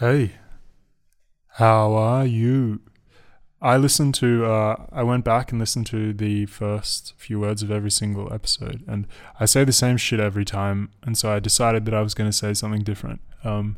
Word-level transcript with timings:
Hey, 0.00 0.36
how 1.56 1.92
are 1.92 2.24
you? 2.24 2.80
I 3.60 3.76
listened 3.76 4.14
to, 4.14 4.46
uh, 4.46 4.86
I 4.90 5.02
went 5.02 5.26
back 5.26 5.52
and 5.52 5.60
listened 5.60 5.88
to 5.88 6.14
the 6.14 6.46
first 6.46 7.12
few 7.18 7.38
words 7.38 7.62
of 7.62 7.70
every 7.70 7.90
single 7.90 8.32
episode, 8.32 8.82
and 8.88 9.06
I 9.38 9.44
say 9.44 9.62
the 9.62 9.72
same 9.72 9.98
shit 9.98 10.18
every 10.18 10.46
time, 10.46 10.88
and 11.02 11.18
so 11.18 11.30
I 11.30 11.38
decided 11.38 11.84
that 11.84 11.92
I 11.92 12.00
was 12.00 12.14
going 12.14 12.30
to 12.30 12.34
say 12.34 12.54
something 12.54 12.82
different. 12.82 13.20
Um, 13.44 13.76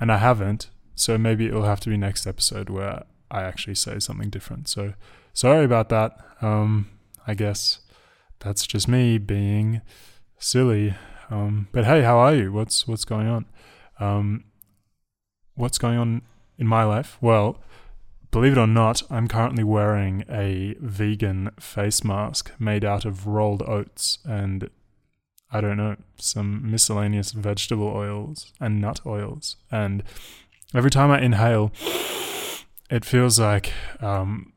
and 0.00 0.10
I 0.10 0.16
haven't, 0.16 0.70
so 0.96 1.16
maybe 1.18 1.46
it'll 1.46 1.62
have 1.62 1.78
to 1.82 1.88
be 1.88 1.96
next 1.96 2.26
episode 2.26 2.68
where 2.68 3.04
I 3.30 3.44
actually 3.44 3.76
say 3.76 4.00
something 4.00 4.30
different. 4.30 4.66
So 4.66 4.94
sorry 5.34 5.64
about 5.64 5.88
that. 5.90 6.18
Um, 6.42 6.90
I 7.28 7.34
guess 7.34 7.78
that's 8.40 8.66
just 8.66 8.88
me 8.88 9.18
being 9.18 9.82
silly. 10.36 10.96
Um, 11.30 11.68
but 11.70 11.84
hey, 11.84 12.02
how 12.02 12.18
are 12.18 12.34
you? 12.34 12.52
What's 12.52 12.88
what's 12.88 13.04
going 13.04 13.28
on? 13.28 13.46
Um, 14.00 14.46
what's 15.54 15.78
going 15.78 15.98
on 15.98 16.22
in 16.58 16.66
my 16.66 16.84
life? 16.84 17.18
Well, 17.20 17.60
believe 18.30 18.52
it 18.52 18.58
or 18.58 18.66
not, 18.66 19.02
I'm 19.10 19.28
currently 19.28 19.64
wearing 19.64 20.24
a 20.28 20.74
vegan 20.80 21.50
face 21.58 22.04
mask 22.04 22.52
made 22.58 22.84
out 22.84 23.04
of 23.04 23.26
rolled 23.26 23.62
oats 23.62 24.18
and 24.24 24.70
I 25.50 25.60
don't 25.60 25.76
know, 25.76 25.96
some 26.16 26.68
miscellaneous 26.68 27.30
vegetable 27.30 27.86
oils 27.86 28.52
and 28.60 28.80
nut 28.80 29.00
oils. 29.06 29.56
And 29.70 30.02
every 30.74 30.90
time 30.90 31.12
I 31.12 31.20
inhale, 31.20 31.70
it 32.90 33.04
feels 33.04 33.38
like, 33.38 33.72
um, 34.00 34.52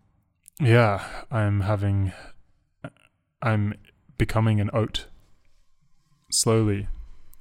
yeah, 0.60 1.06
I'm 1.30 1.62
having, 1.62 2.14
I'm 3.44 3.76
becoming 4.18 4.60
an 4.60 4.72
oat 4.74 5.06
slowly. 6.32 6.88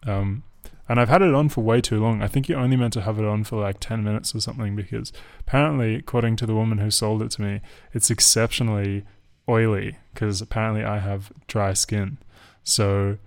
Um, 0.06 0.42
and 0.88 1.00
I've 1.00 1.08
had 1.08 1.22
it 1.22 1.34
on 1.34 1.48
for 1.48 1.62
way 1.62 1.80
too 1.80 2.00
long. 2.00 2.22
I 2.22 2.28
think 2.28 2.48
you're 2.48 2.60
only 2.60 2.76
meant 2.76 2.92
to 2.94 3.02
have 3.02 3.18
it 3.18 3.24
on 3.24 3.44
for 3.44 3.60
like 3.60 3.80
10 3.80 4.04
minutes 4.04 4.34
or 4.34 4.40
something 4.40 4.76
because 4.76 5.12
apparently, 5.40 5.96
according 5.96 6.36
to 6.36 6.46
the 6.46 6.54
woman 6.54 6.78
who 6.78 6.90
sold 6.90 7.22
it 7.22 7.30
to 7.32 7.42
me, 7.42 7.60
it's 7.92 8.10
exceptionally 8.10 9.04
oily 9.48 9.96
because 10.12 10.40
apparently 10.40 10.84
I 10.84 10.98
have 10.98 11.32
dry 11.46 11.72
skin. 11.72 12.18
So 12.62 13.18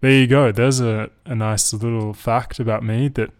there 0.00 0.12
you 0.12 0.26
go. 0.26 0.52
There's 0.52 0.80
a, 0.80 1.10
a 1.26 1.34
nice 1.34 1.72
little 1.72 2.12
fact 2.12 2.58
about 2.58 2.82
me 2.82 3.08
that 3.08 3.30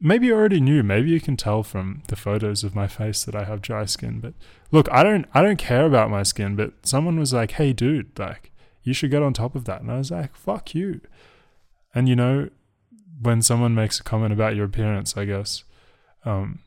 maybe 0.00 0.26
you 0.26 0.34
already 0.34 0.60
knew. 0.60 0.82
Maybe 0.82 1.10
you 1.10 1.20
can 1.20 1.36
tell 1.36 1.62
from 1.62 2.02
the 2.08 2.16
photos 2.16 2.64
of 2.64 2.74
my 2.74 2.86
face 2.86 3.24
that 3.24 3.34
I 3.34 3.44
have 3.44 3.62
dry 3.62 3.84
skin. 3.86 4.20
But 4.20 4.34
look, 4.70 4.90
I 4.90 5.02
don't 5.02 5.26
I 5.34 5.42
don't 5.42 5.58
care 5.58 5.86
about 5.86 6.10
my 6.10 6.22
skin, 6.22 6.56
but 6.56 6.72
someone 6.82 7.18
was 7.18 7.32
like, 7.32 7.52
"Hey 7.52 7.72
dude, 7.72 8.18
like 8.18 8.52
you 8.82 8.92
should 8.92 9.10
get 9.10 9.22
on 9.22 9.32
top 9.32 9.54
of 9.54 9.64
that." 9.64 9.80
And 9.80 9.90
I 9.90 9.98
was 9.98 10.10
like, 10.10 10.36
"Fuck 10.36 10.74
you." 10.74 11.00
And 11.94 12.08
you 12.08 12.16
know, 12.16 12.50
when 13.20 13.42
someone 13.42 13.74
makes 13.74 14.00
a 14.00 14.04
comment 14.04 14.32
about 14.32 14.56
your 14.56 14.66
appearance, 14.66 15.16
I 15.16 15.24
guess, 15.24 15.64
um, 16.24 16.60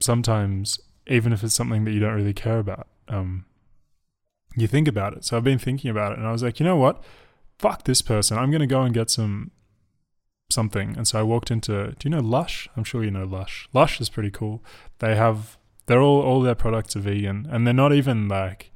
sometimes 0.00 0.80
even 1.06 1.32
if 1.32 1.42
it's 1.42 1.54
something 1.54 1.84
that 1.84 1.92
you 1.92 2.00
don't 2.00 2.14
really 2.14 2.32
care 2.34 2.58
about, 2.58 2.88
um, 3.08 3.44
you 4.56 4.66
think 4.66 4.88
about 4.88 5.14
it. 5.14 5.24
So 5.24 5.36
I've 5.36 5.44
been 5.44 5.58
thinking 5.58 5.90
about 5.90 6.12
it, 6.12 6.18
and 6.18 6.26
I 6.26 6.32
was 6.32 6.42
like, 6.42 6.60
you 6.60 6.64
know 6.64 6.76
what? 6.76 7.02
Fuck 7.58 7.84
this 7.84 8.02
person. 8.02 8.38
I'm 8.38 8.50
gonna 8.50 8.66
go 8.66 8.82
and 8.82 8.94
get 8.94 9.10
some 9.10 9.50
something. 10.50 10.96
And 10.96 11.06
so 11.06 11.18
I 11.18 11.22
walked 11.22 11.50
into. 11.50 11.94
Do 11.98 12.08
you 12.08 12.10
know 12.10 12.20
Lush? 12.20 12.68
I'm 12.76 12.84
sure 12.84 13.04
you 13.04 13.10
know 13.10 13.24
Lush. 13.24 13.68
Lush 13.72 14.00
is 14.00 14.08
pretty 14.08 14.30
cool. 14.30 14.64
They 14.98 15.16
have. 15.16 15.58
They're 15.86 16.00
all 16.00 16.22
all 16.22 16.40
their 16.40 16.54
products 16.54 16.96
are 16.96 17.00
vegan, 17.00 17.46
and 17.50 17.66
they're 17.66 17.74
not 17.74 17.92
even 17.92 18.28
like 18.28 18.72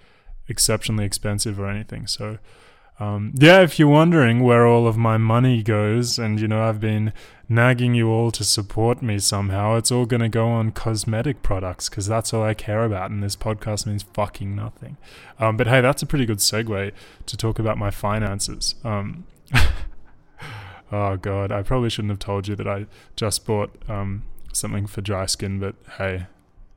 exceptionally 0.48 1.04
expensive 1.04 1.58
or 1.58 1.68
anything. 1.68 2.06
So 2.06 2.38
um, 3.00 3.32
yeah, 3.36 3.60
if 3.60 3.78
you're 3.78 3.88
wondering 3.88 4.42
where 4.42 4.66
all 4.66 4.88
of 4.88 4.96
my 4.96 5.16
money 5.16 5.62
goes, 5.62 6.18
and 6.18 6.40
you 6.40 6.48
know, 6.48 6.62
I've 6.62 6.80
been 6.80 7.12
nagging 7.48 7.94
you 7.94 8.10
all 8.10 8.32
to 8.32 8.42
support 8.42 9.02
me 9.02 9.20
somehow, 9.20 9.76
it's 9.76 9.92
all 9.92 10.04
going 10.04 10.20
to 10.20 10.28
go 10.28 10.48
on 10.48 10.72
cosmetic 10.72 11.42
products 11.42 11.88
because 11.88 12.08
that's 12.08 12.34
all 12.34 12.42
I 12.42 12.54
care 12.54 12.84
about, 12.84 13.10
and 13.10 13.22
this 13.22 13.36
podcast 13.36 13.86
means 13.86 14.02
fucking 14.02 14.54
nothing. 14.54 14.96
Um, 15.38 15.56
but 15.56 15.68
hey, 15.68 15.80
that's 15.80 16.02
a 16.02 16.06
pretty 16.06 16.26
good 16.26 16.38
segue 16.38 16.92
to 17.26 17.36
talk 17.36 17.60
about 17.60 17.78
my 17.78 17.90
finances. 17.92 18.74
Um, 18.82 19.26
oh, 20.92 21.16
God, 21.16 21.52
I 21.52 21.62
probably 21.62 21.90
shouldn't 21.90 22.10
have 22.10 22.18
told 22.18 22.48
you 22.48 22.56
that 22.56 22.66
I 22.66 22.86
just 23.14 23.46
bought 23.46 23.70
um, 23.88 24.24
something 24.52 24.88
for 24.88 25.02
dry 25.02 25.26
skin, 25.26 25.60
but 25.60 25.76
hey, 25.98 26.26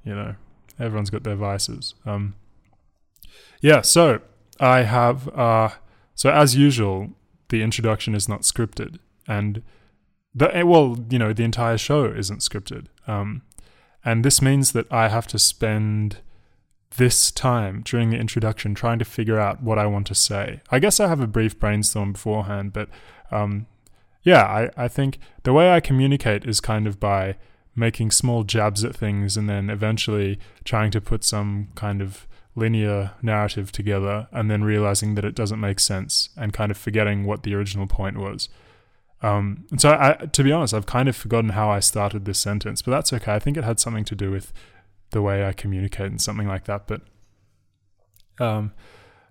you 0.05 0.13
know, 0.13 0.35
everyone's 0.79 1.09
got 1.09 1.23
their 1.23 1.35
vices. 1.35 1.95
Um, 2.05 2.35
yeah, 3.59 3.81
so 3.81 4.21
I 4.59 4.83
have. 4.83 5.27
Uh, 5.29 5.69
so 6.15 6.29
as 6.29 6.55
usual, 6.55 7.09
the 7.49 7.61
introduction 7.61 8.15
is 8.15 8.29
not 8.29 8.41
scripted, 8.41 8.99
and 9.27 9.61
the 10.33 10.55
eh, 10.55 10.63
well, 10.63 10.97
you 11.09 11.19
know, 11.19 11.33
the 11.33 11.43
entire 11.43 11.77
show 11.77 12.05
isn't 12.05 12.39
scripted. 12.39 12.87
Um, 13.07 13.43
and 14.03 14.25
this 14.25 14.41
means 14.41 14.71
that 14.71 14.91
I 14.91 15.09
have 15.09 15.27
to 15.27 15.39
spend 15.39 16.17
this 16.97 17.31
time 17.31 17.81
during 17.83 18.09
the 18.09 18.17
introduction 18.17 18.75
trying 18.75 18.99
to 18.99 19.05
figure 19.05 19.39
out 19.39 19.63
what 19.63 19.79
I 19.79 19.85
want 19.85 20.07
to 20.07 20.15
say. 20.15 20.61
I 20.69 20.79
guess 20.79 20.99
I 20.99 21.07
have 21.07 21.21
a 21.21 21.27
brief 21.27 21.59
brainstorm 21.59 22.13
beforehand, 22.13 22.73
but 22.73 22.89
um, 23.31 23.67
yeah, 24.23 24.43
I, 24.43 24.69
I 24.75 24.87
think 24.87 25.19
the 25.43 25.53
way 25.53 25.71
I 25.71 25.79
communicate 25.79 26.45
is 26.45 26.59
kind 26.59 26.87
of 26.87 26.99
by 26.99 27.37
making 27.75 28.11
small 28.11 28.43
jabs 28.43 28.83
at 28.83 28.95
things 28.95 29.37
and 29.37 29.49
then 29.49 29.69
eventually 29.69 30.37
trying 30.65 30.91
to 30.91 30.99
put 30.99 31.23
some 31.23 31.69
kind 31.75 32.01
of 32.01 32.27
linear 32.55 33.11
narrative 33.21 33.71
together 33.71 34.27
and 34.31 34.51
then 34.51 34.63
realizing 34.63 35.15
that 35.15 35.25
it 35.25 35.35
doesn't 35.35 35.59
make 35.59 35.79
sense 35.79 36.29
and 36.35 36.51
kind 36.51 36.71
of 36.71 36.77
forgetting 36.77 37.25
what 37.25 37.43
the 37.43 37.55
original 37.55 37.87
point 37.87 38.17
was. 38.17 38.49
Um, 39.21 39.65
and 39.71 39.79
so, 39.79 39.91
I, 39.91 40.25
to 40.25 40.43
be 40.43 40.51
honest, 40.51 40.73
I've 40.73 40.85
kind 40.85 41.07
of 41.07 41.15
forgotten 41.15 41.51
how 41.51 41.69
I 41.69 41.79
started 41.79 42.25
this 42.25 42.39
sentence, 42.39 42.81
but 42.81 42.91
that's 42.91 43.13
okay. 43.13 43.33
I 43.33 43.39
think 43.39 43.55
it 43.55 43.63
had 43.63 43.79
something 43.79 44.05
to 44.05 44.15
do 44.15 44.31
with 44.31 44.51
the 45.11 45.21
way 45.21 45.45
I 45.45 45.53
communicate 45.53 46.07
and 46.07 46.19
something 46.19 46.47
like 46.47 46.65
that. 46.65 46.87
But 46.87 47.01
um, 48.39 48.73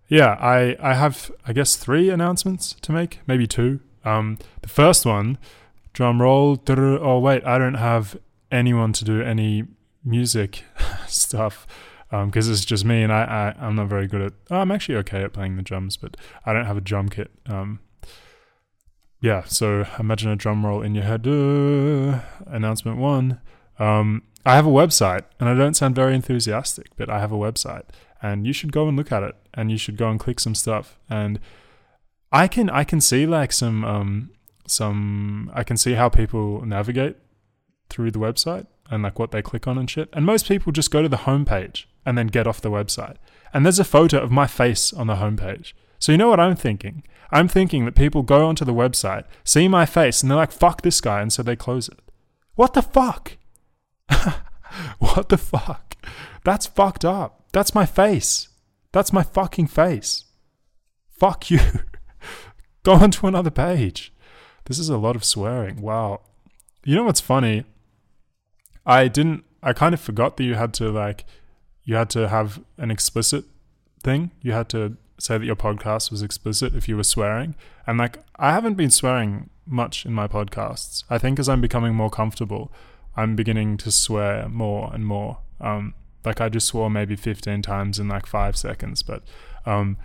yeah, 0.08 0.36
I, 0.40 0.76
I 0.80 0.94
have, 0.94 1.30
I 1.46 1.52
guess, 1.52 1.76
three 1.76 2.08
announcements 2.08 2.76
to 2.82 2.92
make, 2.92 3.20
maybe 3.26 3.46
two. 3.46 3.80
Um, 4.04 4.38
the 4.62 4.68
first 4.68 5.04
one, 5.04 5.38
drum 5.92 6.22
roll. 6.22 6.62
Oh, 6.68 7.18
wait, 7.18 7.44
I 7.44 7.58
don't 7.58 7.74
have 7.74 8.16
anyone 8.50 8.92
to 8.94 9.04
do 9.04 9.20
any 9.20 9.64
music 10.04 10.64
stuff 11.06 11.66
because 12.10 12.48
um, 12.48 12.52
it's 12.52 12.64
just 12.64 12.84
me 12.84 13.02
and 13.02 13.12
I, 13.12 13.54
I 13.58 13.64
I'm 13.64 13.76
not 13.76 13.88
very 13.88 14.08
good 14.08 14.20
at. 14.20 14.32
Oh, 14.50 14.56
I'm 14.56 14.72
actually 14.72 14.96
okay 14.96 15.22
at 15.22 15.32
playing 15.32 15.56
the 15.56 15.62
drums, 15.62 15.96
but 15.96 16.16
I 16.44 16.52
don't 16.52 16.66
have 16.66 16.76
a 16.76 16.80
drum 16.80 17.08
kit. 17.08 17.30
Um, 17.46 17.80
yeah, 19.20 19.44
so 19.44 19.86
imagine 19.98 20.30
a 20.30 20.36
drum 20.36 20.66
roll 20.66 20.82
in 20.82 20.94
your 20.94 21.04
head. 21.04 21.26
Uh, 21.26 22.20
announcement 22.52 22.98
one. 22.98 23.40
Um, 23.78 24.22
I 24.44 24.56
have 24.56 24.66
a 24.66 24.70
website, 24.70 25.24
and 25.38 25.48
I 25.48 25.54
don't 25.54 25.74
sound 25.74 25.94
very 25.94 26.14
enthusiastic, 26.14 26.88
but 26.96 27.10
I 27.10 27.20
have 27.20 27.30
a 27.30 27.36
website, 27.36 27.84
and 28.22 28.46
you 28.46 28.52
should 28.52 28.72
go 28.72 28.88
and 28.88 28.96
look 28.96 29.12
at 29.12 29.22
it, 29.22 29.36
and 29.54 29.70
you 29.70 29.76
should 29.76 29.96
go 29.96 30.10
and 30.10 30.18
click 30.18 30.40
some 30.40 30.54
stuff, 30.54 30.98
and 31.08 31.38
I 32.32 32.48
can 32.48 32.70
I 32.70 32.84
can 32.84 33.00
see 33.00 33.26
like 33.26 33.52
some 33.52 33.84
um 33.84 34.30
some 34.66 35.50
I 35.54 35.62
can 35.62 35.76
see 35.76 35.92
how 35.92 36.08
people 36.08 36.64
navigate 36.64 37.16
through 37.88 38.10
the 38.10 38.18
website 38.18 38.66
and 38.90 39.02
like 39.02 39.18
what 39.18 39.30
they 39.30 39.42
click 39.42 39.66
on 39.66 39.78
and 39.78 39.88
shit. 39.88 40.08
And 40.12 40.24
most 40.24 40.48
people 40.48 40.72
just 40.72 40.90
go 40.90 41.02
to 41.02 41.08
the 41.08 41.18
homepage 41.18 41.84
and 42.04 42.16
then 42.16 42.28
get 42.28 42.46
off 42.46 42.60
the 42.60 42.70
website. 42.70 43.16
And 43.52 43.64
there's 43.64 43.78
a 43.78 43.84
photo 43.84 44.20
of 44.20 44.30
my 44.30 44.46
face 44.46 44.92
on 44.92 45.06
the 45.06 45.16
homepage. 45.16 45.72
So 45.98 46.12
you 46.12 46.18
know 46.18 46.28
what 46.28 46.40
I'm 46.40 46.56
thinking? 46.56 47.02
I'm 47.30 47.48
thinking 47.48 47.84
that 47.84 47.94
people 47.94 48.22
go 48.22 48.46
onto 48.46 48.64
the 48.64 48.74
website, 48.74 49.24
see 49.44 49.68
my 49.68 49.86
face, 49.86 50.22
and 50.22 50.30
they're 50.30 50.36
like, 50.36 50.52
fuck 50.52 50.82
this 50.82 51.00
guy, 51.00 51.20
and 51.20 51.32
so 51.32 51.42
they 51.42 51.56
close 51.56 51.88
it. 51.88 52.00
What 52.54 52.74
the 52.74 52.82
fuck? 52.82 53.36
what 54.98 55.28
the 55.28 55.38
fuck? 55.38 55.96
That's 56.44 56.66
fucked 56.66 57.04
up. 57.04 57.44
That's 57.52 57.74
my 57.74 57.86
face. 57.86 58.48
That's 58.92 59.12
my 59.12 59.22
fucking 59.22 59.68
face. 59.68 60.24
Fuck 61.08 61.50
you. 61.50 61.60
go 62.82 62.94
onto 62.94 63.26
another 63.26 63.50
page. 63.50 64.12
This 64.64 64.78
is 64.78 64.88
a 64.88 64.98
lot 64.98 65.16
of 65.16 65.24
swearing. 65.24 65.80
Wow. 65.80 66.22
You 66.84 66.96
know 66.96 67.04
what's 67.04 67.20
funny? 67.20 67.64
I 68.86 69.08
didn't 69.08 69.44
I 69.62 69.72
kind 69.72 69.94
of 69.94 70.00
forgot 70.00 70.36
that 70.36 70.44
you 70.44 70.54
had 70.54 70.72
to 70.74 70.90
like 70.90 71.24
you 71.90 71.96
had 71.96 72.08
to 72.08 72.28
have 72.28 72.60
an 72.78 72.88
explicit 72.88 73.44
thing. 74.04 74.30
You 74.42 74.52
had 74.52 74.68
to 74.68 74.96
say 75.18 75.38
that 75.38 75.44
your 75.44 75.56
podcast 75.56 76.12
was 76.12 76.22
explicit 76.22 76.72
if 76.72 76.88
you 76.88 76.96
were 76.96 77.02
swearing. 77.02 77.56
And 77.84 77.98
like, 77.98 78.18
I 78.36 78.52
haven't 78.52 78.74
been 78.74 78.92
swearing 78.92 79.50
much 79.66 80.06
in 80.06 80.12
my 80.12 80.28
podcasts. 80.28 81.02
I 81.10 81.18
think 81.18 81.40
as 81.40 81.48
I'm 81.48 81.60
becoming 81.60 81.96
more 81.96 82.08
comfortable, 82.08 82.70
I'm 83.16 83.34
beginning 83.34 83.76
to 83.78 83.90
swear 83.90 84.48
more 84.48 84.94
and 84.94 85.04
more. 85.04 85.38
Um, 85.60 85.94
like 86.24 86.40
I 86.40 86.48
just 86.48 86.68
swore 86.68 86.90
maybe 86.90 87.16
15 87.16 87.60
times 87.60 87.98
in 87.98 88.06
like 88.06 88.24
five 88.24 88.56
seconds, 88.56 89.02
but 89.02 89.24
um, 89.66 89.96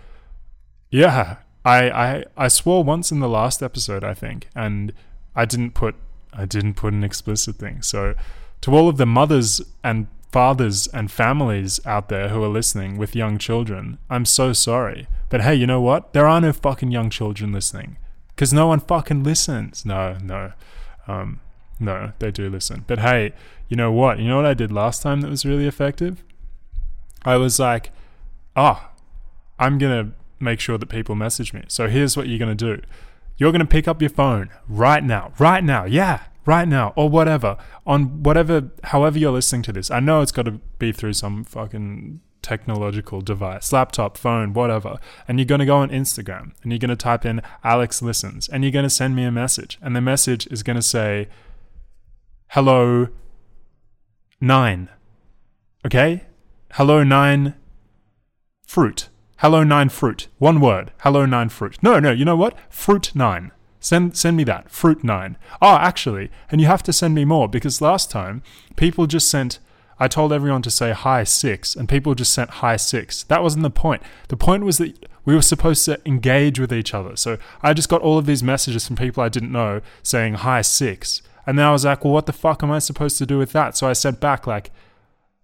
yeah, 0.90 1.38
I, 1.64 1.92
I 1.92 2.26
I 2.36 2.48
swore 2.48 2.84
once 2.84 3.12
in 3.12 3.20
the 3.20 3.30
last 3.30 3.62
episode, 3.62 4.04
I 4.04 4.16
think, 4.16 4.50
and 4.56 4.92
I 5.36 5.46
didn't 5.46 5.76
put 5.76 5.94
I 6.34 6.46
didn't 6.46 6.74
put 6.74 6.94
an 6.94 7.04
explicit 7.04 7.58
thing. 7.58 7.84
So 7.84 8.16
to 8.62 8.76
all 8.76 8.90
of 8.90 8.98
the 8.98 9.06
mothers 9.06 9.62
and 9.84 10.08
fathers 10.36 10.88
and 10.88 11.10
families 11.10 11.80
out 11.86 12.10
there 12.10 12.28
who 12.28 12.44
are 12.44 12.50
listening 12.50 12.98
with 12.98 13.16
young 13.16 13.38
children, 13.38 13.98
I'm 14.10 14.26
so 14.26 14.52
sorry. 14.52 15.08
But 15.30 15.40
hey, 15.40 15.56
you 15.56 15.66
know 15.66 15.80
what? 15.80 16.12
There 16.12 16.28
are 16.28 16.42
no 16.42 16.52
fucking 16.52 16.92
young 16.92 17.10
children 17.10 17.54
listening 17.54 17.96
because 18.36 18.52
no 18.52 18.68
one 18.68 18.82
fucking 18.82 19.24
listens. 19.24 19.86
No, 19.86 20.18
no. 20.22 20.52
Um, 21.08 21.40
No, 21.80 22.12
they 22.20 22.32
do 22.32 22.50
listen. 22.50 22.84
But 22.86 23.00
hey, 23.00 23.32
you 23.70 23.78
know 23.78 23.94
what? 23.94 24.20
You 24.20 24.28
know 24.28 24.36
what 24.36 24.46
I 24.46 24.54
did 24.54 24.74
last 24.74 25.02
time 25.02 25.22
that 25.22 25.30
was 25.30 25.46
really 25.46 25.68
effective? 25.68 26.22
I 27.24 27.38
was 27.38 27.58
like, 27.58 27.92
oh, 28.58 28.90
I'm 29.58 29.78
going 29.78 30.06
to 30.06 30.12
make 30.42 30.60
sure 30.60 30.78
that 30.78 30.88
people 30.88 31.16
message 31.16 31.54
me. 31.54 31.64
So 31.70 31.88
here's 31.88 32.18
what 32.18 32.28
you're 32.28 32.40
going 32.40 32.58
to 32.58 32.76
do 32.76 32.82
you're 33.38 33.54
going 33.54 33.68
to 33.70 33.76
pick 33.78 33.88
up 33.88 34.02
your 34.02 34.10
phone 34.10 34.50
right 34.68 35.04
now, 35.04 35.32
right 35.40 35.64
now. 35.64 35.86
Yeah, 35.86 36.24
right 36.46 36.68
now, 36.68 36.94
or 36.96 37.10
whatever, 37.10 37.58
on 37.86 38.24
whatever, 38.24 38.72
however 38.84 39.18
you're 39.18 39.32
listening 39.32 39.64
to 39.64 39.74
this. 39.74 39.90
I 39.90 40.00
know 40.00 40.22
it's 40.22 40.32
got 40.32 40.46
to 40.46 40.60
be 40.80 40.92
through 40.92 41.14
some 41.14 41.44
fucking 41.44 42.22
technological 42.46 43.22
device, 43.22 43.74
laptop, 43.74 44.18
phone, 44.18 44.54
whatever. 44.54 44.98
And 45.28 45.40
you're 45.40 45.48
going 45.48 45.60
to 45.60 45.66
go 45.66 45.78
on 45.78 45.90
Instagram 45.90 46.52
and 46.62 46.72
you're 46.72 46.80
going 46.80 46.90
to 46.90 46.96
type 46.96 47.26
in 47.26 47.42
Alex 47.64 48.04
Listens 48.04 48.48
and 48.48 48.64
you're 48.64 48.72
going 48.72 48.84
to 48.84 48.90
send 48.90 49.16
me 49.16 49.24
a 49.24 49.32
message. 49.32 49.80
And 49.82 49.96
the 49.96 50.02
message 50.02 50.46
is 50.48 50.62
going 50.62 50.76
to 50.76 50.84
say, 50.84 51.28
hello, 52.50 53.08
nine. 54.40 54.90
Okay? 55.84 56.26
Hello, 56.74 57.04
nine 57.04 57.56
fruit. 58.68 59.10
Hello, 59.38 59.64
nine 59.64 59.90
fruit. 59.90 60.28
One 60.38 60.62
word. 60.62 60.92
Hello, 61.00 61.26
nine 61.26 61.50
fruit. 61.50 61.82
No, 61.82 62.00
no, 62.00 62.12
you 62.12 62.26
know 62.26 62.38
what? 62.38 62.56
Fruit 62.70 63.16
nine. 63.16 63.52
Send 63.86 64.18
send 64.18 64.36
me 64.36 64.44
that. 64.46 64.72
Fruit 64.72 65.04
nine. 65.04 65.38
Oh, 65.62 65.76
actually, 65.76 66.32
and 66.50 66.60
you 66.60 66.66
have 66.66 66.82
to 66.82 66.92
send 66.92 67.14
me 67.14 67.24
more 67.24 67.48
because 67.48 67.82
last 67.82 68.10
time 68.10 68.42
people 68.76 69.06
just 69.06 69.28
sent 69.30 69.60
I 70.00 70.08
told 70.08 70.34
everyone 70.34 70.64
to 70.64 70.72
say 70.72 70.92
hi 70.92 71.24
six, 71.24 71.76
and 71.76 71.88
people 71.88 72.16
just 72.16 72.34
sent 72.34 72.50
hi 72.50 72.78
six. 72.78 73.22
That 73.26 73.44
wasn't 73.44 73.62
the 73.62 73.70
point. 73.70 74.02
The 74.30 74.38
point 74.38 74.64
was 74.64 74.80
that 74.80 75.08
we 75.24 75.36
were 75.36 75.44
supposed 75.44 75.86
to 75.86 76.02
engage 76.04 76.60
with 76.60 76.74
each 76.74 76.96
other. 76.96 77.16
So 77.16 77.38
I 77.62 77.74
just 77.74 77.88
got 77.88 78.02
all 78.02 78.18
of 78.18 78.26
these 78.26 78.42
messages 78.42 78.88
from 78.88 78.96
people 78.96 79.22
I 79.22 79.30
didn't 79.30 79.52
know 79.52 79.82
saying 80.02 80.34
hi 80.34 80.64
six. 80.64 81.22
And 81.46 81.60
then 81.60 81.68
I 81.68 81.72
was 81.72 81.86
like, 81.86 82.04
well, 82.04 82.14
what 82.14 82.26
the 82.26 82.34
fuck 82.34 82.64
am 82.64 82.72
I 82.72 82.80
supposed 82.80 83.20
to 83.20 83.28
do 83.28 83.38
with 83.38 83.52
that? 83.52 83.78
So 83.78 83.88
I 83.88 83.94
sent 83.94 84.20
back, 84.20 84.48
like, 84.48 84.72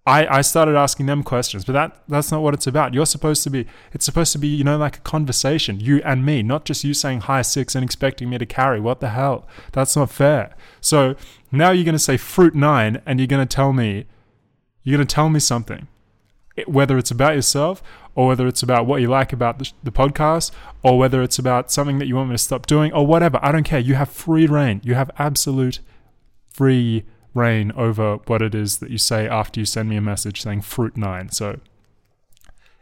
I, 0.05 0.37
I 0.37 0.41
started 0.41 0.75
asking 0.75 1.05
them 1.05 1.21
questions, 1.21 1.63
but 1.63 1.73
that 1.73 2.01
that's 2.07 2.31
not 2.31 2.41
what 2.41 2.55
it's 2.55 2.65
about. 2.65 2.93
You're 2.93 3.05
supposed 3.05 3.43
to 3.43 3.51
be 3.51 3.67
it's 3.93 4.03
supposed 4.03 4.31
to 4.31 4.39
be, 4.39 4.47
you 4.47 4.63
know, 4.63 4.77
like 4.77 4.97
a 4.97 5.01
conversation, 5.01 5.79
you 5.79 6.01
and 6.03 6.25
me, 6.25 6.41
not 6.41 6.65
just 6.65 6.83
you 6.83 6.95
saying 6.95 7.21
hi 7.21 7.43
six 7.43 7.75
and 7.75 7.83
expecting 7.83 8.29
me 8.29 8.39
to 8.39 8.45
carry. 8.47 8.79
What 8.79 8.99
the 8.99 9.09
hell? 9.09 9.47
That's 9.73 9.95
not 9.95 10.09
fair. 10.09 10.55
So 10.79 11.15
now 11.51 11.69
you're 11.69 11.85
gonna 11.85 11.99
say 11.99 12.17
fruit 12.17 12.55
nine 12.55 13.01
and 13.05 13.19
you're 13.19 13.27
gonna 13.27 13.45
tell 13.45 13.73
me 13.73 14.05
you're 14.83 14.97
gonna 14.97 15.05
tell 15.05 15.29
me 15.29 15.39
something. 15.39 15.87
Whether 16.65 16.97
it's 16.97 17.11
about 17.11 17.35
yourself 17.35 17.83
or 18.15 18.27
whether 18.27 18.47
it's 18.47 18.63
about 18.63 18.87
what 18.87 19.01
you 19.01 19.07
like 19.07 19.31
about 19.31 19.59
the, 19.59 19.71
the 19.83 19.91
podcast 19.91 20.51
or 20.83 20.97
whether 20.97 21.21
it's 21.21 21.37
about 21.37 21.71
something 21.71 21.99
that 21.99 22.07
you 22.07 22.15
want 22.15 22.29
me 22.29 22.33
to 22.33 22.39
stop 22.39 22.65
doing 22.65 22.91
or 22.91 23.05
whatever. 23.05 23.39
I 23.41 23.51
don't 23.51 23.63
care. 23.63 23.79
You 23.79 23.93
have 23.95 24.09
free 24.09 24.47
reign. 24.47 24.81
You 24.83 24.95
have 24.95 25.11
absolute 25.17 25.79
free 26.49 27.05
reign 27.33 27.71
over 27.75 28.17
what 28.27 28.41
it 28.41 28.53
is 28.53 28.79
that 28.79 28.89
you 28.89 28.97
say 28.97 29.27
after 29.27 29.59
you 29.59 29.65
send 29.65 29.89
me 29.89 29.95
a 29.95 30.01
message 30.01 30.41
saying 30.41 30.61
fruit 30.61 30.97
nine. 30.97 31.29
So 31.29 31.59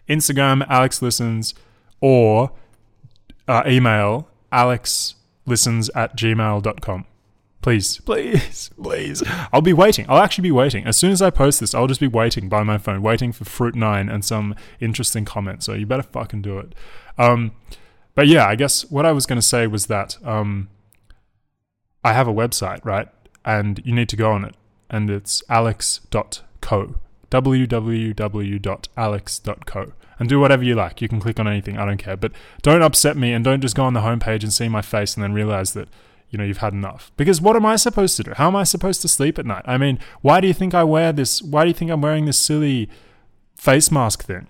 Instagram, 0.08 0.66
Alex 0.68 1.02
Listens, 1.02 1.54
or 2.02 2.52
uh, 3.48 3.64
email 3.68 4.28
alex 4.52 5.16
listens 5.46 5.90
at 5.90 6.16
gmail.com. 6.16 7.06
Please, 7.62 8.00
please, 8.00 8.70
please. 8.82 9.22
I'll 9.52 9.62
be 9.62 9.74
waiting. 9.74 10.06
I'll 10.08 10.20
actually 10.20 10.44
be 10.44 10.52
waiting. 10.52 10.86
As 10.86 10.96
soon 10.96 11.12
as 11.12 11.22
I 11.22 11.30
post 11.30 11.60
this, 11.60 11.76
I'll 11.76 11.88
just 11.88 12.00
be 12.00 12.08
waiting 12.08 12.48
by 12.48 12.64
my 12.64 12.78
phone, 12.78 13.02
waiting 13.02 13.34
for 13.34 13.44
Fruit 13.44 13.76
9 13.76 14.08
and 14.08 14.24
some 14.24 14.56
interesting 14.80 15.26
comment. 15.26 15.64
So 15.64 15.74
you 15.74 15.86
better 15.86 16.04
fucking 16.04 16.42
do 16.42 16.58
it. 16.60 16.74
Um, 17.18 17.52
but 18.16 18.28
yeah, 18.28 18.48
I 18.48 18.56
guess 18.56 18.90
what 18.90 19.06
I 19.06 19.12
was 19.12 19.26
going 19.26 19.42
to 19.42 19.46
say 19.46 19.68
was 19.68 19.88
that 19.88 20.18
um, 20.24 20.70
I 22.02 22.14
have 22.14 22.30
a 22.30 22.34
website, 22.34 22.84
right? 22.86 23.10
And 23.50 23.82
you 23.84 23.94
need 23.96 24.10
to 24.10 24.16
go 24.16 24.32
on 24.32 24.46
it. 24.46 24.54
And 24.92 25.10
it's 25.10 25.42
alex.co. 25.50 26.96
www.alex.co. 27.32 28.14
And 30.20 30.30
do 30.30 30.40
whatever 30.40 30.64
you 30.64 30.76
like. 30.76 31.02
You 31.02 31.08
can 31.08 31.20
click 31.20 31.40
on 31.40 31.48
anything. 31.48 31.80
I 31.80 31.86
don't 31.86 31.98
care. 31.98 32.16
But 32.16 32.34
don't 32.62 32.84
upset 32.84 33.18
me 33.18 33.34
and 33.34 33.44
don't 33.44 33.62
just 33.62 33.76
go 33.76 33.86
on 33.86 33.94
the 33.94 34.02
homepage 34.02 34.44
and 34.44 34.54
see 34.54 34.70
my 34.70 34.84
face 34.84 35.16
and 35.16 35.24
then 35.24 35.34
realize 35.34 35.74
that 35.74 35.88
you 36.30 36.38
know, 36.38 36.44
you've 36.44 36.58
had 36.58 36.74
enough. 36.74 37.12
Because 37.18 37.42
what 37.42 37.56
am 37.56 37.66
I 37.66 37.76
supposed 37.76 38.16
to 38.18 38.24
do? 38.24 38.34
How 38.36 38.48
am 38.48 38.56
I 38.56 38.64
supposed 38.64 39.02
to 39.02 39.08
sleep 39.08 39.40
at 39.40 39.48
night? 39.48 39.64
I 39.66 39.80
mean, 39.80 39.98
why 40.22 40.40
do 40.42 40.48
you 40.48 40.54
think 40.54 40.76
I 40.76 40.84
wear 40.84 41.12
this? 41.12 41.42
Why 41.42 41.64
do 41.64 41.70
you 41.70 41.74
think 41.74 41.90
I'm 41.90 42.02
wearing 42.02 42.26
this 42.26 42.38
silly 42.38 42.88
face 43.56 43.90
mask 43.90 44.26
thing? 44.26 44.48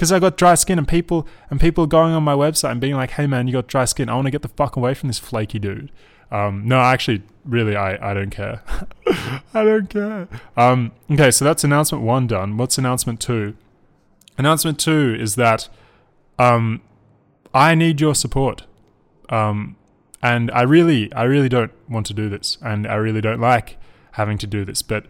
Because 0.00 0.12
I 0.12 0.18
got 0.18 0.38
dry 0.38 0.54
skin 0.54 0.78
and 0.78 0.88
people 0.88 1.28
and 1.50 1.60
people 1.60 1.86
going 1.86 2.14
on 2.14 2.22
my 2.22 2.32
website 2.32 2.70
and 2.70 2.80
being 2.80 2.94
like, 2.94 3.10
"Hey 3.10 3.26
man, 3.26 3.46
you 3.46 3.52
got 3.52 3.66
dry 3.66 3.84
skin. 3.84 4.08
I 4.08 4.14
want 4.14 4.24
to 4.28 4.30
get 4.30 4.40
the 4.40 4.48
fuck 4.48 4.74
away 4.74 4.94
from 4.94 5.10
this 5.10 5.18
flaky 5.18 5.58
dude." 5.58 5.92
Um, 6.30 6.66
no, 6.66 6.80
actually, 6.80 7.22
really, 7.44 7.76
I, 7.76 8.10
I 8.10 8.14
don't 8.14 8.30
care. 8.30 8.62
I 9.52 9.62
don't 9.62 9.90
care. 9.90 10.26
Um, 10.56 10.92
okay, 11.10 11.30
so 11.30 11.44
that's 11.44 11.64
announcement 11.64 12.02
one 12.02 12.26
done. 12.26 12.56
What's 12.56 12.78
announcement 12.78 13.20
two? 13.20 13.54
Announcement 14.38 14.78
two 14.78 15.14
is 15.20 15.34
that 15.34 15.68
um, 16.38 16.80
I 17.52 17.74
need 17.74 18.00
your 18.00 18.14
support. 18.14 18.64
Um, 19.28 19.76
and 20.22 20.50
I 20.52 20.62
really, 20.62 21.12
I 21.12 21.24
really 21.24 21.50
don't 21.50 21.72
want 21.90 22.06
to 22.06 22.14
do 22.14 22.30
this, 22.30 22.56
and 22.62 22.86
I 22.86 22.94
really 22.94 23.20
don't 23.20 23.40
like 23.40 23.76
having 24.12 24.38
to 24.38 24.46
do 24.46 24.64
this. 24.64 24.80
But, 24.80 25.04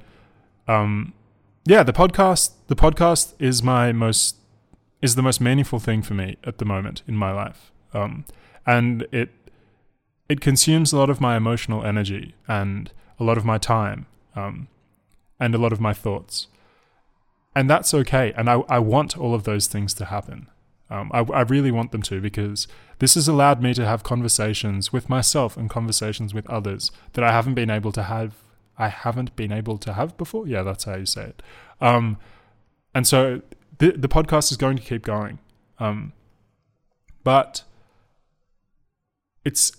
um, 0.67 1.13
yeah, 1.65 1.85
the 1.85 1.93
podcast, 1.93 2.55
the 2.67 2.75
podcast 2.75 3.35
is 3.39 3.63
my 3.63 3.93
most, 3.93 4.35
is 5.02 5.14
the 5.14 5.23
most 5.23 5.41
meaningful 5.41 5.79
thing 5.79 6.02
for 6.02 6.14
me 6.14 6.37
at 6.44 6.58
the 6.58 6.64
moment 6.64 7.02
in 7.06 7.17
my 7.17 7.32
life. 7.32 7.73
Um, 7.93 8.25
and 8.67 9.06
it, 9.12 9.31
it 10.29 10.41
consumes 10.41 10.93
a 10.93 10.97
lot 10.97 11.11
of 11.11 11.20
my 11.20 11.37
emotional 11.37 11.85
energy 11.85 12.35
and 12.47 12.93
a 13.19 13.25
lot 13.25 13.38
of 13.38 13.44
my 13.44 13.58
time, 13.58 14.06
um, 14.37 14.69
and 15.38 15.55
a 15.55 15.58
lot 15.58 15.73
of 15.73 15.81
my 15.81 15.93
thoughts. 15.93 16.49
And 17.55 17.69
that's 17.69 17.93
okay. 17.93 18.32
And 18.37 18.49
I, 18.49 18.62
I 18.69 18.79
want 18.79 19.19
all 19.19 19.35
of 19.35 19.44
those 19.44 19.67
things 19.67 19.93
to 19.94 20.05
happen. 20.06 20.49
Um, 20.88 21.11
I, 21.12 21.20
I 21.20 21.43
really 21.43 21.70
want 21.70 21.93
them 21.93 22.02
to 22.02 22.20
because 22.20 22.67
this 22.99 23.14
has 23.14 23.29
allowed 23.29 23.62
me 23.62 23.75
to 23.75 23.87
have 23.87 24.02
conversations 24.02 24.93
with 24.93 25.08
myself 25.08 25.56
and 25.56 25.70
conversations 25.70 26.35
with 26.35 26.49
others 26.50 26.91
that 27.12 27.25
I 27.25 27.32
haven't 27.32 27.55
been 27.55 27.70
able 27.70 27.93
to 27.93 28.05
have. 28.05 28.35
I 28.76 28.88
haven't 28.88 29.37
been 29.37 29.52
able 29.52 29.79
to 29.79 29.93
have 29.93 30.17
before. 30.17 30.49
Yeah, 30.49 30.62
that's 30.62 30.85
how 30.85 30.97
you 30.97 31.06
say 31.06 31.26
it. 31.26 31.43
Um, 31.81 32.19
and 32.94 33.06
so 33.06 33.43
the 33.81 33.93
the 33.93 34.09
podcast 34.09 34.53
is 34.53 34.56
going 34.56 34.77
to 34.77 34.82
keep 34.82 35.03
going, 35.03 35.38
um, 35.79 36.12
but 37.25 37.65
it's 39.44 39.73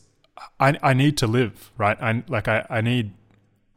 I 0.60 0.78
I 0.82 0.94
need 0.94 1.18
to 1.18 1.28
live 1.28 1.72
right. 1.78 1.98
I 2.02 2.24
like 2.28 2.48
I 2.48 2.66
I 2.70 2.82
need 2.82 3.14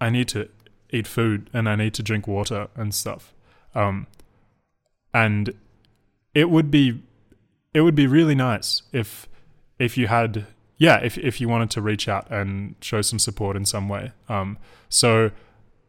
I 0.00 0.10
need 0.10 0.28
to 0.28 0.48
eat 0.90 1.06
food 1.06 1.50
and 1.52 1.68
I 1.68 1.76
need 1.76 1.94
to 1.94 2.02
drink 2.02 2.26
water 2.26 2.68
and 2.74 2.94
stuff. 2.94 3.32
Um, 3.74 4.06
and 5.12 5.54
it 6.34 6.48
would 6.48 6.70
be 6.70 7.02
it 7.74 7.82
would 7.82 7.94
be 7.94 8.06
really 8.06 8.34
nice 8.34 8.82
if 8.92 9.28
if 9.78 9.98
you 9.98 10.06
had 10.06 10.46
yeah 10.78 11.00
if 11.00 11.18
if 11.18 11.38
you 11.38 11.50
wanted 11.50 11.70
to 11.72 11.82
reach 11.82 12.08
out 12.08 12.30
and 12.30 12.76
show 12.80 13.02
some 13.02 13.18
support 13.18 13.56
in 13.56 13.66
some 13.66 13.90
way. 13.90 14.12
Um, 14.30 14.56
so 14.88 15.32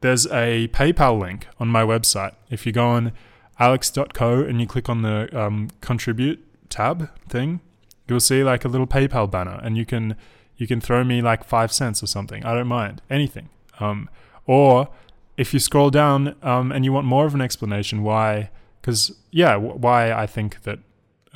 there's 0.01 0.27
a 0.27 0.67
PayPal 0.69 1.17
link 1.17 1.47
on 1.57 1.69
my 1.69 1.83
website. 1.83 2.33
If 2.49 2.65
you 2.65 2.73
go 2.73 2.87
on 2.87 3.13
alex.co 3.59 4.41
and 4.41 4.59
you 4.59 4.67
click 4.67 4.89
on 4.89 5.01
the 5.01 5.29
um, 5.39 5.69
contribute 5.81 6.43
tab 6.69 7.09
thing, 7.29 7.61
you'll 8.07 8.19
see 8.19 8.43
like 8.43 8.65
a 8.65 8.67
little 8.67 8.87
PayPal 8.87 9.29
banner, 9.29 9.59
and 9.63 9.77
you 9.77 9.85
can 9.85 10.15
you 10.57 10.67
can 10.67 10.79
throw 10.79 11.03
me 11.03 11.21
like 11.21 11.43
five 11.43 11.71
cents 11.71 12.01
or 12.01 12.07
something. 12.07 12.45
I 12.45 12.53
don't 12.53 12.67
mind 12.67 13.01
anything. 13.09 13.49
Um, 13.79 14.09
or 14.45 14.89
if 15.37 15.53
you 15.53 15.59
scroll 15.59 15.89
down 15.89 16.35
um, 16.41 16.71
and 16.71 16.85
you 16.85 16.93
want 16.93 17.05
more 17.05 17.25
of 17.25 17.33
an 17.33 17.41
explanation 17.41 18.03
why, 18.03 18.49
because 18.81 19.17
yeah, 19.31 19.53
w- 19.53 19.73
why 19.73 20.13
I 20.13 20.27
think 20.27 20.63
that 20.63 20.79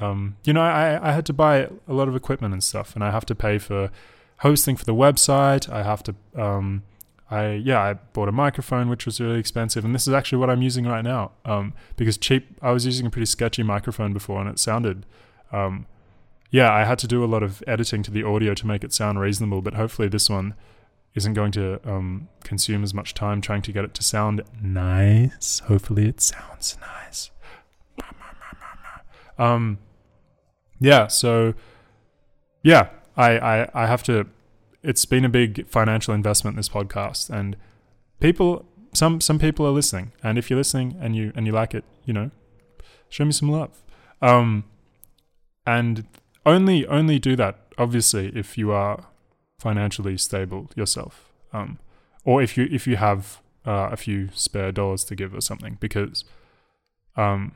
um, 0.01 0.37
you 0.45 0.53
know, 0.53 0.61
I, 0.61 1.09
I 1.09 1.11
had 1.11 1.25
to 1.27 1.33
buy 1.33 1.67
a 1.87 1.93
lot 1.93 2.07
of 2.07 2.15
equipment 2.15 2.53
and 2.53 2.63
stuff, 2.63 2.95
and 2.95 3.03
I 3.03 3.11
have 3.11 3.25
to 3.25 3.35
pay 3.35 3.57
for 3.57 3.91
hosting 4.37 4.75
for 4.75 4.85
the 4.85 4.93
website. 4.93 5.69
I 5.69 5.83
have 5.83 6.03
to, 6.03 6.15
um, 6.35 6.83
I 7.31 7.51
yeah, 7.53 7.79
I 7.79 7.93
bought 7.93 8.27
a 8.27 8.31
microphone 8.31 8.89
which 8.89 9.05
was 9.05 9.21
really 9.21 9.39
expensive, 9.39 9.85
and 9.85 9.93
this 9.93 10.07
is 10.07 10.13
actually 10.13 10.39
what 10.39 10.49
I'm 10.49 10.61
using 10.61 10.85
right 10.85 11.03
now. 11.03 11.31
Um, 11.45 11.73
because 11.95 12.17
cheap, 12.17 12.57
I 12.61 12.71
was 12.71 12.85
using 12.85 13.05
a 13.05 13.09
pretty 13.09 13.27
sketchy 13.27 13.63
microphone 13.63 14.13
before, 14.13 14.41
and 14.41 14.49
it 14.49 14.57
sounded, 14.57 15.05
um, 15.51 15.85
yeah, 16.49 16.73
I 16.73 16.85
had 16.85 16.97
to 16.99 17.07
do 17.07 17.23
a 17.23 17.27
lot 17.27 17.43
of 17.43 17.63
editing 17.67 18.01
to 18.03 18.11
the 18.11 18.23
audio 18.23 18.53
to 18.55 18.65
make 18.65 18.83
it 18.83 18.93
sound 18.93 19.19
reasonable. 19.19 19.61
But 19.61 19.75
hopefully, 19.75 20.07
this 20.07 20.29
one 20.29 20.55
isn't 21.13 21.33
going 21.33 21.51
to 21.51 21.79
um, 21.89 22.29
consume 22.43 22.83
as 22.83 22.93
much 22.93 23.13
time 23.13 23.41
trying 23.41 23.61
to 23.63 23.71
get 23.71 23.83
it 23.85 23.93
to 23.95 24.03
sound 24.03 24.41
nice. 24.61 25.59
Hopefully, 25.59 26.07
it 26.07 26.21
sounds 26.21 26.77
nice. 26.81 27.31
Um, 29.37 29.77
yeah, 30.79 31.07
so 31.07 31.53
yeah, 32.63 32.89
I, 33.15 33.37
I, 33.37 33.69
I 33.73 33.87
have 33.87 34.03
to. 34.03 34.27
It's 34.81 35.05
been 35.05 35.25
a 35.25 35.29
big 35.29 35.67
financial 35.67 36.13
investment 36.13 36.57
this 36.57 36.69
podcast, 36.69 37.29
and 37.29 37.57
people, 38.19 38.65
some 38.93 39.19
some 39.21 39.39
people 39.39 39.65
are 39.65 39.71
listening, 39.71 40.13
and 40.23 40.37
if 40.37 40.49
you're 40.49 40.57
listening 40.57 40.97
and 41.01 41.15
you 41.15 41.31
and 41.35 41.45
you 41.45 41.51
like 41.51 41.73
it, 41.73 41.83
you 42.05 42.13
know, 42.13 42.31
show 43.09 43.25
me 43.25 43.31
some 43.31 43.49
love. 43.49 43.81
Um, 44.21 44.65
and 45.65 46.05
only 46.45 46.85
only 46.87 47.19
do 47.19 47.35
that 47.35 47.69
obviously 47.79 48.31
if 48.35 48.57
you 48.57 48.71
are 48.71 49.05
financially 49.59 50.17
stable 50.17 50.69
yourself. 50.75 51.31
Um, 51.51 51.79
or 52.23 52.43
if 52.43 52.57
you 52.57 52.67
if 52.69 52.85
you 52.85 52.97
have 52.97 53.41
uh, 53.65 53.89
a 53.91 53.97
few 53.97 54.29
spare 54.33 54.71
dollars 54.71 55.03
to 55.05 55.15
give 55.15 55.33
or 55.33 55.41
something, 55.41 55.77
because 55.79 56.25
um, 57.15 57.53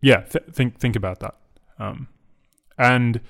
yeah, 0.00 0.20
th- 0.20 0.44
think 0.52 0.78
think 0.78 0.94
about 0.94 1.20
that. 1.20 1.34
Um, 1.78 2.08
and 2.78 3.20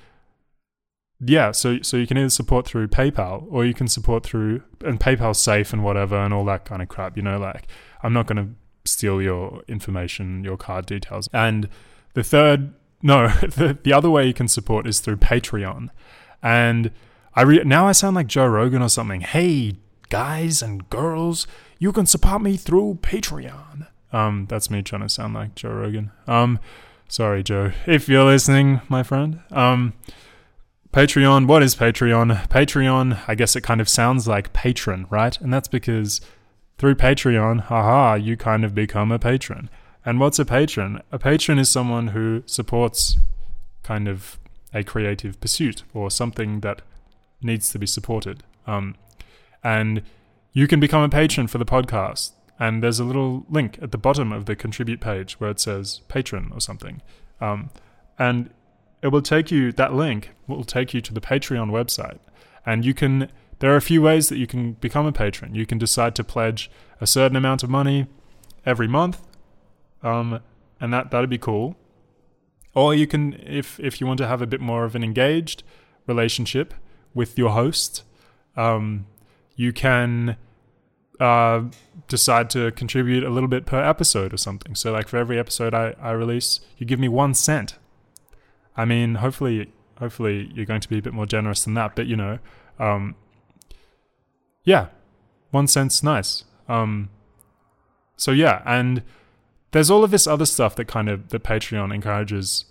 yeah, 1.25 1.51
so 1.51 1.81
so 1.81 1.97
you 1.97 2.07
can 2.07 2.17
either 2.17 2.29
support 2.29 2.65
through 2.65 2.87
PayPal 2.87 3.45
or 3.49 3.65
you 3.65 3.73
can 3.73 3.87
support 3.87 4.23
through 4.23 4.63
and 4.83 4.99
PayPal's 4.99 5.39
safe 5.39 5.73
and 5.73 5.83
whatever 5.83 6.15
and 6.15 6.33
all 6.33 6.45
that 6.45 6.65
kind 6.65 6.81
of 6.81 6.87
crap. 6.87 7.17
You 7.17 7.23
know, 7.23 7.37
like 7.37 7.67
I'm 8.01 8.13
not 8.13 8.27
going 8.27 8.37
to 8.37 8.89
steal 8.89 9.21
your 9.21 9.61
information, 9.67 10.43
your 10.43 10.57
card 10.57 10.85
details. 10.85 11.29
And 11.33 11.69
the 12.13 12.23
third, 12.23 12.73
no, 13.01 13.27
the, 13.41 13.77
the 13.81 13.93
other 13.93 14.09
way 14.09 14.27
you 14.27 14.33
can 14.33 14.47
support 14.47 14.87
is 14.87 14.99
through 14.99 15.17
Patreon. 15.17 15.89
And 16.41 16.91
I 17.35 17.41
re- 17.43 17.63
now 17.63 17.87
I 17.87 17.93
sound 17.93 18.15
like 18.15 18.27
Joe 18.27 18.47
Rogan 18.47 18.81
or 18.81 18.89
something. 18.89 19.21
Hey, 19.21 19.77
guys 20.09 20.61
and 20.61 20.89
girls, 20.89 21.47
you 21.79 21.91
can 21.91 22.05
support 22.05 22.41
me 22.41 22.57
through 22.57 22.99
Patreon. 23.01 23.87
Um, 24.11 24.45
that's 24.47 24.69
me 24.69 24.83
trying 24.83 25.01
to 25.01 25.09
sound 25.09 25.33
like 25.33 25.55
Joe 25.55 25.71
Rogan. 25.71 26.11
Um, 26.27 26.59
sorry, 27.07 27.43
Joe, 27.43 27.71
if 27.87 28.07
you're 28.07 28.25
listening, 28.25 28.81
my 28.89 29.01
friend. 29.01 29.39
Um, 29.51 29.93
Patreon, 30.93 31.47
what 31.47 31.63
is 31.63 31.75
Patreon? 31.75 32.47
Patreon, 32.49 33.19
I 33.27 33.33
guess 33.33 33.55
it 33.55 33.61
kind 33.61 33.81
of 33.81 33.89
sounds 33.89 34.27
like 34.27 34.53
patron, 34.53 35.07
right? 35.09 35.35
And 35.41 35.51
that's 35.51 35.67
because 35.67 36.21
through 36.77 36.93
Patreon, 36.93 37.61
haha, 37.61 38.13
you 38.13 38.37
kind 38.37 38.63
of 38.63 38.75
become 38.75 39.11
a 39.11 39.17
patron. 39.17 39.71
And 40.05 40.19
what's 40.19 40.37
a 40.37 40.45
patron? 40.45 41.01
A 41.11 41.17
patron 41.17 41.57
is 41.57 41.67
someone 41.67 42.09
who 42.09 42.43
supports 42.45 43.17
kind 43.81 44.07
of 44.07 44.37
a 44.71 44.83
creative 44.83 45.41
pursuit 45.41 45.81
or 45.95 46.11
something 46.11 46.59
that 46.59 46.83
needs 47.41 47.71
to 47.71 47.79
be 47.79 47.87
supported. 47.87 48.43
Um, 48.67 48.93
and 49.63 50.03
you 50.51 50.67
can 50.67 50.79
become 50.79 51.01
a 51.01 51.09
patron 51.09 51.47
for 51.47 51.57
the 51.57 51.65
podcast. 51.65 52.33
And 52.59 52.83
there's 52.83 52.99
a 52.99 53.03
little 53.03 53.47
link 53.49 53.79
at 53.81 53.91
the 53.91 53.97
bottom 53.97 54.31
of 54.31 54.45
the 54.45 54.55
contribute 54.55 55.01
page 55.01 55.39
where 55.39 55.49
it 55.49 55.59
says 55.59 56.01
patron 56.07 56.51
or 56.53 56.61
something. 56.61 57.01
Um, 57.41 57.71
and 58.19 58.51
it 59.01 59.07
will 59.07 59.21
take 59.21 59.51
you, 59.51 59.73
that 59.73 59.93
link 59.93 60.29
will 60.57 60.63
take 60.63 60.93
you 60.93 61.01
to 61.01 61.13
the 61.13 61.21
Patreon 61.21 61.69
website. 61.71 62.19
And 62.65 62.85
you 62.85 62.93
can, 62.93 63.29
there 63.59 63.73
are 63.73 63.75
a 63.75 63.81
few 63.81 64.01
ways 64.01 64.29
that 64.29 64.37
you 64.37 64.47
can 64.47 64.73
become 64.73 65.05
a 65.05 65.11
patron. 65.11 65.55
You 65.55 65.65
can 65.65 65.77
decide 65.77 66.15
to 66.15 66.23
pledge 66.23 66.71
a 67.01 67.07
certain 67.07 67.35
amount 67.35 67.63
of 67.63 67.69
money 67.69 68.07
every 68.65 68.87
month. 68.87 69.21
Um, 70.01 70.39
and 70.79 70.93
that, 70.93 71.11
that'd 71.11 71.29
be 71.29 71.37
cool. 71.37 71.75
Or 72.73 72.93
you 72.93 73.07
can, 73.07 73.33
if, 73.45 73.79
if 73.79 74.01
you 74.01 74.07
want 74.07 74.17
to 74.19 74.27
have 74.27 74.41
a 74.41 74.47
bit 74.47 74.59
more 74.59 74.85
of 74.85 74.95
an 74.95 75.03
engaged 75.03 75.63
relationship 76.07 76.73
with 77.13 77.37
your 77.37 77.51
host, 77.51 78.03
um, 78.55 79.05
you 79.55 79.71
can 79.71 80.37
uh, 81.19 81.63
decide 82.07 82.49
to 82.51 82.71
contribute 82.71 83.23
a 83.23 83.29
little 83.29 83.49
bit 83.49 83.65
per 83.65 83.83
episode 83.83 84.33
or 84.33 84.37
something. 84.37 84.75
So, 84.75 84.91
like 84.91 85.07
for 85.07 85.17
every 85.17 85.39
episode 85.39 85.73
I, 85.73 85.95
I 86.01 86.11
release, 86.11 86.59
you 86.77 86.85
give 86.85 86.99
me 86.99 87.07
one 87.07 87.33
cent. 87.33 87.77
I 88.75 88.85
mean, 88.85 89.15
hopefully, 89.15 89.71
hopefully 90.03 90.51
you're 90.53 90.65
going 90.65 90.81
to 90.81 90.89
be 90.89 90.97
a 90.97 91.01
bit 91.01 91.13
more 91.13 91.25
generous 91.25 91.63
than 91.63 91.73
that. 91.75 91.95
But 91.95 92.07
you 92.07 92.17
know, 92.17 92.39
um, 92.77 93.15
yeah, 94.65 94.87
one 95.51 95.67
cent's 95.67 96.03
nice. 96.03 96.43
Um, 96.67 97.09
so 98.17 98.31
yeah, 98.31 98.61
and 98.65 99.01
there's 99.71 99.89
all 99.89 100.03
of 100.03 100.11
this 100.11 100.27
other 100.27 100.45
stuff 100.45 100.75
that 100.75 100.85
kind 100.85 101.07
of 101.07 101.29
that 101.29 101.43
Patreon 101.43 101.93
encourages 101.93 102.65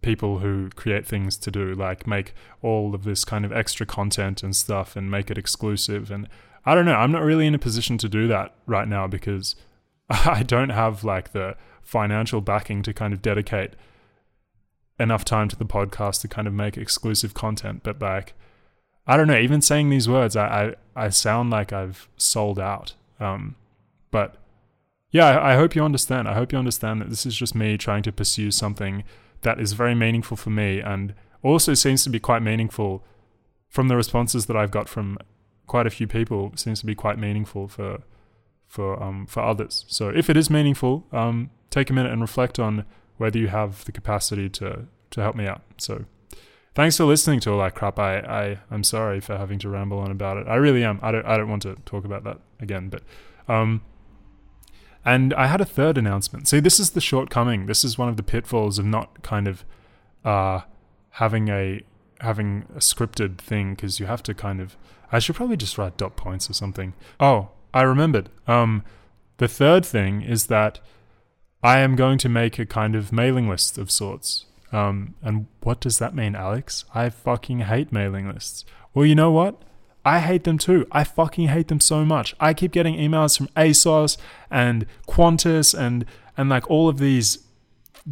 people 0.00 0.38
who 0.38 0.70
create 0.74 1.06
things 1.06 1.36
to 1.36 1.50
do, 1.50 1.74
like 1.74 2.06
make 2.06 2.34
all 2.62 2.94
of 2.94 3.04
this 3.04 3.24
kind 3.24 3.44
of 3.44 3.52
extra 3.52 3.84
content 3.84 4.42
and 4.42 4.56
stuff 4.56 4.96
and 4.96 5.10
make 5.10 5.30
it 5.30 5.36
exclusive. 5.38 6.10
And 6.10 6.26
I 6.64 6.74
don't 6.74 6.86
know, 6.86 6.94
I'm 6.94 7.12
not 7.12 7.22
really 7.22 7.46
in 7.46 7.54
a 7.54 7.58
position 7.58 7.98
to 7.98 8.08
do 8.08 8.26
that 8.28 8.54
right 8.66 8.88
now 8.88 9.06
because 9.06 9.56
I 10.10 10.42
don't 10.42 10.70
have 10.70 11.04
like 11.04 11.32
the 11.32 11.54
financial 11.82 12.40
backing 12.40 12.82
to 12.84 12.94
kind 12.94 13.12
of 13.12 13.20
dedicate 13.20 13.74
enough 14.98 15.24
time 15.24 15.48
to 15.48 15.56
the 15.56 15.64
podcast 15.64 16.20
to 16.20 16.28
kind 16.28 16.46
of 16.46 16.54
make 16.54 16.76
exclusive 16.76 17.34
content. 17.34 17.82
But 17.82 18.00
like, 18.00 18.34
I 19.06 19.16
don't 19.16 19.26
know, 19.26 19.38
even 19.38 19.62
saying 19.62 19.90
these 19.90 20.08
words, 20.08 20.36
I, 20.36 20.74
I, 20.96 21.06
I 21.06 21.08
sound 21.08 21.50
like 21.50 21.72
I've 21.72 22.08
sold 22.16 22.58
out. 22.58 22.94
Um, 23.18 23.56
but 24.10 24.36
yeah, 25.10 25.26
I, 25.26 25.52
I 25.52 25.56
hope 25.56 25.74
you 25.74 25.84
understand. 25.84 26.28
I 26.28 26.34
hope 26.34 26.52
you 26.52 26.58
understand 26.58 27.00
that 27.00 27.10
this 27.10 27.26
is 27.26 27.34
just 27.34 27.54
me 27.54 27.76
trying 27.76 28.02
to 28.04 28.12
pursue 28.12 28.50
something 28.50 29.04
that 29.42 29.60
is 29.60 29.72
very 29.72 29.94
meaningful 29.94 30.36
for 30.36 30.50
me 30.50 30.80
and 30.80 31.14
also 31.42 31.74
seems 31.74 32.04
to 32.04 32.10
be 32.10 32.20
quite 32.20 32.42
meaningful 32.42 33.04
from 33.68 33.88
the 33.88 33.96
responses 33.96 34.46
that 34.46 34.56
I've 34.56 34.70
got 34.70 34.88
from 34.88 35.18
quite 35.66 35.86
a 35.86 35.90
few 35.90 36.06
people 36.06 36.52
seems 36.56 36.80
to 36.80 36.86
be 36.86 36.94
quite 36.94 37.18
meaningful 37.18 37.68
for 37.68 38.02
for 38.66 39.02
um 39.02 39.26
for 39.26 39.42
others. 39.42 39.84
So 39.88 40.08
if 40.08 40.30
it 40.30 40.36
is 40.36 40.50
meaningful, 40.50 41.06
um 41.12 41.50
take 41.70 41.90
a 41.90 41.92
minute 41.92 42.12
and 42.12 42.20
reflect 42.20 42.58
on 42.58 42.84
whether 43.22 43.38
you 43.38 43.48
have 43.48 43.84
the 43.86 43.92
capacity 43.92 44.48
to 44.50 44.86
to 45.10 45.20
help 45.22 45.36
me 45.36 45.46
out. 45.46 45.62
So 45.78 46.04
thanks 46.74 46.96
for 46.96 47.04
listening 47.04 47.40
to 47.40 47.52
all 47.52 47.58
that 47.60 47.74
crap. 47.74 47.98
I, 47.98 48.18
I 48.18 48.58
I'm 48.70 48.84
sorry 48.84 49.20
for 49.20 49.38
having 49.38 49.58
to 49.60 49.68
ramble 49.68 49.98
on 49.98 50.10
about 50.10 50.36
it. 50.36 50.46
I 50.46 50.56
really 50.56 50.84
am. 50.84 50.98
I 51.02 51.12
don't 51.12 51.24
I 51.24 51.36
don't 51.38 51.48
want 51.48 51.62
to 51.62 51.76
talk 51.86 52.04
about 52.04 52.24
that 52.24 52.38
again, 52.60 52.90
but 52.90 53.02
um 53.48 53.82
and 55.04 55.34
I 55.34 55.46
had 55.46 55.60
a 55.60 55.64
third 55.64 55.98
announcement. 55.98 56.48
See, 56.48 56.60
this 56.60 56.78
is 56.78 56.90
the 56.90 57.00
shortcoming. 57.00 57.66
This 57.66 57.84
is 57.84 57.98
one 57.98 58.08
of 58.08 58.16
the 58.16 58.22
pitfalls 58.22 58.78
of 58.78 58.84
not 58.84 59.22
kind 59.22 59.48
of 59.48 59.64
uh, 60.24 60.60
having 61.10 61.48
a 61.48 61.82
having 62.20 62.66
a 62.76 62.78
scripted 62.78 63.38
thing 63.38 63.74
because 63.74 63.98
you 63.98 64.06
have 64.06 64.22
to 64.24 64.34
kind 64.34 64.60
of. 64.60 64.76
I 65.10 65.18
should 65.18 65.36
probably 65.36 65.56
just 65.56 65.76
write 65.76 65.96
dot 65.96 66.16
points 66.16 66.48
or 66.48 66.54
something. 66.54 66.94
Oh, 67.18 67.50
I 67.74 67.82
remembered. 67.82 68.30
Um, 68.46 68.84
the 69.38 69.48
third 69.48 69.84
thing 69.84 70.22
is 70.22 70.46
that 70.46 70.78
I 71.62 71.78
am 71.78 71.96
going 71.96 72.18
to 72.18 72.28
make 72.28 72.58
a 72.58 72.66
kind 72.66 72.94
of 72.94 73.12
mailing 73.12 73.48
list 73.48 73.78
of 73.78 73.90
sorts. 73.90 74.46
Um, 74.72 75.14
and 75.22 75.46
what 75.60 75.80
does 75.80 75.98
that 75.98 76.14
mean, 76.14 76.34
Alex? 76.34 76.84
I 76.94 77.10
fucking 77.10 77.60
hate 77.60 77.92
mailing 77.92 78.28
lists. 78.28 78.64
Well, 78.94 79.06
you 79.06 79.14
know 79.14 79.30
what? 79.30 79.62
I 80.04 80.18
hate 80.18 80.44
them 80.44 80.58
too. 80.58 80.86
I 80.90 81.04
fucking 81.04 81.48
hate 81.48 81.68
them 81.68 81.80
so 81.80 82.04
much. 82.04 82.34
I 82.40 82.54
keep 82.54 82.72
getting 82.72 82.96
emails 82.96 83.36
from 83.36 83.46
ASOS 83.48 84.16
and 84.50 84.86
Qantas 85.06 85.78
and 85.78 86.04
and 86.36 86.48
like 86.48 86.68
all 86.68 86.88
of 86.88 86.98
these 86.98 87.38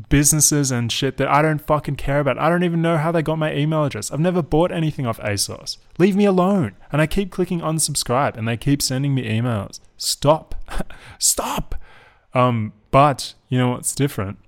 businesses 0.09 0.71
and 0.71 0.92
shit 0.92 1.16
that 1.16 1.28
I 1.28 1.42
don't 1.42 1.59
fucking 1.61 1.97
care 1.97 2.21
about. 2.21 2.38
I 2.38 2.49
don't 2.49 2.62
even 2.62 2.83
know 2.83 2.97
how 2.97 3.11
they 3.11 3.23
got 3.23 3.38
my 3.38 3.52
email 3.52 3.85
address. 3.85 4.12
I've 4.12 4.21
never 4.21 4.42
bought 4.42 4.71
anything 4.71 5.07
off 5.07 5.19
ASOS. 5.19 5.78
Leave 5.99 6.14
me 6.14 6.26
alone. 6.26 6.76
And 6.92 7.00
I 7.00 7.07
keep 7.07 7.30
clicking 7.30 7.61
unsubscribe 7.61 8.37
and 8.37 8.47
they 8.47 8.57
keep 8.57 8.83
sending 8.83 9.14
me 9.14 9.28
emails. 9.28 9.80
Stop. 9.97 10.54
Stop. 11.19 11.75
Um, 12.35 12.73
but 12.90 13.35
you 13.49 13.59
know 13.59 13.70
what's 13.70 13.94
different? 13.94 14.38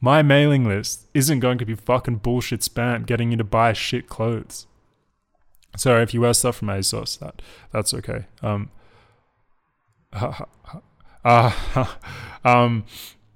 My 0.00 0.22
mailing 0.22 0.64
list 0.66 1.08
isn't 1.12 1.40
going 1.40 1.58
to 1.58 1.66
be 1.66 1.74
fucking 1.74 2.16
bullshit 2.16 2.60
spam 2.60 3.04
getting 3.04 3.32
you 3.32 3.36
to 3.36 3.44
buy 3.44 3.72
shit 3.72 4.08
clothes. 4.08 4.66
So 5.76 6.00
if 6.00 6.14
you 6.14 6.20
wear 6.20 6.34
stuff 6.34 6.56
from 6.56 6.68
ASOS, 6.68 7.18
that 7.18 7.42
that's 7.72 7.92
okay. 7.94 8.26
Um, 8.42 8.70
uh, 11.24 11.84
um, 12.44 12.84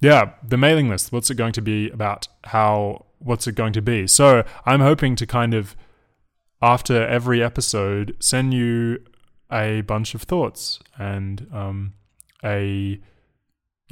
yeah, 0.01 0.33
the 0.47 0.57
mailing 0.57 0.89
list. 0.89 1.13
What's 1.13 1.31
it 1.31 1.37
going 1.37 1.53
to 1.53 1.63
be 1.63 1.91
about? 1.91 2.29
How? 2.45 3.07
What's 3.19 3.47
it 3.47 3.55
going 3.55 3.73
to 3.75 3.83
be? 3.83 4.07
So 4.07 4.45
I'm 4.67 4.81
hoping 4.81 5.15
to 5.17 5.27
kind 5.27 5.55
of, 5.55 5.77
after 6.61 7.07
every 7.07 7.43
episode, 7.43 8.17
send 8.19 8.53
you 8.53 8.99
a 9.51 9.83
bunch 9.83 10.15
of 10.15 10.23
thoughts 10.23 10.81
and 10.99 11.47
um, 11.53 11.93
a 12.43 12.99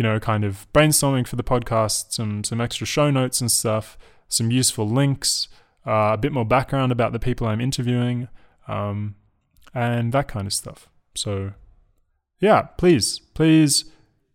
you 0.01 0.03
know 0.03 0.19
kind 0.19 0.45
of 0.45 0.67
brainstorming 0.73 1.27
for 1.27 1.37
the 1.37 1.45
podcast, 1.45 2.13
some 2.15 2.43
some 2.43 2.59
extra 2.59 2.87
show 2.87 3.11
notes 3.11 3.43
and 3.43 3.53
stuff, 3.53 3.99
some 4.29 4.51
useful 4.51 4.89
links, 4.89 5.47
uh, 5.87 6.13
a 6.15 6.17
bit 6.17 6.33
more 6.33 6.47
background 6.47 6.91
about 6.91 7.13
the 7.13 7.19
people 7.19 7.47
I'm 7.47 7.61
interviewing, 7.61 8.29
um, 8.67 9.17
and 9.75 10.11
that 10.15 10.27
kind 10.27 10.47
of 10.47 10.55
stuff. 10.55 10.89
So, 11.15 11.53
yeah, 12.41 12.63
please, 12.63 13.19
please 13.35 13.85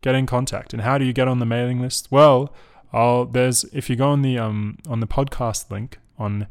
get 0.04 0.14
in 0.14 0.28
contact. 0.28 0.72
And 0.72 0.84
how 0.84 1.00
do 1.00 1.06
you 1.06 1.14
get 1.14 1.28
on 1.28 1.40
the 1.40 1.48
mailing 1.48 1.82
list? 1.82 2.12
Well, 2.12 2.54
I'll, 2.94 3.26
there's 3.26 3.64
if 3.74 3.90
you 3.90 3.96
go 3.96 4.10
on 4.10 4.22
the 4.22 4.38
um 4.38 4.78
on 4.88 5.00
the 5.00 5.08
podcast 5.08 5.72
link 5.72 5.98
on 6.20 6.46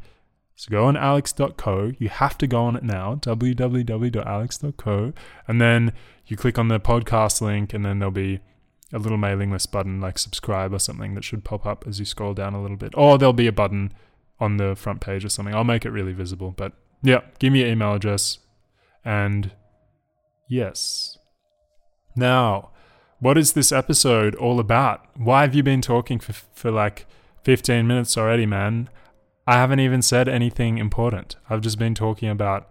so 0.55 0.69
go 0.69 0.83
on 0.83 0.97
alex.co. 0.97 1.93
You 1.99 2.09
have 2.09 2.37
to 2.39 2.47
go 2.47 2.65
on 2.65 2.75
it 2.75 2.83
now, 2.83 3.15
www.alex.co, 3.15 5.13
and 5.47 5.61
then 5.61 5.93
you 6.27 6.35
click 6.35 6.59
on 6.59 6.67
the 6.67 6.81
podcast 6.81 7.39
link, 7.39 7.73
and 7.73 7.85
then 7.85 7.99
there'll 7.99 8.11
be 8.11 8.41
a 8.95 8.99
little 8.99 9.17
mailing 9.17 9.51
list 9.51 9.71
button 9.71 9.99
like 9.99 10.17
subscribe 10.17 10.73
or 10.73 10.79
something 10.79 11.13
that 11.15 11.23
should 11.23 11.43
pop 11.43 11.65
up 11.65 11.85
as 11.85 11.99
you 11.99 12.05
scroll 12.05 12.33
down 12.33 12.53
a 12.53 12.61
little 12.61 12.77
bit. 12.77 12.93
Or 12.95 13.17
there'll 13.17 13.33
be 13.33 13.47
a 13.47 13.51
button 13.51 13.93
on 14.39 14.57
the 14.57 14.75
front 14.75 15.01
page 15.01 15.25
or 15.25 15.29
something. 15.29 15.53
I'll 15.53 15.63
make 15.63 15.85
it 15.85 15.91
really 15.91 16.13
visible, 16.13 16.51
but 16.51 16.73
yeah, 17.03 17.21
give 17.37 17.53
me 17.53 17.59
your 17.59 17.69
email 17.69 17.93
address. 17.93 18.39
And 19.03 19.51
yes. 20.49 21.17
Now, 22.15 22.71
what 23.19 23.37
is 23.37 23.53
this 23.53 23.71
episode 23.71 24.33
all 24.35 24.59
about? 24.59 25.05
Why 25.15 25.41
have 25.41 25.53
you 25.53 25.63
been 25.63 25.81
talking 25.81 26.19
for, 26.19 26.33
for 26.53 26.71
like 26.71 27.05
15 27.43 27.85
minutes 27.85 28.17
already, 28.17 28.45
man? 28.45 28.89
I 29.45 29.55
haven't 29.55 29.81
even 29.81 30.01
said 30.01 30.27
anything 30.27 30.77
important. 30.77 31.35
I've 31.49 31.61
just 31.61 31.77
been 31.77 31.93
talking 31.93 32.29
about 32.29 32.69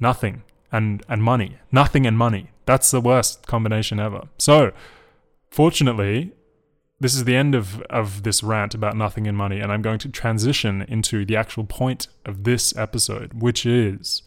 nothing. 0.00 0.42
And 0.74 1.04
and 1.08 1.22
money. 1.22 1.56
Nothing 1.70 2.04
and 2.04 2.18
money. 2.18 2.50
That's 2.66 2.90
the 2.90 3.00
worst 3.00 3.46
combination 3.46 4.00
ever. 4.00 4.22
So, 4.38 4.72
fortunately, 5.48 6.32
this 6.98 7.14
is 7.14 7.24
the 7.24 7.36
end 7.36 7.54
of, 7.54 7.80
of 7.82 8.24
this 8.24 8.42
rant 8.42 8.74
about 8.74 8.96
nothing 8.96 9.26
and 9.26 9.36
money, 9.36 9.60
and 9.60 9.70
I'm 9.70 9.82
going 9.82 10.00
to 10.00 10.08
transition 10.08 10.82
into 10.82 11.24
the 11.24 11.36
actual 11.36 11.64
point 11.64 12.08
of 12.24 12.44
this 12.44 12.76
episode, 12.76 13.42
which 13.42 13.64
is 13.64 14.22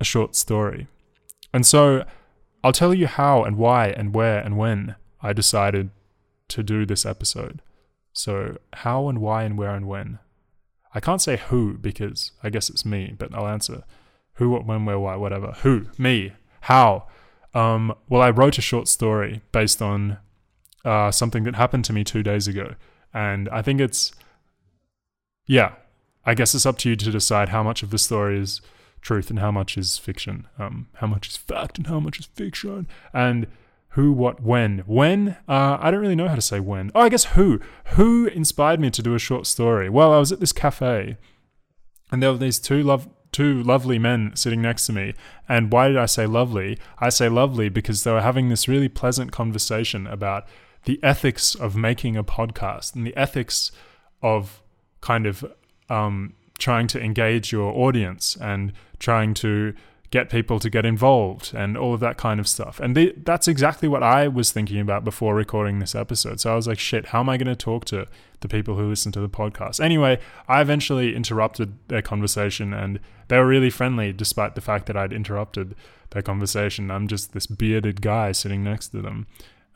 a 0.00 0.04
short 0.04 0.34
story. 0.34 0.88
And 1.52 1.64
so 1.64 2.04
I'll 2.64 2.72
tell 2.72 2.94
you 2.94 3.06
how 3.06 3.44
and 3.44 3.56
why 3.56 3.88
and 3.88 4.14
where 4.14 4.40
and 4.40 4.56
when 4.56 4.96
I 5.22 5.32
decided 5.32 5.90
to 6.48 6.62
do 6.62 6.86
this 6.86 7.06
episode. 7.06 7.62
So, 8.12 8.56
how 8.72 9.08
and 9.08 9.20
why 9.20 9.44
and 9.44 9.56
where 9.56 9.74
and 9.74 9.86
when. 9.86 10.18
I 10.92 11.00
can't 11.00 11.22
say 11.22 11.36
who 11.36 11.74
because 11.74 12.32
I 12.42 12.50
guess 12.50 12.68
it's 12.68 12.84
me, 12.84 13.14
but 13.16 13.32
I'll 13.32 13.46
answer 13.46 13.84
who, 14.38 14.50
what, 14.50 14.64
when, 14.64 14.84
where, 14.84 14.98
why, 14.98 15.16
whatever. 15.16 15.52
Who, 15.62 15.86
me, 15.98 16.32
how. 16.62 17.08
Um, 17.54 17.92
well, 18.08 18.22
I 18.22 18.30
wrote 18.30 18.56
a 18.56 18.62
short 18.62 18.86
story 18.86 19.42
based 19.50 19.82
on 19.82 20.18
uh, 20.84 21.10
something 21.10 21.42
that 21.42 21.56
happened 21.56 21.84
to 21.86 21.92
me 21.92 22.04
two 22.04 22.22
days 22.22 22.46
ago. 22.46 22.74
And 23.12 23.48
I 23.48 23.62
think 23.62 23.80
it's, 23.80 24.12
yeah, 25.46 25.72
I 26.24 26.34
guess 26.34 26.54
it's 26.54 26.66
up 26.66 26.78
to 26.78 26.90
you 26.90 26.96
to 26.96 27.10
decide 27.10 27.48
how 27.48 27.64
much 27.64 27.82
of 27.82 27.90
the 27.90 27.98
story 27.98 28.38
is 28.38 28.60
truth 29.00 29.28
and 29.28 29.40
how 29.40 29.50
much 29.50 29.76
is 29.76 29.98
fiction, 29.98 30.46
um, 30.56 30.88
how 30.94 31.08
much 31.08 31.28
is 31.28 31.36
fact 31.36 31.78
and 31.78 31.88
how 31.88 31.98
much 31.98 32.20
is 32.20 32.26
fiction, 32.26 32.86
and 33.12 33.48
who, 33.90 34.12
what, 34.12 34.40
when. 34.40 34.80
When? 34.86 35.36
Uh, 35.48 35.78
I 35.80 35.90
don't 35.90 36.00
really 36.00 36.14
know 36.14 36.28
how 36.28 36.36
to 36.36 36.42
say 36.42 36.60
when. 36.60 36.92
Oh, 36.94 37.00
I 37.00 37.08
guess 37.08 37.24
who. 37.24 37.60
Who 37.94 38.26
inspired 38.26 38.78
me 38.78 38.90
to 38.90 39.02
do 39.02 39.16
a 39.16 39.18
short 39.18 39.46
story? 39.48 39.88
Well, 39.88 40.12
I 40.12 40.18
was 40.18 40.30
at 40.30 40.38
this 40.38 40.52
cafe, 40.52 41.16
and 42.12 42.22
there 42.22 42.30
were 42.30 42.38
these 42.38 42.60
two 42.60 42.84
love 42.84 43.08
two 43.32 43.62
lovely 43.62 43.98
men 43.98 44.32
sitting 44.34 44.62
next 44.62 44.86
to 44.86 44.92
me. 44.92 45.14
And 45.48 45.72
why 45.72 45.88
did 45.88 45.96
I 45.96 46.06
say 46.06 46.26
lovely? 46.26 46.78
I 46.98 47.08
say 47.08 47.28
lovely 47.28 47.68
because 47.68 48.04
they 48.04 48.12
were 48.12 48.20
having 48.20 48.48
this 48.48 48.68
really 48.68 48.88
pleasant 48.88 49.32
conversation 49.32 50.06
about 50.06 50.46
the 50.84 50.98
ethics 51.02 51.54
of 51.54 51.76
making 51.76 52.16
a 52.16 52.24
podcast 52.24 52.94
and 52.94 53.06
the 53.06 53.16
ethics 53.16 53.70
of 54.22 54.62
kind 55.00 55.26
of 55.26 55.44
um, 55.88 56.34
trying 56.58 56.86
to 56.88 57.00
engage 57.00 57.52
your 57.52 57.72
audience 57.72 58.36
and 58.40 58.72
trying 58.98 59.34
to 59.34 59.74
get 60.10 60.30
people 60.30 60.58
to 60.58 60.70
get 60.70 60.86
involved 60.86 61.52
and 61.54 61.76
all 61.76 61.92
of 61.92 62.00
that 62.00 62.16
kind 62.16 62.40
of 62.40 62.48
stuff. 62.48 62.80
And 62.80 62.96
that's 63.24 63.46
exactly 63.46 63.88
what 63.88 64.02
I 64.02 64.26
was 64.26 64.50
thinking 64.50 64.80
about 64.80 65.04
before 65.04 65.34
recording 65.34 65.78
this 65.78 65.94
episode. 65.94 66.40
So 66.40 66.52
I 66.52 66.56
was 66.56 66.66
like, 66.66 66.78
shit, 66.78 67.06
how 67.06 67.20
am 67.20 67.28
I 67.28 67.36
going 67.36 67.46
to 67.48 67.56
talk 67.56 67.84
to 67.86 68.06
the 68.40 68.48
people 68.48 68.76
who 68.76 68.88
listen 68.88 69.12
to 69.12 69.20
the 69.20 69.28
podcast? 69.28 69.80
Anyway, 69.80 70.18
I 70.48 70.62
eventually 70.62 71.14
interrupted 71.14 71.76
their 71.88 72.00
conversation 72.00 72.72
and 72.72 73.00
they 73.28 73.36
were 73.36 73.46
really 73.46 73.70
friendly 73.70 74.12
despite 74.12 74.54
the 74.54 74.62
fact 74.62 74.86
that 74.86 74.96
I'd 74.96 75.12
interrupted 75.12 75.74
their 76.10 76.22
conversation. 76.22 76.90
I'm 76.90 77.06
just 77.06 77.34
this 77.34 77.46
bearded 77.46 78.00
guy 78.00 78.32
sitting 78.32 78.64
next 78.64 78.88
to 78.88 79.02
them. 79.02 79.26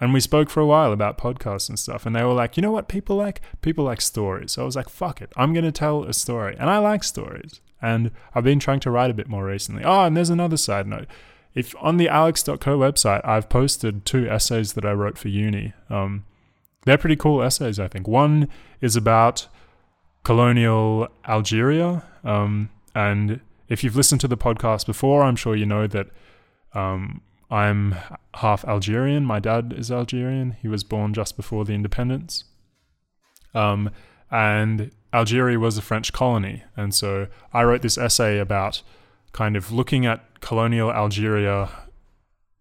And 0.01 0.15
we 0.15 0.21
spoke 0.21 0.51
for 0.51 0.61
a 0.61 0.67
while 0.67 0.93
about 0.93 1.19
podcasts 1.19 1.69
and 1.69 1.79
stuff. 1.79 2.07
And 2.07 2.17
they 2.17 2.25
were 2.25 2.33
like, 2.33 2.57
you 2.57 2.61
know 2.63 2.73
what 2.73 2.89
people 2.89 3.17
like? 3.17 3.41
People 3.61 3.85
like 3.85 4.01
stories. 4.01 4.53
So 4.53 4.63
I 4.63 4.65
was 4.65 4.75
like, 4.75 4.89
fuck 4.89 5.21
it. 5.21 5.31
I'm 5.37 5.53
going 5.53 5.65
to 5.65 5.71
tell 5.71 6.05
a 6.05 6.13
story. 6.13 6.57
And 6.59 6.69
I 6.71 6.79
like 6.79 7.05
stories. 7.05 7.61
And 7.83 8.13
I've 8.35 8.45
been 8.45 8.61
trying 8.61 8.81
to 8.81 8.91
write 8.91 9.11
a 9.11 9.15
bit 9.15 9.29
more 9.29 9.45
recently. 9.45 9.83
Oh, 9.85 10.05
and 10.05 10.17
there's 10.17 10.31
another 10.31 10.57
side 10.57 10.87
note. 10.87 11.09
If 11.55 11.75
on 11.81 11.99
the 11.99 12.09
alex.co 12.09 12.57
website, 12.79 13.27
I've 13.27 13.49
posted 13.49 14.07
two 14.07 14.29
essays 14.31 14.73
that 14.75 14.87
I 14.87 14.93
wrote 14.93 15.19
for 15.19 15.29
uni. 15.29 15.75
Um, 15.91 16.25
they're 16.85 16.99
pretty 16.99 17.17
cool 17.17 17.43
essays, 17.43 17.79
I 17.79 17.89
think. 17.89 18.09
One 18.09 18.49
is 18.81 18.97
about 18.97 19.49
colonial 20.25 21.09
Algeria. 21.29 22.05
Um, 22.25 22.71
and 22.95 23.41
if 23.69 23.83
you've 23.83 23.97
listened 23.97 24.21
to 24.23 24.29
the 24.29 24.37
podcast 24.37 24.87
before, 24.87 25.23
I'm 25.23 25.37
sure 25.37 25.57
you 25.57 25.67
know 25.67 25.87
that 25.87 26.09
um, 26.75 27.21
I'm 27.51 27.97
half 28.35 28.65
Algerian. 28.65 29.25
My 29.25 29.39
dad 29.39 29.75
is 29.77 29.91
Algerian. 29.91 30.53
He 30.53 30.69
was 30.69 30.85
born 30.85 31.13
just 31.13 31.37
before 31.37 31.65
the 31.65 31.75
independence. 31.75 32.45
Um, 33.55 33.91
and 34.31 34.91
Algeria 35.13 35.59
was 35.59 35.77
a 35.77 35.83
French 35.83 36.13
colony. 36.13 36.65
And 36.77 36.95
so 36.95 37.29
I 37.53 37.65
wrote 37.65 37.83
this 37.83 37.99
essay 37.99 38.39
about 38.39 38.83
kind 39.33 39.57
of 39.57 39.73
looking 39.73 40.07
at 40.07 40.41
colonial 40.41 40.93
Algeria 40.93 41.69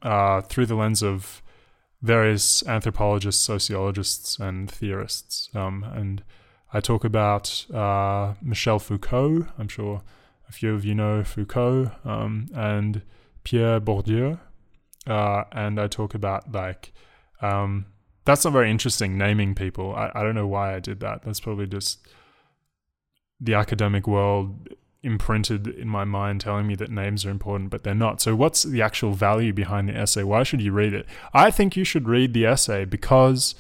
uh, 0.02 0.42
through 0.42 0.66
the 0.66 0.76
lens 0.76 1.04
of 1.04 1.42
various 2.02 2.66
anthropologists, 2.68 3.42
sociologists, 3.42 4.40
and 4.40 4.70
theorists. 4.70 5.50
Um, 5.54 5.84
and 5.84 6.24
I 6.74 6.80
talk 6.80 7.04
about 7.04 7.66
uh, 7.74 8.34
Michel 8.42 8.80
Foucault. 8.80 9.48
I'm 9.58 9.68
sure 9.68 10.02
a 10.50 10.52
few 10.52 10.74
of 10.74 10.84
you 10.84 10.96
know 10.96 11.24
Foucault 11.24 11.92
um, 12.04 12.48
and 12.54 13.04
Pierre 13.44 13.80
Bourdieu 13.80 14.40
uh, 15.08 15.44
and 15.52 15.80
I 15.80 15.88
talk 15.88 16.14
about 16.14 16.52
like 16.52 16.92
um, 17.42 17.86
that's 18.26 18.44
not 18.44 18.54
very 18.54 18.70
interesting 18.70 19.18
naming 19.18 19.56
people. 19.56 19.96
I, 19.96 20.12
I 20.14 20.24
don't 20.24 20.36
know 20.36 20.48
why 20.48 20.76
I 20.76 20.80
did 20.80 21.00
that. 21.00 21.24
That's 21.24 21.40
probably 21.40 21.68
just 21.68 22.08
the 23.42 23.56
academic 23.56 24.08
world 24.08 24.70
imprinted 25.04 25.68
in 25.68 25.88
my 25.88 26.04
mind 26.04 26.40
telling 26.40 26.68
me 26.68 26.76
that 26.76 26.92
names 26.92 27.26
are 27.26 27.32
important, 27.32 27.72
but 27.72 27.84
they're 27.84 27.96
not. 27.96 28.22
So, 28.22 28.36
what's 28.36 28.64
the 28.64 28.82
actual 28.82 29.14
value 29.14 29.52
behind 29.52 29.90
the 29.90 29.98
essay? 29.98 30.24
Why 30.24 30.44
should 30.44 30.62
you 30.62 30.72
read 30.72 30.94
it? 30.94 31.08
I 31.34 31.50
think 31.50 31.76
you 31.76 31.84
should 31.84 32.08
read 32.08 32.34
the 32.34 32.46
essay 32.46 32.86
because 32.86 33.56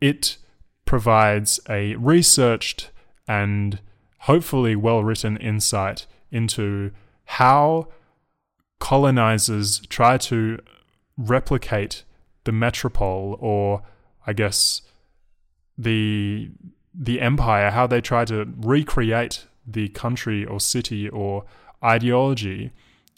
it 0.00 0.36
provides 0.84 1.60
a 1.68 1.94
researched 1.96 2.90
and 3.28 3.80
hopefully 4.20 4.74
well 4.74 5.04
written 5.04 5.36
insight 5.36 6.06
into 6.32 6.90
how 7.24 7.88
colonizers 8.80 9.80
try 9.86 10.18
to 10.18 10.58
replicate 11.16 12.02
the 12.44 12.52
metropole 12.52 13.36
or 13.40 13.82
I 14.26 14.32
guess 14.32 14.82
the 15.78 16.50
the 16.94 17.20
empire, 17.20 17.70
how 17.70 17.86
they 17.86 18.00
try 18.00 18.24
to 18.24 18.52
recreate 18.56 19.46
the 19.66 19.88
country 19.90 20.44
or 20.44 20.58
city 20.60 21.08
or 21.08 21.44
ideology 21.82 22.72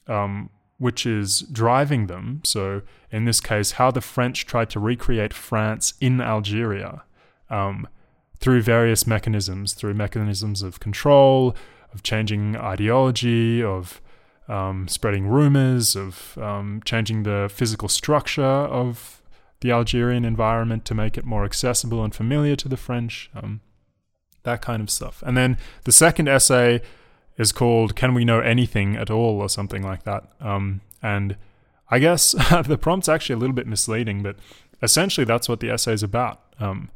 um, 0.06 0.50
which 0.78 1.06
is 1.06 1.40
driving 1.42 2.06
them. 2.06 2.40
So, 2.44 2.82
in 3.10 3.24
this 3.24 3.40
case, 3.40 3.72
how 3.72 3.90
the 3.90 4.00
French 4.00 4.46
tried 4.46 4.70
to 4.70 4.80
recreate 4.80 5.32
France 5.32 5.94
in 6.00 6.20
Algeria 6.20 7.04
um, 7.50 7.86
through 8.40 8.62
various 8.62 9.06
mechanisms, 9.06 9.74
through 9.74 9.94
mechanisms 9.94 10.62
of 10.62 10.80
control, 10.80 11.54
of 11.92 12.02
changing 12.02 12.56
ideology, 12.56 13.62
of 13.62 14.00
um, 14.48 14.88
spreading 14.88 15.28
rumors, 15.28 15.94
of 15.94 16.36
um, 16.38 16.80
changing 16.84 17.22
the 17.22 17.48
physical 17.52 17.88
structure 17.88 18.42
of 18.42 19.21
the 19.62 19.72
Algerian 19.72 20.24
environment 20.24 20.84
to 20.84 20.94
make 20.94 21.16
it 21.16 21.24
more 21.24 21.44
accessible 21.44 22.04
and 22.04 22.14
familiar 22.14 22.54
to 22.56 22.68
the 22.68 22.76
French, 22.76 23.30
um, 23.34 23.60
that 24.42 24.60
kind 24.60 24.82
of 24.82 24.90
stuff. 24.90 25.22
And 25.26 25.36
then 25.36 25.56
the 25.84 25.92
second 25.92 26.28
essay 26.28 26.82
is 27.38 27.50
called 27.52 27.96
Can 27.96 28.14
We 28.14 28.24
Know 28.24 28.40
Anything 28.40 28.96
at 28.96 29.10
All, 29.10 29.40
or 29.40 29.48
something 29.48 29.82
like 29.82 30.04
that. 30.04 30.24
Um, 30.40 30.82
and 31.02 31.36
I 31.90 31.98
guess 31.98 32.32
the 32.66 32.78
prompt's 32.78 33.08
actually 33.08 33.34
a 33.34 33.38
little 33.38 33.54
bit 33.54 33.66
misleading, 33.66 34.22
but 34.22 34.36
essentially 34.82 35.24
that's 35.24 35.48
what 35.48 35.60
the 35.60 35.70
essay 35.70 35.94
is 35.94 36.02
about. 36.02 36.40
Um, 36.60 36.90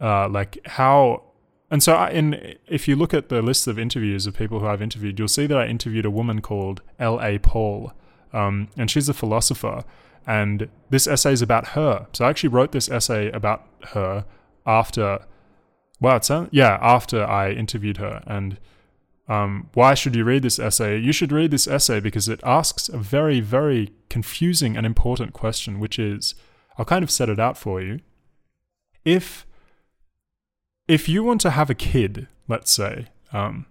uh, 0.00 0.28
like 0.28 0.58
how 0.66 1.22
and 1.70 1.82
so, 1.82 1.94
I, 1.94 2.10
in 2.10 2.56
if 2.68 2.86
you 2.86 2.94
look 2.94 3.12
at 3.12 3.28
the 3.28 3.42
list 3.42 3.66
of 3.66 3.78
interviews 3.78 4.26
of 4.26 4.36
people 4.36 4.60
who 4.60 4.66
I've 4.66 4.82
interviewed, 4.82 5.18
you'll 5.18 5.28
see 5.28 5.46
that 5.46 5.58
I 5.58 5.66
interviewed 5.66 6.04
a 6.04 6.10
woman 6.10 6.40
called 6.40 6.80
L. 6.98 7.20
A. 7.20 7.38
Paul, 7.38 7.92
um, 8.32 8.68
and 8.76 8.90
she's 8.90 9.08
a 9.08 9.14
philosopher. 9.14 9.82
And 10.26 10.68
this 10.90 11.06
essay 11.06 11.32
is 11.32 11.42
about 11.42 11.68
her. 11.68 12.06
So 12.12 12.24
I 12.24 12.30
actually 12.30 12.48
wrote 12.48 12.72
this 12.72 12.90
essay 12.90 13.30
about 13.30 13.66
her 13.92 14.24
after, 14.66 15.24
well, 16.00 16.16
it's, 16.16 16.30
yeah, 16.50 16.78
after 16.80 17.24
I 17.24 17.52
interviewed 17.52 17.98
her. 17.98 18.22
And 18.26 18.58
um, 19.28 19.70
why 19.74 19.94
should 19.94 20.16
you 20.16 20.24
read 20.24 20.42
this 20.42 20.58
essay? 20.58 20.98
You 20.98 21.12
should 21.12 21.32
read 21.32 21.50
this 21.50 21.68
essay 21.68 22.00
because 22.00 22.28
it 22.28 22.40
asks 22.44 22.88
a 22.88 22.98
very, 22.98 23.40
very 23.40 23.92
confusing 24.08 24.76
and 24.76 24.84
important 24.84 25.32
question, 25.32 25.78
which 25.78 25.98
is, 25.98 26.34
I'll 26.78 26.84
kind 26.84 27.02
of 27.02 27.10
set 27.10 27.28
it 27.28 27.38
out 27.38 27.56
for 27.56 27.80
you. 27.80 28.00
If 29.04 29.46
if 30.88 31.08
you 31.08 31.24
want 31.24 31.40
to 31.40 31.50
have 31.50 31.70
a 31.70 31.74
kid, 31.74 32.28
let's 32.48 32.72
say, 32.72 33.06
um, 33.32 33.66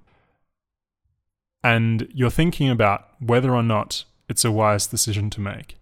and 1.63 2.10
you're 2.13 2.30
thinking 2.30 2.70
about 2.70 3.08
whether 3.20 3.54
or 3.54 3.63
not 3.63 4.04
it's 4.28 4.44
a 4.44 4.52
wise 4.52 4.88
decision 4.88 5.30
to 5.32 5.41
make, 5.41 5.78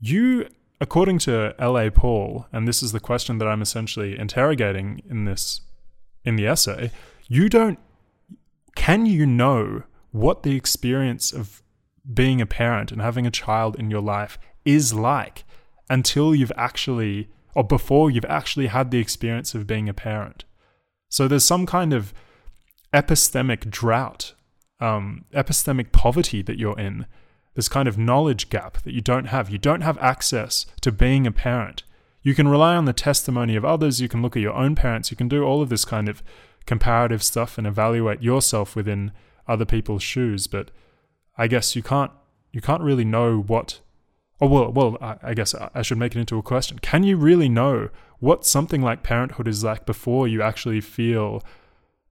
you, 0.00 0.48
according 0.80 1.18
to 1.20 1.54
L.A. 1.58 1.90
Paul, 1.90 2.46
and 2.52 2.66
this 2.66 2.82
is 2.82 2.92
the 2.92 3.00
question 3.00 3.38
that 3.38 3.48
I'm 3.48 3.62
essentially 3.62 4.18
interrogating 4.18 5.02
in 5.08 5.24
this 5.24 5.60
in 6.24 6.36
the 6.36 6.46
essay, 6.46 6.90
you 7.28 7.48
don't. 7.48 7.78
Can 8.76 9.06
you 9.06 9.26
know 9.26 9.82
what 10.10 10.42
the 10.42 10.56
experience 10.56 11.32
of 11.32 11.62
being 12.12 12.40
a 12.40 12.46
parent 12.46 12.92
and 12.92 13.00
having 13.00 13.26
a 13.26 13.30
child 13.30 13.76
in 13.78 13.90
your 13.90 14.00
life 14.00 14.38
is 14.64 14.92
like 14.94 15.44
until 15.88 16.34
you've 16.34 16.52
actually 16.56 17.28
or 17.54 17.64
before 17.64 18.10
you've 18.10 18.24
actually 18.26 18.68
had 18.68 18.90
the 18.90 18.98
experience 18.98 19.54
of 19.54 19.66
being 19.66 19.88
a 19.88 19.94
parent. 19.94 20.44
So 21.08 21.26
there's 21.26 21.44
some 21.44 21.66
kind 21.66 21.92
of 21.92 22.14
epistemic 22.94 23.68
drought 23.68 24.34
um, 24.80 25.24
epistemic 25.32 25.92
poverty 25.92 26.42
that 26.42 26.58
you're 26.58 26.78
in, 26.78 27.06
this 27.60 27.68
kind 27.68 27.86
of 27.86 27.98
knowledge 27.98 28.48
gap 28.48 28.80
that 28.84 28.94
you 28.94 29.02
don't 29.02 29.26
have. 29.26 29.50
You 29.50 29.58
don't 29.58 29.82
have 29.82 29.98
access 29.98 30.64
to 30.80 30.90
being 30.90 31.26
a 31.26 31.30
parent. 31.30 31.82
You 32.22 32.34
can 32.34 32.48
rely 32.48 32.74
on 32.74 32.86
the 32.86 32.94
testimony 32.94 33.54
of 33.54 33.66
others, 33.66 34.00
you 34.00 34.08
can 34.08 34.22
look 34.22 34.34
at 34.34 34.40
your 34.42 34.54
own 34.54 34.74
parents, 34.74 35.10
you 35.10 35.16
can 35.18 35.28
do 35.28 35.42
all 35.44 35.60
of 35.60 35.68
this 35.68 35.84
kind 35.84 36.08
of 36.08 36.22
comparative 36.64 37.22
stuff 37.22 37.58
and 37.58 37.66
evaluate 37.66 38.22
yourself 38.22 38.74
within 38.74 39.12
other 39.46 39.66
people's 39.66 40.02
shoes, 40.02 40.46
but 40.46 40.70
I 41.36 41.48
guess 41.48 41.76
you 41.76 41.82
can't 41.82 42.12
you 42.50 42.62
can't 42.62 42.82
really 42.82 43.04
know 43.04 43.40
what 43.40 43.80
Oh 44.40 44.46
well, 44.46 44.72
well, 44.72 44.96
I, 45.02 45.16
I 45.22 45.34
guess 45.34 45.54
I 45.54 45.82
should 45.82 45.98
make 45.98 46.16
it 46.16 46.20
into 46.20 46.38
a 46.38 46.42
question. 46.42 46.78
Can 46.78 47.02
you 47.02 47.18
really 47.18 47.50
know 47.50 47.90
what 48.20 48.46
something 48.46 48.80
like 48.80 49.02
parenthood 49.02 49.46
is 49.46 49.62
like 49.62 49.84
before 49.84 50.26
you 50.26 50.40
actually 50.40 50.80
feel, 50.80 51.42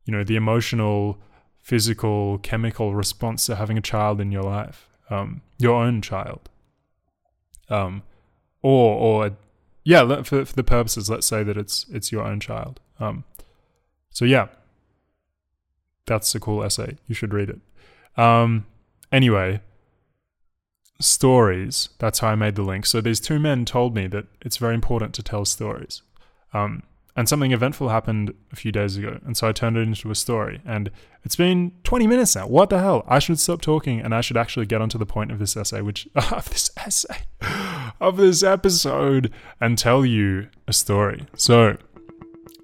you 0.05 0.13
know, 0.13 0.23
the 0.23 0.35
emotional, 0.35 1.17
physical, 1.59 2.37
chemical 2.37 2.93
response 2.93 3.47
to 3.47 3.55
having 3.55 3.79
a 3.79 3.81
child 3.81 4.21
in 4.21 4.31
your 4.31 4.43
life, 4.43 4.88
um, 5.09 5.41
your 5.57 5.83
own 5.83 6.01
child, 6.01 6.49
um, 7.69 8.03
or 8.61 8.95
or 8.95 9.37
yeah, 9.83 10.21
for, 10.23 10.45
for 10.45 10.55
the 10.55 10.63
purposes, 10.63 11.09
let's 11.09 11.27
say 11.27 11.43
that 11.43 11.57
it's 11.57 11.85
it's 11.91 12.11
your 12.11 12.23
own 12.23 12.39
child. 12.39 12.79
Um, 12.99 13.23
so 14.09 14.25
yeah, 14.25 14.47
that's 16.05 16.33
a 16.35 16.39
cool 16.39 16.63
essay. 16.63 16.97
You 17.07 17.15
should 17.15 17.33
read 17.33 17.49
it. 17.49 17.59
Um, 18.21 18.65
anyway, 19.11 19.61
stories. 20.99 21.89
That's 21.99 22.19
how 22.19 22.29
I 22.29 22.35
made 22.35 22.55
the 22.55 22.63
link. 22.63 22.85
So 22.85 23.01
these 23.01 23.19
two 23.19 23.39
men 23.39 23.65
told 23.65 23.95
me 23.95 24.07
that 24.07 24.25
it's 24.41 24.57
very 24.57 24.75
important 24.75 25.13
to 25.15 25.23
tell 25.23 25.45
stories. 25.45 26.01
Um, 26.53 26.83
and 27.19 27.27
something 27.27 27.51
eventful 27.51 27.89
happened 27.89 28.33
a 28.53 28.55
few 28.55 28.71
days 28.71 28.95
ago. 28.95 29.19
And 29.25 29.35
so 29.35 29.49
I 29.49 29.51
turned 29.51 29.75
it 29.75 29.81
into 29.81 30.09
a 30.09 30.15
story. 30.15 30.61
And 30.65 30.89
it's 31.25 31.35
been 31.35 31.73
20 31.83 32.07
minutes 32.07 32.33
now. 32.33 32.47
What 32.47 32.69
the 32.69 32.79
hell? 32.79 33.03
I 33.09 33.19
should 33.19 33.41
stop 33.41 33.59
talking 33.59 33.99
and 33.99 34.15
I 34.15 34.21
should 34.21 34.37
actually 34.37 34.67
get 34.67 34.79
onto 34.79 34.97
the 34.97 35.05
point 35.05 35.29
of 35.29 35.37
this 35.37 35.57
essay, 35.57 35.81
which, 35.81 36.07
of 36.15 36.49
this 36.49 36.71
essay, 36.77 37.25
of 37.99 38.15
this 38.15 38.41
episode, 38.41 39.33
and 39.59 39.77
tell 39.77 40.05
you 40.05 40.47
a 40.65 40.71
story. 40.71 41.27
So, 41.35 41.75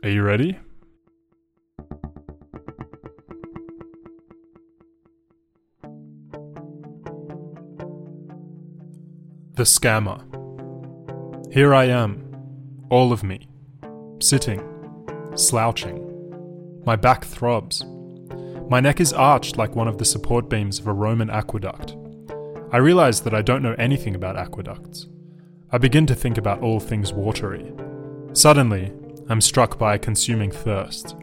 are 0.03 0.09
you 0.09 0.23
ready? 0.23 0.57
The 9.55 9.63
Scammer. 9.63 10.23
Here 11.53 11.75
I 11.75 11.85
am, 11.87 12.87
all 12.89 13.11
of 13.11 13.21
me, 13.21 13.49
sitting, 14.19 14.61
slouching. 15.35 16.01
My 16.85 16.95
back 16.95 17.25
throbs. 17.25 17.83
My 18.69 18.79
neck 18.79 18.99
is 18.99 19.13
arched 19.13 19.57
like 19.57 19.75
one 19.75 19.87
of 19.87 19.97
the 19.97 20.05
support 20.05 20.49
beams 20.49 20.79
of 20.79 20.87
a 20.87 20.93
Roman 20.93 21.29
aqueduct. 21.29 21.95
I 22.71 22.77
realize 22.77 23.21
that 23.21 23.33
I 23.33 23.41
don't 23.41 23.61
know 23.61 23.75
anything 23.77 24.15
about 24.15 24.37
aqueducts. 24.37 25.07
I 25.71 25.77
begin 25.77 26.05
to 26.07 26.15
think 26.15 26.37
about 26.37 26.61
all 26.61 26.79
things 26.79 27.13
watery. 27.13 27.71
Suddenly, 28.33 28.91
I'm 29.29 29.41
struck 29.41 29.77
by 29.77 29.95
a 29.95 29.99
consuming 29.99 30.51
thirst. 30.51 31.15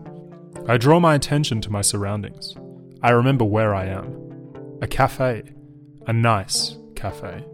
I 0.69 0.77
draw 0.77 1.01
my 1.01 1.15
attention 1.15 1.61
to 1.63 1.71
my 1.71 1.83
surroundings. 1.83 2.55
I 3.03 3.11
remember 3.11 3.45
where 3.45 3.75
I 3.75 3.87
am. 3.87 4.79
A 4.81 4.87
cafe. 4.87 5.43
A 6.07 6.13
nice 6.13 6.77
cafe. 6.95 7.45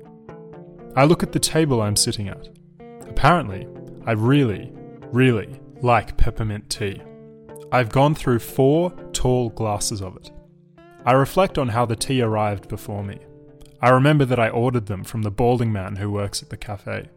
I 0.97 1.05
look 1.05 1.23
at 1.23 1.33
the 1.33 1.39
table 1.39 1.81
I'm 1.81 1.97
sitting 1.97 2.29
at. 2.29 2.49
Apparently, 3.09 3.67
I 4.07 4.13
really, 4.13 4.73
really 5.13 5.61
like 5.83 6.17
peppermint 6.17 6.69
tea. 6.71 7.01
I've 7.73 7.91
gone 7.91 8.15
through 8.15 8.41
four 8.41 8.91
tall 9.13 9.51
glasses 9.51 10.01
of 10.01 10.17
it. 10.17 10.31
I 11.05 11.13
reflect 11.13 11.59
on 11.59 11.69
how 11.69 11.87
the 11.87 11.97
tea 11.97 12.21
arrived 12.23 12.69
before 12.69 13.03
me. 13.03 13.19
I 13.81 13.91
remember 13.91 14.25
that 14.25 14.41
I 14.41 14.49
ordered 14.49 14.87
them 14.87 15.05
from 15.05 15.23
the 15.23 15.31
balding 15.31 15.73
man 15.73 15.97
who 15.97 16.11
works 16.11 16.43
at 16.43 16.51
the 16.51 16.57
cafe. 16.57 17.09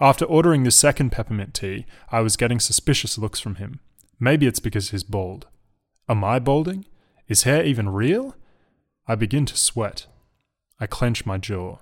After 0.00 0.24
ordering 0.24 0.64
the 0.64 0.70
second 0.70 1.10
peppermint 1.10 1.54
tea, 1.54 1.86
I 2.10 2.20
was 2.20 2.36
getting 2.36 2.58
suspicious 2.58 3.18
looks 3.18 3.38
from 3.38 3.56
him. 3.56 3.80
Maybe 4.18 4.46
it's 4.46 4.60
because 4.60 4.90
he's 4.90 5.04
bald. 5.04 5.46
Am 6.08 6.24
I 6.24 6.38
balding? 6.38 6.86
Is 7.28 7.44
hair 7.44 7.64
even 7.64 7.88
real? 7.90 8.34
I 9.06 9.14
begin 9.14 9.46
to 9.46 9.56
sweat. 9.56 10.06
I 10.80 10.86
clench 10.86 11.26
my 11.26 11.38
jaw. 11.38 11.78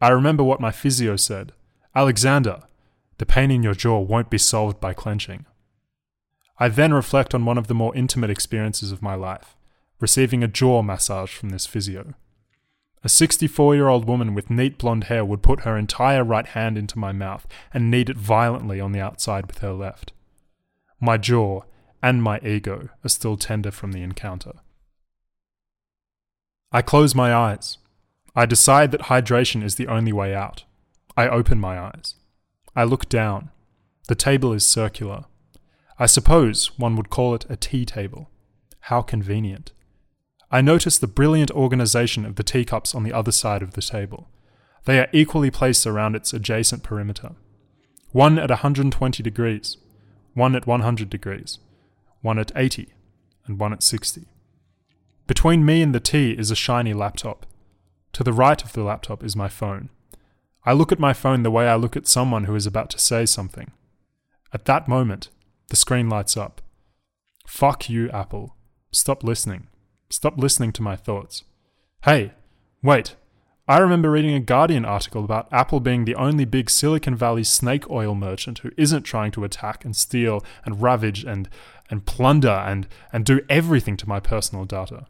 I 0.00 0.08
remember 0.10 0.42
what 0.42 0.60
my 0.60 0.70
physio 0.70 1.16
said 1.16 1.52
Alexander, 1.94 2.62
the 3.18 3.26
pain 3.26 3.50
in 3.50 3.62
your 3.62 3.74
jaw 3.74 4.00
won't 4.00 4.30
be 4.30 4.38
solved 4.38 4.80
by 4.80 4.92
clenching. 4.92 5.46
I 6.58 6.68
then 6.68 6.92
reflect 6.92 7.34
on 7.34 7.44
one 7.44 7.58
of 7.58 7.66
the 7.66 7.74
more 7.74 7.94
intimate 7.94 8.30
experiences 8.30 8.92
of 8.92 9.02
my 9.02 9.14
life 9.14 9.54
receiving 10.00 10.44
a 10.44 10.48
jaw 10.48 10.80
massage 10.80 11.34
from 11.34 11.48
this 11.48 11.66
physio. 11.66 12.14
A 13.02 13.08
64 13.08 13.74
year 13.74 13.88
old 13.88 14.06
woman 14.06 14.32
with 14.32 14.48
neat 14.48 14.78
blonde 14.78 15.04
hair 15.04 15.24
would 15.24 15.42
put 15.42 15.60
her 15.60 15.76
entire 15.76 16.22
right 16.22 16.46
hand 16.46 16.78
into 16.78 16.98
my 16.98 17.10
mouth 17.10 17.48
and 17.74 17.90
knead 17.90 18.08
it 18.08 18.16
violently 18.16 18.80
on 18.80 18.92
the 18.92 19.00
outside 19.00 19.46
with 19.46 19.58
her 19.58 19.72
left. 19.72 20.12
My 21.00 21.16
jaw 21.16 21.62
and 22.00 22.22
my 22.22 22.38
ego 22.40 22.90
are 23.04 23.08
still 23.08 23.36
tender 23.36 23.72
from 23.72 23.90
the 23.90 24.02
encounter. 24.02 24.52
I 26.70 26.82
close 26.82 27.14
my 27.14 27.34
eyes 27.34 27.78
I 28.38 28.46
decide 28.46 28.92
that 28.92 29.02
hydration 29.02 29.64
is 29.64 29.74
the 29.74 29.88
only 29.88 30.12
way 30.12 30.32
out. 30.32 30.62
I 31.16 31.28
open 31.28 31.58
my 31.58 31.76
eyes. 31.76 32.14
I 32.78 32.84
look 32.84 33.08
down. 33.08 33.50
The 34.06 34.14
table 34.14 34.52
is 34.52 34.64
circular. 34.64 35.24
I 35.98 36.06
suppose 36.06 36.78
one 36.78 36.94
would 36.94 37.10
call 37.10 37.34
it 37.34 37.44
a 37.48 37.56
tea 37.56 37.84
table. 37.84 38.30
How 38.82 39.02
convenient. 39.02 39.72
I 40.52 40.60
notice 40.60 40.96
the 40.96 41.08
brilliant 41.08 41.50
organization 41.50 42.24
of 42.24 42.36
the 42.36 42.44
teacups 42.44 42.94
on 42.94 43.02
the 43.02 43.12
other 43.12 43.32
side 43.32 43.62
of 43.62 43.72
the 43.72 43.82
table. 43.82 44.28
They 44.84 45.00
are 45.00 45.08
equally 45.12 45.50
placed 45.50 45.88
around 45.88 46.14
its 46.14 46.32
adjacent 46.32 46.84
perimeter. 46.84 47.32
One 48.12 48.38
at 48.38 48.48
120 48.48 49.24
degrees, 49.24 49.76
one 50.34 50.54
at 50.54 50.68
100 50.68 51.10
degrees, 51.10 51.58
one 52.22 52.38
at 52.38 52.52
80, 52.54 52.94
and 53.46 53.58
one 53.58 53.72
at 53.72 53.82
60. 53.82 54.28
Between 55.26 55.66
me 55.66 55.82
and 55.82 55.92
the 55.92 55.98
tea 55.98 56.30
is 56.38 56.52
a 56.52 56.54
shiny 56.54 56.94
laptop. 56.94 57.44
To 58.12 58.22
the 58.22 58.32
right 58.32 58.62
of 58.62 58.72
the 58.74 58.84
laptop 58.84 59.24
is 59.24 59.34
my 59.34 59.48
phone. 59.48 59.90
I 60.64 60.72
look 60.72 60.92
at 60.92 60.98
my 60.98 61.12
phone 61.12 61.42
the 61.42 61.50
way 61.50 61.68
I 61.68 61.76
look 61.76 61.96
at 61.96 62.06
someone 62.06 62.44
who 62.44 62.54
is 62.54 62.66
about 62.66 62.90
to 62.90 62.98
say 62.98 63.26
something. 63.26 63.70
At 64.52 64.64
that 64.66 64.88
moment, 64.88 65.28
the 65.68 65.76
screen 65.76 66.08
lights 66.08 66.36
up. 66.36 66.60
Fuck 67.46 67.88
you, 67.88 68.10
Apple. 68.10 68.56
Stop 68.90 69.22
listening. 69.22 69.68
Stop 70.10 70.38
listening 70.38 70.72
to 70.72 70.82
my 70.82 70.96
thoughts. 70.96 71.44
Hey, 72.04 72.32
wait. 72.82 73.14
I 73.66 73.78
remember 73.78 74.10
reading 74.10 74.32
a 74.32 74.40
Guardian 74.40 74.86
article 74.86 75.24
about 75.24 75.52
Apple 75.52 75.80
being 75.80 76.06
the 76.06 76.14
only 76.14 76.46
big 76.46 76.70
Silicon 76.70 77.14
Valley 77.14 77.44
snake 77.44 77.88
oil 77.90 78.14
merchant 78.14 78.60
who 78.60 78.70
isn't 78.78 79.02
trying 79.02 79.30
to 79.32 79.44
attack 79.44 79.84
and 79.84 79.94
steal 79.94 80.42
and 80.64 80.80
ravage 80.80 81.22
and, 81.24 81.50
and 81.90 82.06
plunder 82.06 82.48
and, 82.48 82.88
and 83.12 83.26
do 83.26 83.42
everything 83.50 83.98
to 83.98 84.08
my 84.08 84.20
personal 84.20 84.64
data. 84.64 85.06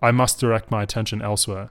I 0.00 0.12
must 0.12 0.38
direct 0.38 0.70
my 0.70 0.84
attention 0.84 1.22
elsewhere. 1.22 1.70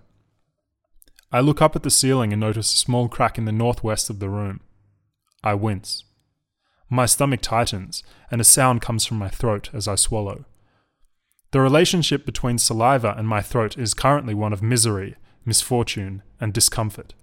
I 1.34 1.40
look 1.40 1.64
up 1.64 1.76
at 1.76 1.82
the 1.82 1.90
ceiling 1.90 2.32
and 2.32 2.40
notice 2.40 2.72
a 2.72 2.78
small 2.78 3.10
crack 3.10 3.40
in 3.40 3.46
the 3.46 3.52
northwest 3.52 4.12
of 4.12 4.20
the 4.20 4.30
room. 4.30 4.60
I 5.44 5.56
wince. 5.56 6.04
My 6.92 7.08
stomach 7.08 7.42
tightens, 7.42 8.04
and 8.30 8.40
a 8.40 8.44
sound 8.44 8.82
comes 8.82 9.04
from 9.04 9.18
my 9.18 9.30
throat 9.30 9.72
as 9.74 9.88
I 9.88 9.96
swallow. 9.96 10.46
The 11.50 11.60
relationship 11.60 12.24
between 12.24 12.60
saliva 12.60 13.16
and 13.18 13.28
my 13.28 13.42
throat 13.42 13.80
is 13.80 13.96
currently 13.96 14.36
one 14.36 14.54
of 14.54 14.62
misery, 14.62 15.16
misfortune, 15.44 16.22
and 16.40 16.54
discomfort. 16.54 17.16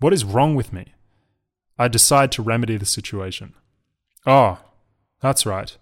What 0.00 0.12
is 0.12 0.24
wrong 0.24 0.56
with 0.56 0.72
me? 0.72 0.94
I 1.78 1.86
decide 1.86 2.32
to 2.32 2.42
remedy 2.42 2.76
the 2.76 2.84
situation. 2.84 3.54
Oh, 4.26 4.58
that's 5.20 5.46
right. 5.46 5.76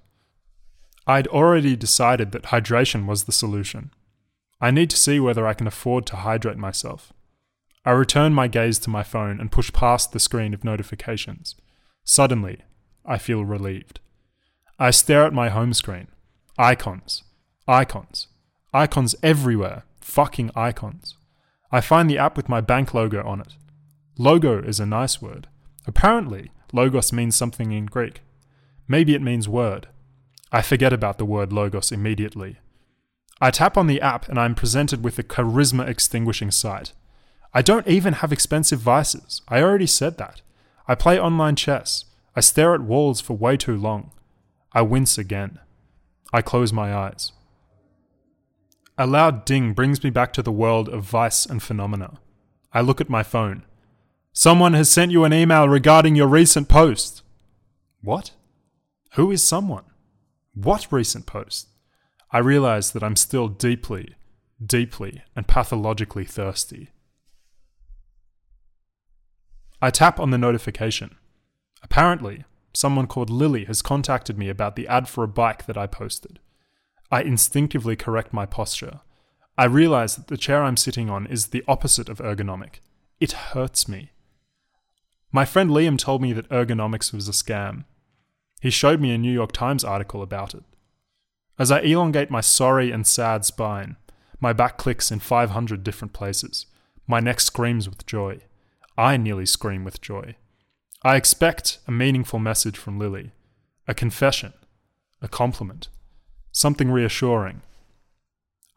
I'd 1.07 1.29
already 1.29 1.77
decided 1.77 2.33
that 2.33 2.45
hydration 2.45 3.07
was 3.07 3.25
the 3.25 3.33
solution. 3.33 3.91
I 4.61 4.71
need 4.71 4.91
to 4.91 4.99
see 4.99 5.19
whether 5.19 5.47
I 5.47 5.55
can 5.55 5.67
afford 5.67 6.05
to 6.07 6.17
hydrate 6.17 6.59
myself. 6.59 7.11
I 7.85 7.91
return 7.91 8.33
my 8.33 8.47
gaze 8.47 8.79
to 8.81 8.91
my 8.91 9.03
phone 9.03 9.41
and 9.41 9.51
push 9.51 9.73
past 9.73 10.13
the 10.13 10.21
screen 10.21 10.55
of 10.55 10.65
notifications. 10.65 11.57
Suddenly, 12.05 12.61
I 13.05 13.19
feel 13.19 13.45
relieved. 13.45 14.01
I 14.79 14.91
stare 14.91 15.25
at 15.25 15.33
my 15.33 15.49
home 15.49 15.75
screen. 15.75 16.09
Icons. 16.59 17.25
Icons. 17.67 18.29
Icons 18.73 19.15
everywhere. 19.23 19.85
Fucking 20.01 20.51
icons. 20.55 21.17
I 21.73 21.81
find 21.81 22.09
the 22.09 22.19
app 22.19 22.37
with 22.37 22.49
my 22.49 22.61
bank 22.61 22.95
logo 22.95 23.27
on 23.27 23.41
it. 23.41 23.55
Logo 24.19 24.63
is 24.63 24.79
a 24.79 24.87
nice 24.87 25.21
word. 25.21 25.49
Apparently, 25.87 26.51
logos 26.73 27.13
means 27.13 27.35
something 27.35 27.73
in 27.73 27.87
Greek. 27.87 28.21
Maybe 28.87 29.15
it 29.15 29.23
means 29.23 29.49
word. 29.49 29.89
I 30.53 30.63
forget 30.63 30.93
about 30.93 31.19
the 31.19 31.25
word 31.25 31.53
logos 31.53 31.91
immediately. 31.91 32.59
I 33.41 33.51
tap 33.51 33.77
on 33.77 33.87
the 33.87 34.01
app 34.01 34.29
and 34.29 34.39
I'm 34.39 34.55
presented 34.55 35.03
with 35.03 35.19
a 35.19 35.25
charisma 35.25 35.89
extinguishing 35.89 36.51
sight. 36.51 36.93
I 37.55 37.63
don't 37.63 37.87
even 37.87 38.15
have 38.15 38.33
expensive 38.33 38.81
vices. 38.81 39.43
I 39.49 39.61
already 39.61 39.87
said 39.87 40.19
that. 40.19 40.41
I 40.89 40.95
play 40.95 41.21
online 41.21 41.57
chess. 41.57 42.07
I 42.35 42.41
stare 42.41 42.75
at 42.75 42.81
walls 42.81 43.21
for 43.21 43.37
way 43.37 43.57
too 43.57 43.77
long. 43.77 44.11
I 44.73 44.83
wince 44.83 45.19
again. 45.19 45.59
I 46.33 46.41
close 46.41 46.73
my 46.73 46.95
eyes. 46.95 47.33
A 48.97 49.07
loud 49.07 49.45
ding 49.45 49.75
brings 49.75 50.03
me 50.03 50.11
back 50.11 50.33
to 50.35 50.43
the 50.43 50.53
world 50.53 50.89
of 50.89 51.05
vice 51.05 51.45
and 51.45 51.63
phenomena. 51.63 52.19
I 52.73 52.81
look 52.81 53.01
at 53.01 53.11
my 53.11 53.23
phone. 53.23 53.65
Someone 54.33 54.73
has 54.73 54.91
sent 54.91 55.13
you 55.13 55.25
an 55.25 55.35
email 55.35 55.69
regarding 55.69 56.17
your 56.17 56.29
recent 56.29 56.69
post. 56.69 57.23
What? 58.03 58.33
Who 59.15 59.31
is 59.31 59.47
someone? 59.47 59.85
What 60.55 60.91
recent 60.91 61.27
post? 61.27 61.69
I 62.31 62.39
realize 62.39 62.93
that 62.93 63.03
I'm 63.03 63.17
still 63.17 63.49
deeply, 63.49 64.15
deeply, 64.65 65.23
and 65.37 65.47
pathologically 65.47 66.25
thirsty. 66.25 66.91
I 69.85 69.91
tap 69.91 70.21
on 70.21 70.31
the 70.31 70.39
notification. 70.39 71.17
Apparently, 71.83 72.45
someone 72.73 73.09
called 73.09 73.31
Lily 73.31 73.65
has 73.65 73.83
contacted 73.83 74.39
me 74.39 74.49
about 74.49 74.77
the 74.77 74.87
ad 74.87 75.09
for 75.09 75.25
a 75.25 75.29
bike 75.29 75.67
that 75.67 75.77
I 75.77 75.89
posted. 75.89 76.39
I 77.11 77.23
instinctively 77.23 77.97
correct 77.97 78.33
my 78.33 78.47
posture. 78.47 79.01
I 79.59 79.65
realize 79.65 80.15
that 80.15 80.29
the 80.29 80.37
chair 80.37 80.63
I'm 80.63 80.77
sitting 80.77 81.11
on 81.11 81.27
is 81.27 81.49
the 81.49 81.65
opposite 81.67 82.09
of 82.09 82.19
ergonomic. 82.19 82.77
It 83.19 83.33
hurts 83.33 83.89
me. 83.89 84.13
My 85.33 85.45
friend 85.45 85.69
Liam 85.69 85.99
told 85.99 86.23
me 86.23 86.33
that 86.33 86.49
ergonomics 86.49 87.13
was 87.13 87.29
a 87.29 87.33
scam. 87.33 87.85
He 88.61 88.71
showed 88.71 89.01
me 89.01 89.13
a 89.13 89.19
New 89.19 89.33
York 89.33 89.51
Times 89.51 89.83
article 89.83 90.23
about 90.23 90.55
it. 90.55 90.63
As 91.59 91.73
I 91.73 91.81
elongate 91.81 92.31
my 92.31 92.41
sorry 92.41 92.93
and 92.93 93.05
sad 93.05 93.45
spine, 93.45 93.97
my 94.39 94.53
back 94.53 94.79
clicks 94.79 95.11
in 95.11 95.19
500 95.19 95.83
different 95.83 96.13
places. 96.13 96.67
My 97.09 97.19
neck 97.19 97.41
screams 97.41 97.89
with 97.89 98.07
joy. 98.07 98.43
I 98.97 99.17
nearly 99.17 99.47
scream 99.47 99.85
with 99.85 100.01
joy. 100.01 100.37
I 101.03 101.17
expect 101.17 101.79
a 101.89 101.93
meaningful 101.93 102.39
message 102.39 102.77
from 102.77 102.99
Lily, 102.99 103.33
a 103.89 103.95
confession, 103.95 104.53
a 105.21 105.29
compliment, 105.29 105.89
something 106.53 106.91
reassuring. 106.91 107.63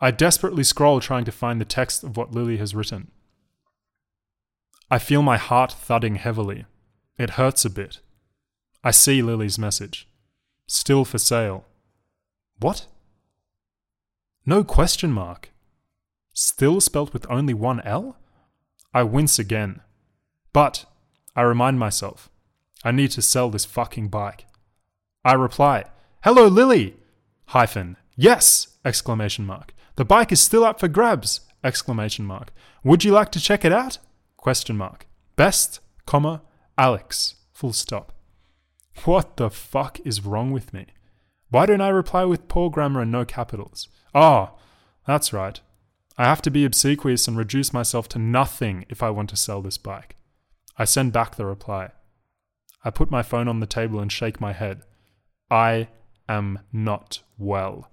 I 0.01 0.12
desperately 0.12 0.63
scroll 0.63 0.99
trying 0.99 1.25
to 1.25 1.32
find 1.32 1.60
the 1.60 1.65
text 1.65 2.04
of 2.04 2.17
what 2.17 2.32
Lily 2.32 2.58
has 2.58 2.75
written. 2.75 3.12
I 4.89 4.99
feel 4.99 5.21
my 5.21 5.38
heart 5.38 5.71
thudding 5.71 6.15
heavily. 6.15 6.65
It 7.17 7.32
hurts 7.32 7.65
a 7.65 7.69
bit. 7.69 7.99
I 8.84 8.91
see 8.91 9.21
Lily's 9.21 9.58
message. 9.58 10.08
Still 10.67 11.06
for 11.06 11.17
sale. 11.17 11.65
What? 12.60 12.86
No 14.45 14.63
question 14.63 15.12
mark. 15.12 15.51
Still 16.34 16.82
spelt 16.82 17.13
with 17.13 17.25
only 17.30 17.54
one 17.54 17.82
L? 17.82 18.17
I 18.93 19.04
wince 19.04 19.39
again. 19.39 19.82
But, 20.55 20.85
I 21.35 21.41
remind 21.41 21.79
myself, 21.79 22.29
I 22.81 22.91
need 22.91 23.11
to 23.11 23.21
sell 23.21 23.49
this 23.49 23.65
fucking 23.65 24.07
bike. 24.07 24.45
I 25.25 25.33
reply, 25.33 25.83
Hello 26.23 26.47
Lily! 26.47 26.95
Hyphen, 27.47 27.97
yes! 28.15 28.69
Exclamation 28.85 29.45
mark. 29.45 29.73
The 29.97 30.05
bike 30.05 30.31
is 30.31 30.39
still 30.39 30.63
up 30.63 30.79
for 30.79 30.87
grabs! 30.87 31.41
Exclamation 31.61 32.23
mark. 32.23 32.53
Would 32.85 33.03
you 33.03 33.11
like 33.11 33.33
to 33.33 33.41
check 33.41 33.65
it 33.65 33.73
out? 33.73 33.97
Question 34.37 34.77
mark. 34.77 35.07
Best, 35.35 35.81
comma, 36.05 36.41
Alex. 36.77 37.35
Full 37.51 37.73
stop. 37.73 38.13
What 39.03 39.35
the 39.35 39.49
fuck 39.49 39.99
is 40.05 40.25
wrong 40.25 40.51
with 40.51 40.73
me? 40.73 40.85
Why 41.49 41.65
don't 41.65 41.81
I 41.81 41.89
reply 41.89 42.23
with 42.23 42.47
poor 42.47 42.69
grammar 42.69 43.01
and 43.01 43.11
no 43.11 43.25
capitals? 43.25 43.89
Ah, 44.13 44.53
oh, 44.53 44.59
that's 45.05 45.33
right. 45.33 45.59
I 46.17 46.23
have 46.23 46.41
to 46.43 46.49
be 46.49 46.63
obsequious 46.63 47.27
and 47.27 47.37
reduce 47.37 47.73
myself 47.73 48.07
to 48.07 48.19
nothing 48.19 48.85
if 48.87 49.03
I 49.03 49.09
want 49.09 49.29
to 49.31 49.35
sell 49.35 49.61
this 49.61 49.77
bike. 49.77 50.15
I 50.77 50.85
send 50.85 51.13
back 51.13 51.35
the 51.35 51.45
reply. 51.45 51.91
I 52.83 52.89
put 52.89 53.09
my 53.09 53.23
phone 53.23 53.47
on 53.47 53.59
the 53.59 53.65
table 53.65 53.99
and 53.99 54.11
shake 54.11 54.39
my 54.41 54.53
head. 54.53 54.81
I 55.49 55.88
am 56.27 56.59
not 56.71 57.21
well. 57.38 57.91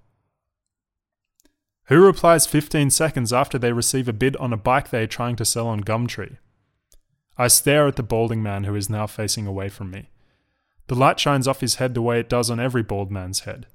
Who 1.87 2.05
replies 2.05 2.47
15 2.47 2.89
seconds 2.91 3.33
after 3.33 3.57
they 3.57 3.73
receive 3.73 4.07
a 4.07 4.13
bid 4.13 4.35
on 4.37 4.53
a 4.53 4.57
bike 4.57 4.89
they 4.89 5.03
are 5.03 5.07
trying 5.07 5.35
to 5.37 5.45
sell 5.45 5.67
on 5.67 5.81
Gumtree? 5.81 6.37
I 7.37 7.47
stare 7.47 7.87
at 7.87 7.95
the 7.95 8.03
balding 8.03 8.43
man 8.43 8.63
who 8.63 8.75
is 8.75 8.89
now 8.89 9.07
facing 9.07 9.47
away 9.47 9.69
from 9.69 9.91
me. 9.91 10.09
The 10.87 10.95
light 10.95 11.19
shines 11.19 11.47
off 11.47 11.61
his 11.61 11.75
head 11.75 11.93
the 11.93 12.01
way 12.01 12.19
it 12.19 12.29
does 12.29 12.49
on 12.49 12.59
every 12.59 12.83
bald 12.83 13.11
man's 13.11 13.41
head. 13.41 13.67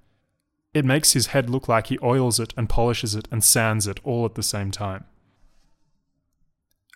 It 0.72 0.84
makes 0.84 1.12
his 1.12 1.28
head 1.28 1.50
look 1.50 1.68
like 1.68 1.88
he 1.88 1.98
oils 2.02 2.38
it 2.38 2.54
and 2.56 2.68
polishes 2.68 3.14
it 3.14 3.26
and 3.30 3.42
sands 3.42 3.86
it 3.86 4.00
all 4.04 4.24
at 4.24 4.34
the 4.36 4.42
same 4.42 4.70
time. 4.70 5.04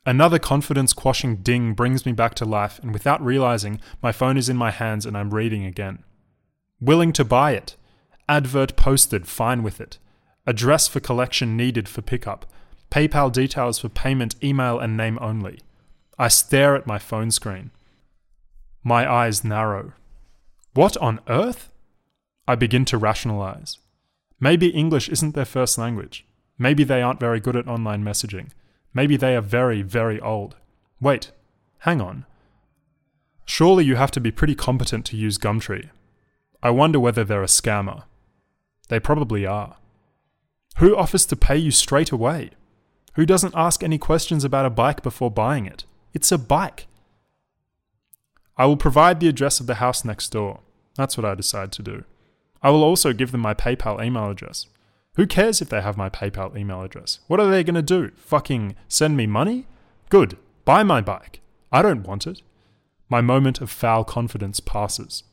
Another 0.05 0.41
confidence 0.41 0.93
quashing 0.93 1.37
ding 1.37 1.75
brings 1.75 2.05
me 2.05 2.13
back 2.13 2.35
to 2.35 2.45
life, 2.45 2.81
and 2.83 2.93
without 2.93 3.25
realizing, 3.25 3.81
my 4.03 4.11
phone 4.11 4.37
is 4.37 4.49
in 4.49 4.57
my 4.57 4.73
hands 4.73 5.07
and 5.07 5.17
I'm 5.17 5.33
reading 5.33 5.65
again. 5.65 6.03
Willing 6.81 7.13
to 7.13 7.25
buy 7.25 7.53
it. 7.53 7.77
Advert 8.29 8.75
posted, 8.75 9.29
fine 9.29 9.63
with 9.63 9.81
it. 9.81 9.99
Address 10.45 10.89
for 10.89 10.99
collection 10.99 11.57
needed 11.57 11.89
for 11.89 12.03
pickup. 12.03 12.47
PayPal 12.91 13.31
details 13.31 13.79
for 13.79 13.89
payment, 13.89 14.35
email, 14.43 14.81
and 14.81 14.97
name 14.97 15.19
only. 15.21 15.61
I 16.19 16.29
stare 16.29 16.75
at 16.75 16.87
my 16.87 16.99
phone 16.99 17.31
screen. 17.31 17.71
My 18.83 19.11
eyes 19.11 19.45
narrow. 19.45 19.93
What 20.75 20.97
on 20.97 21.21
earth? 21.29 21.71
I 22.49 22.57
begin 22.57 22.85
to 22.87 22.99
rationalize. 22.99 23.79
Maybe 24.41 24.69
English 24.69 25.09
isn't 25.09 25.37
their 25.37 25.45
first 25.45 25.79
language. 25.79 26.27
Maybe 26.59 26.83
they 26.83 27.03
aren't 27.03 27.21
very 27.21 27.39
good 27.39 27.55
at 27.55 27.69
online 27.69 28.03
messaging. 28.03 28.49
Maybe 28.95 29.17
they 29.17 29.37
are 29.37 29.41
very, 29.41 29.83
very 29.83 30.21
old. 30.21 30.57
Wait, 31.01 31.33
hang 31.81 32.01
on. 32.01 32.27
Surely 33.45 33.85
you 33.85 33.97
have 33.97 34.11
to 34.13 34.21
be 34.21 34.31
pretty 34.31 34.55
competent 34.55 35.05
to 35.07 35.17
use 35.17 35.39
Gumtree. 35.39 35.91
I 36.63 36.71
wonder 36.71 37.01
whether 37.01 37.25
they're 37.25 37.43
a 37.43 37.47
scammer. 37.47 38.05
They 38.89 39.01
probably 39.01 39.47
are. 39.47 39.77
Who 40.77 40.97
offers 40.97 41.27
to 41.27 41.37
pay 41.37 41.57
you 41.57 41.71
straight 41.71 42.13
away? 42.13 42.51
Who 43.15 43.27
doesn't 43.27 43.55
ask 43.57 43.83
any 43.83 43.99
questions 43.99 44.45
about 44.45 44.67
a 44.67 44.71
bike 44.71 45.03
before 45.03 45.31
buying 45.31 45.67
it? 45.67 45.85
It's 46.15 46.33
a 46.33 46.39
bike. 46.39 46.87
I 48.57 48.67
will 48.67 48.77
provide 48.77 49.21
the 49.21 49.29
address 49.29 49.61
of 49.61 49.67
the 49.67 49.77
house 49.77 50.05
next 50.05 50.29
door. 50.29 50.61
That's 50.95 51.17
what 51.17 51.25
I 51.25 51.35
decide 51.35 51.73
to 51.73 51.83
do. 51.83 52.05
I 52.63 52.71
will 52.71 52.85
also 52.85 53.13
give 53.13 53.33
them 53.33 53.41
my 53.41 53.55
PayPal 53.55 54.03
email 54.05 54.31
address. 54.31 54.67
Who 55.17 55.27
cares 55.27 55.61
if 55.61 55.69
they 55.69 55.83
have 55.83 55.97
my 55.99 56.09
PayPal 56.09 56.57
email 56.57 56.83
address? 56.83 57.21
What 57.27 57.39
are 57.39 57.51
they 57.51 57.63
going 57.63 57.75
to 57.75 57.83
do? 57.83 58.13
Fucking 58.17 58.77
send 58.89 59.17
me 59.17 59.27
money? 59.27 59.67
Good. 60.09 60.39
Buy 60.65 60.83
my 60.83 61.03
bike. 61.03 61.41
I 61.71 61.83
don't 61.83 62.07
want 62.07 62.27
it. 62.27 62.41
My 63.11 63.21
moment 63.21 63.61
of 63.61 63.71
foul 63.71 64.05
confidence 64.05 64.61
passes. 64.61 65.25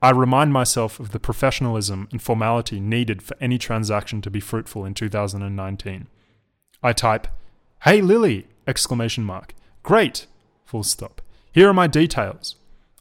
I 0.00 0.10
remind 0.10 0.52
myself 0.52 0.98
of 0.98 1.12
the 1.12 1.20
professionalism 1.20 2.08
and 2.10 2.22
formality 2.22 2.80
needed 2.80 3.22
for 3.22 3.36
any 3.38 3.58
transaction 3.58 4.22
to 4.22 4.30
be 4.30 4.40
fruitful 4.40 4.84
in 4.86 4.94
2019. 4.94 6.08
I 6.82 6.92
type, 6.92 7.28
"Hey 7.82 8.00
Lily!" 8.00 8.48
exclamation 8.66 9.24
mark. 9.24 9.54
Great. 9.82 10.26
Full 10.64 10.82
stop. 10.84 11.20
Here 11.52 11.68
are 11.68 11.74
my 11.74 11.86
details. 11.86 12.56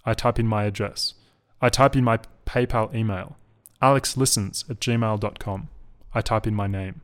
I 0.05 0.13
type 0.13 0.37
in 0.39 0.47
my 0.47 0.65
address. 0.65 1.13
I 1.61 1.69
type 1.69 1.95
in 1.95 2.03
my 2.03 2.19
PayPal 2.45 2.93
email. 2.93 3.37
Alex 3.81 4.17
listens 4.17 4.65
at 4.69 4.79
gmail.com. 4.79 5.69
I 6.13 6.21
type 6.21 6.47
in 6.47 6.55
my 6.55 6.67
name. 6.67 7.01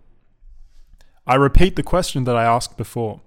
I 1.25 1.35
repeat 1.35 1.75
the 1.75 1.83
question 1.83 2.23
that 2.23 2.37
I 2.37 2.45
asked 2.45 2.77
before. 2.77 3.21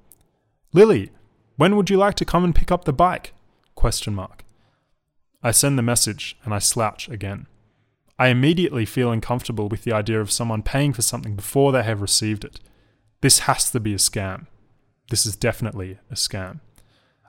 Lily, 0.73 1.11
when 1.57 1.77
would 1.77 1.91
you 1.91 1.97
like 1.97 2.15
to 2.15 2.25
come 2.25 2.45
and 2.45 2.55
pick 2.55 2.71
up 2.73 2.85
the 2.85 2.93
bike? 2.93 3.35
Question 3.75 4.15
mark. 4.15 4.45
I 5.43 5.51
send 5.51 5.79
the 5.79 5.83
message 5.83 6.37
and 6.45 6.55
I 6.55 6.59
slouch 6.59 7.09
again. 7.09 7.47
I 8.19 8.29
immediately 8.29 8.85
feel 8.85 9.11
uncomfortable 9.11 9.69
with 9.69 9.85
the 9.85 9.93
idea 9.93 10.21
of 10.21 10.31
someone 10.31 10.63
paying 10.63 10.93
for 10.93 11.03
something 11.03 11.37
before 11.37 11.73
they 11.73 11.83
have 11.83 12.03
received 12.03 12.45
it. 12.45 12.61
This 13.23 13.41
has 13.41 13.71
to 13.71 13.81
be 13.81 13.95
a 13.95 13.99
scam. 13.99 14.47
This 15.11 15.25
is 15.25 15.37
definitely 15.37 15.99
a 16.11 16.15
scam. 16.15 16.61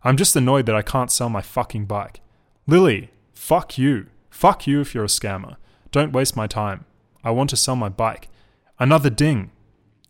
I'm 0.03 0.17
just 0.17 0.35
annoyed 0.35 0.65
that 0.65 0.75
I 0.75 0.81
can't 0.81 1.11
sell 1.11 1.29
my 1.29 1.41
fucking 1.41 1.85
bike. 1.85 2.21
Lily, 2.67 3.11
fuck 3.33 3.77
you. 3.77 4.07
Fuck 4.29 4.67
you 4.67 4.81
if 4.81 4.93
you're 4.95 5.03
a 5.03 5.07
scammer. 5.07 5.57
Don't 5.91 6.13
waste 6.13 6.35
my 6.35 6.47
time. 6.47 6.85
I 7.23 7.31
want 7.31 7.49
to 7.51 7.57
sell 7.57 7.75
my 7.75 7.89
bike. 7.89 8.29
Another 8.81 9.11
ding. 9.11 9.51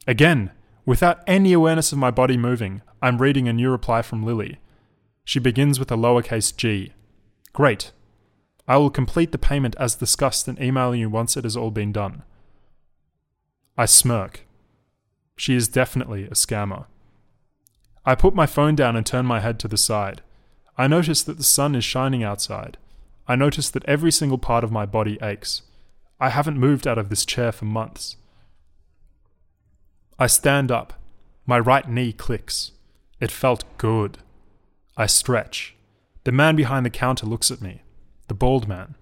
Again, 0.08 0.50
without 0.86 1.20
any 1.28 1.52
awareness 1.52 1.92
of 1.92 1.98
my 1.98 2.10
body 2.10 2.38
moving, 2.38 2.82
I'm 3.02 3.22
reading 3.22 3.50
a 3.50 3.54
new 3.54 3.70
reply 3.70 4.02
from 4.02 4.24
Lily. 4.24 4.60
She 5.26 5.40
begins 5.40 5.78
with 5.78 5.92
a 5.92 5.98
lowercase 5.98 6.56
g. 6.56 6.94
Great. 7.52 7.92
I 8.70 8.78
will 8.78 8.90
complete 8.90 9.34
the 9.34 9.38
payment 9.38 9.76
as 9.78 9.96
discussed 9.96 10.48
and 10.48 10.58
email 10.58 10.96
you 10.96 11.10
once 11.10 11.36
it 11.36 11.44
has 11.44 11.58
all 11.58 11.70
been 11.70 11.92
done. 11.92 12.24
I 13.78 13.88
smirk. 13.88 14.46
She 15.36 15.54
is 15.54 15.68
definitely 15.68 16.24
a 16.24 16.30
scammer. 16.30 16.86
I 18.06 18.16
put 18.16 18.34
my 18.34 18.46
phone 18.46 18.76
down 18.76 18.96
and 18.96 19.06
turn 19.06 19.26
my 19.26 19.42
head 19.42 19.60
to 19.60 19.68
the 19.68 19.76
side. 19.76 20.22
I 20.78 20.88
notice 20.88 21.24
that 21.24 21.38
the 21.38 21.44
sun 21.44 21.76
is 21.76 21.84
shining 21.84 22.24
outside. 22.24 22.78
I 23.28 23.36
notice 23.36 23.70
that 23.72 23.84
every 23.84 24.14
single 24.14 24.38
part 24.38 24.64
of 24.64 24.72
my 24.72 24.86
body 24.86 25.18
aches. 25.22 25.64
I 26.22 26.30
haven't 26.30 26.58
moved 26.58 26.88
out 26.88 26.98
of 26.98 27.10
this 27.10 27.26
chair 27.26 27.52
for 27.52 27.66
months. 27.66 28.16
I 30.22 30.28
stand 30.28 30.72
up. 30.72 30.94
My 31.48 31.58
right 31.58 31.90
knee 31.90 32.14
clicks. 32.14 32.74
It 33.20 33.32
felt 33.32 33.64
good. 33.80 34.20
I 34.96 35.08
stretch. 35.08 35.76
The 36.26 36.32
man 36.32 36.56
behind 36.56 36.86
the 36.86 36.92
counter 36.92 37.26
looks 37.26 37.50
at 37.50 37.60
me. 37.60 37.82
The 38.28 38.36
bald 38.36 38.68
man. 38.68 38.94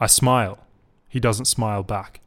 I 0.00 0.06
smile. 0.06 0.66
He 1.10 1.20
doesn't 1.20 1.44
smile 1.44 1.82
back. 1.82 2.22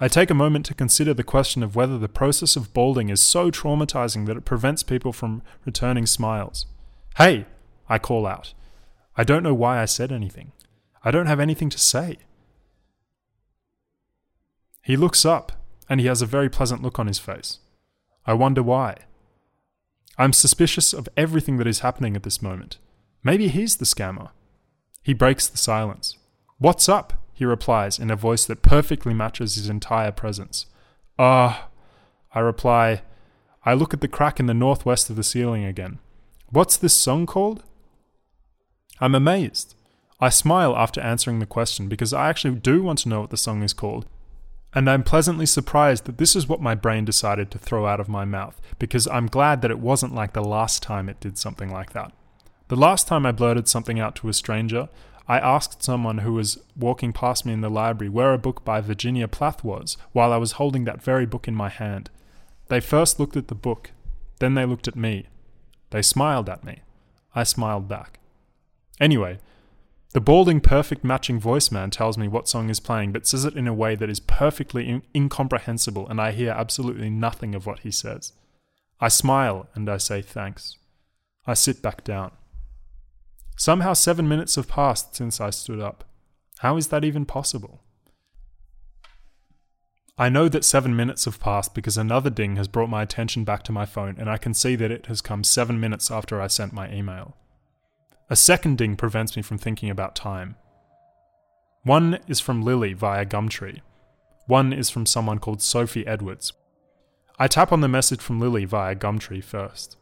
I 0.00 0.08
take 0.08 0.30
a 0.30 0.34
moment 0.34 0.64
to 0.66 0.74
consider 0.74 1.12
the 1.12 1.22
question 1.22 1.62
of 1.62 1.76
whether 1.76 1.98
the 1.98 2.08
process 2.08 2.56
of 2.56 2.72
balding 2.72 3.10
is 3.10 3.20
so 3.20 3.50
traumatizing 3.50 4.24
that 4.24 4.38
it 4.38 4.46
prevents 4.46 4.82
people 4.82 5.12
from 5.12 5.42
returning 5.66 6.06
smiles. 6.06 6.64
Hey! 7.18 7.44
I 7.90 7.98
call 7.98 8.26
out. 8.26 8.54
I 9.18 9.22
don't 9.22 9.42
know 9.42 9.52
why 9.52 9.82
I 9.82 9.84
said 9.84 10.12
anything. 10.12 10.52
I 11.04 11.10
don't 11.10 11.26
have 11.26 11.40
anything 11.40 11.68
to 11.68 11.78
say. 11.78 12.16
He 14.80 14.96
looks 14.96 15.26
up, 15.26 15.52
and 15.90 16.00
he 16.00 16.06
has 16.06 16.22
a 16.22 16.26
very 16.26 16.48
pleasant 16.48 16.82
look 16.82 16.98
on 16.98 17.06
his 17.06 17.18
face. 17.18 17.58
I 18.26 18.34
wonder 18.34 18.62
why. 18.62 18.96
I'm 20.18 20.32
suspicious 20.32 20.92
of 20.92 21.08
everything 21.16 21.58
that 21.58 21.66
is 21.66 21.80
happening 21.80 22.16
at 22.16 22.22
this 22.22 22.42
moment. 22.42 22.78
Maybe 23.22 23.48
he's 23.48 23.76
the 23.76 23.84
scammer. 23.84 24.30
He 25.02 25.14
breaks 25.14 25.46
the 25.46 25.58
silence. 25.58 26.16
What's 26.58 26.88
up? 26.88 27.12
he 27.36 27.44
replies 27.44 27.98
in 27.98 28.10
a 28.10 28.16
voice 28.16 28.46
that 28.46 28.62
perfectly 28.62 29.12
matches 29.12 29.56
his 29.56 29.68
entire 29.68 30.10
presence. 30.10 30.64
Ah, 31.18 31.64
uh, 31.64 31.66
I 32.32 32.40
reply. 32.40 33.02
I 33.62 33.74
look 33.74 33.92
at 33.92 34.00
the 34.00 34.08
crack 34.08 34.40
in 34.40 34.46
the 34.46 34.54
northwest 34.54 35.10
of 35.10 35.16
the 35.16 35.22
ceiling 35.22 35.62
again. 35.62 35.98
What's 36.48 36.78
this 36.78 36.94
song 36.94 37.26
called? 37.26 37.62
I'm 39.02 39.14
amazed. 39.14 39.74
I 40.18 40.30
smile 40.30 40.74
after 40.74 40.98
answering 41.02 41.40
the 41.40 41.46
question 41.46 41.88
because 41.88 42.14
I 42.14 42.30
actually 42.30 42.54
do 42.54 42.82
want 42.82 43.00
to 43.00 43.10
know 43.10 43.20
what 43.20 43.28
the 43.28 43.36
song 43.36 43.62
is 43.62 43.74
called. 43.74 44.06
And 44.76 44.90
I'm 44.90 45.02
pleasantly 45.02 45.46
surprised 45.46 46.04
that 46.04 46.18
this 46.18 46.36
is 46.36 46.48
what 46.48 46.60
my 46.60 46.74
brain 46.74 47.06
decided 47.06 47.50
to 47.50 47.58
throw 47.58 47.86
out 47.86 47.98
of 47.98 48.10
my 48.10 48.26
mouth 48.26 48.60
because 48.78 49.08
I'm 49.08 49.26
glad 49.26 49.62
that 49.62 49.70
it 49.70 49.78
wasn't 49.78 50.14
like 50.14 50.34
the 50.34 50.44
last 50.44 50.82
time 50.82 51.08
it 51.08 51.18
did 51.18 51.38
something 51.38 51.72
like 51.72 51.94
that. 51.94 52.12
The 52.68 52.76
last 52.76 53.08
time 53.08 53.24
I 53.24 53.32
blurted 53.32 53.68
something 53.68 53.98
out 53.98 54.14
to 54.16 54.28
a 54.28 54.34
stranger, 54.34 54.90
I 55.26 55.38
asked 55.38 55.82
someone 55.82 56.18
who 56.18 56.34
was 56.34 56.58
walking 56.76 57.14
past 57.14 57.46
me 57.46 57.54
in 57.54 57.62
the 57.62 57.70
library 57.70 58.10
where 58.10 58.34
a 58.34 58.38
book 58.38 58.66
by 58.66 58.82
Virginia 58.82 59.26
Plath 59.26 59.64
was 59.64 59.96
while 60.12 60.30
I 60.30 60.36
was 60.36 60.52
holding 60.52 60.84
that 60.84 61.02
very 61.02 61.24
book 61.24 61.48
in 61.48 61.54
my 61.54 61.70
hand. 61.70 62.10
They 62.68 62.80
first 62.80 63.18
looked 63.18 63.38
at 63.38 63.48
the 63.48 63.54
book, 63.54 63.92
then 64.40 64.52
they 64.52 64.66
looked 64.66 64.88
at 64.88 64.94
me. 64.94 65.28
They 65.88 66.02
smiled 66.02 66.50
at 66.50 66.64
me. 66.64 66.82
I 67.34 67.44
smiled 67.44 67.88
back. 67.88 68.18
Anyway, 69.00 69.38
the 70.16 70.20
balding 70.22 70.62
perfect 70.62 71.04
matching 71.04 71.38
voice 71.38 71.70
man 71.70 71.90
tells 71.90 72.16
me 72.16 72.26
what 72.26 72.48
song 72.48 72.70
is 72.70 72.80
playing, 72.80 73.12
but 73.12 73.26
says 73.26 73.44
it 73.44 73.54
in 73.54 73.68
a 73.68 73.74
way 73.74 73.94
that 73.94 74.08
is 74.08 74.18
perfectly 74.18 74.88
in- 74.88 75.02
incomprehensible, 75.14 76.08
and 76.08 76.18
I 76.18 76.32
hear 76.32 76.52
absolutely 76.52 77.10
nothing 77.10 77.54
of 77.54 77.66
what 77.66 77.80
he 77.80 77.90
says. 77.90 78.32
I 78.98 79.08
smile 79.08 79.68
and 79.74 79.90
I 79.90 79.98
say 79.98 80.22
thanks. 80.22 80.78
I 81.46 81.52
sit 81.52 81.82
back 81.82 82.02
down. 82.02 82.30
Somehow 83.58 83.92
seven 83.92 84.26
minutes 84.26 84.54
have 84.54 84.68
passed 84.68 85.14
since 85.14 85.38
I 85.38 85.50
stood 85.50 85.80
up. 85.80 86.04
How 86.60 86.78
is 86.78 86.88
that 86.88 87.04
even 87.04 87.26
possible? 87.26 87.82
I 90.16 90.30
know 90.30 90.48
that 90.48 90.64
seven 90.64 90.96
minutes 90.96 91.26
have 91.26 91.40
passed 91.40 91.74
because 91.74 91.98
another 91.98 92.30
ding 92.30 92.56
has 92.56 92.68
brought 92.68 92.88
my 92.88 93.02
attention 93.02 93.44
back 93.44 93.64
to 93.64 93.70
my 93.72 93.84
phone, 93.84 94.16
and 94.18 94.30
I 94.30 94.38
can 94.38 94.54
see 94.54 94.76
that 94.76 94.90
it 94.90 95.04
has 95.08 95.20
come 95.20 95.44
seven 95.44 95.78
minutes 95.78 96.10
after 96.10 96.40
I 96.40 96.46
sent 96.46 96.72
my 96.72 96.90
email. 96.90 97.36
A 98.28 98.34
second 98.36 98.76
ding 98.76 98.96
prevents 98.96 99.36
me 99.36 99.42
from 99.42 99.56
thinking 99.56 99.88
about 99.88 100.16
time. 100.16 100.56
One 101.84 102.18
is 102.26 102.40
from 102.40 102.62
Lily 102.62 102.92
via 102.92 103.24
Gumtree. 103.24 103.82
One 104.48 104.72
is 104.72 104.90
from 104.90 105.06
someone 105.06 105.38
called 105.38 105.62
Sophie 105.62 106.06
Edwards. 106.06 106.52
I 107.38 107.46
tap 107.46 107.70
on 107.70 107.82
the 107.82 107.88
message 107.88 108.20
from 108.20 108.40
Lily 108.40 108.64
via 108.64 108.96
Gumtree 108.96 109.44
first. 109.44 109.96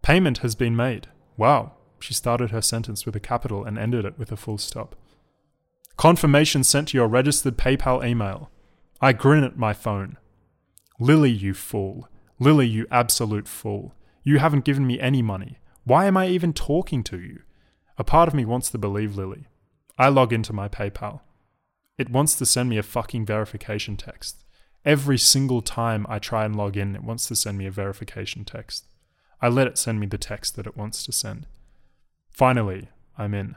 Payment 0.00 0.38
has 0.38 0.54
been 0.54 0.74
made. 0.74 1.08
Wow, 1.36 1.72
she 2.00 2.14
started 2.14 2.50
her 2.50 2.62
sentence 2.62 3.04
with 3.04 3.14
a 3.14 3.20
capital 3.20 3.64
and 3.64 3.78
ended 3.78 4.06
it 4.06 4.18
with 4.18 4.32
a 4.32 4.36
full 4.36 4.56
stop. 4.56 4.96
Confirmation 5.98 6.64
sent 6.64 6.88
to 6.88 6.96
your 6.96 7.08
registered 7.08 7.58
PayPal 7.58 8.06
email. 8.06 8.50
I 9.02 9.12
grin 9.12 9.44
at 9.44 9.58
my 9.58 9.74
phone. 9.74 10.16
Lily, 10.98 11.30
you 11.30 11.52
fool. 11.52 12.08
Lily, 12.38 12.66
you 12.66 12.86
absolute 12.90 13.48
fool. 13.48 13.94
You 14.22 14.38
haven't 14.38 14.64
given 14.64 14.86
me 14.86 14.98
any 14.98 15.20
money. 15.20 15.58
Why 15.84 16.06
am 16.06 16.16
I 16.16 16.28
even 16.28 16.52
talking 16.52 17.02
to 17.04 17.20
you? 17.20 17.42
A 17.98 18.04
part 18.04 18.26
of 18.28 18.34
me 18.34 18.44
wants 18.44 18.70
to 18.70 18.78
believe 18.78 19.16
Lily. 19.16 19.46
I 19.98 20.08
log 20.08 20.32
into 20.32 20.52
my 20.52 20.66
PayPal. 20.66 21.20
It 21.98 22.10
wants 22.10 22.36
to 22.36 22.46
send 22.46 22.70
me 22.70 22.78
a 22.78 22.82
fucking 22.82 23.26
verification 23.26 23.96
text. 23.96 24.44
Every 24.84 25.18
single 25.18 25.62
time 25.62 26.06
I 26.08 26.18
try 26.18 26.44
and 26.44 26.56
log 26.56 26.76
in, 26.76 26.96
it 26.96 27.04
wants 27.04 27.26
to 27.28 27.36
send 27.36 27.58
me 27.58 27.66
a 27.66 27.70
verification 27.70 28.44
text. 28.44 28.86
I 29.40 29.48
let 29.48 29.66
it 29.66 29.78
send 29.78 30.00
me 30.00 30.06
the 30.06 30.18
text 30.18 30.56
that 30.56 30.66
it 30.66 30.76
wants 30.76 31.04
to 31.04 31.12
send. 31.12 31.46
Finally, 32.30 32.88
I'm 33.18 33.34
in. 33.34 33.56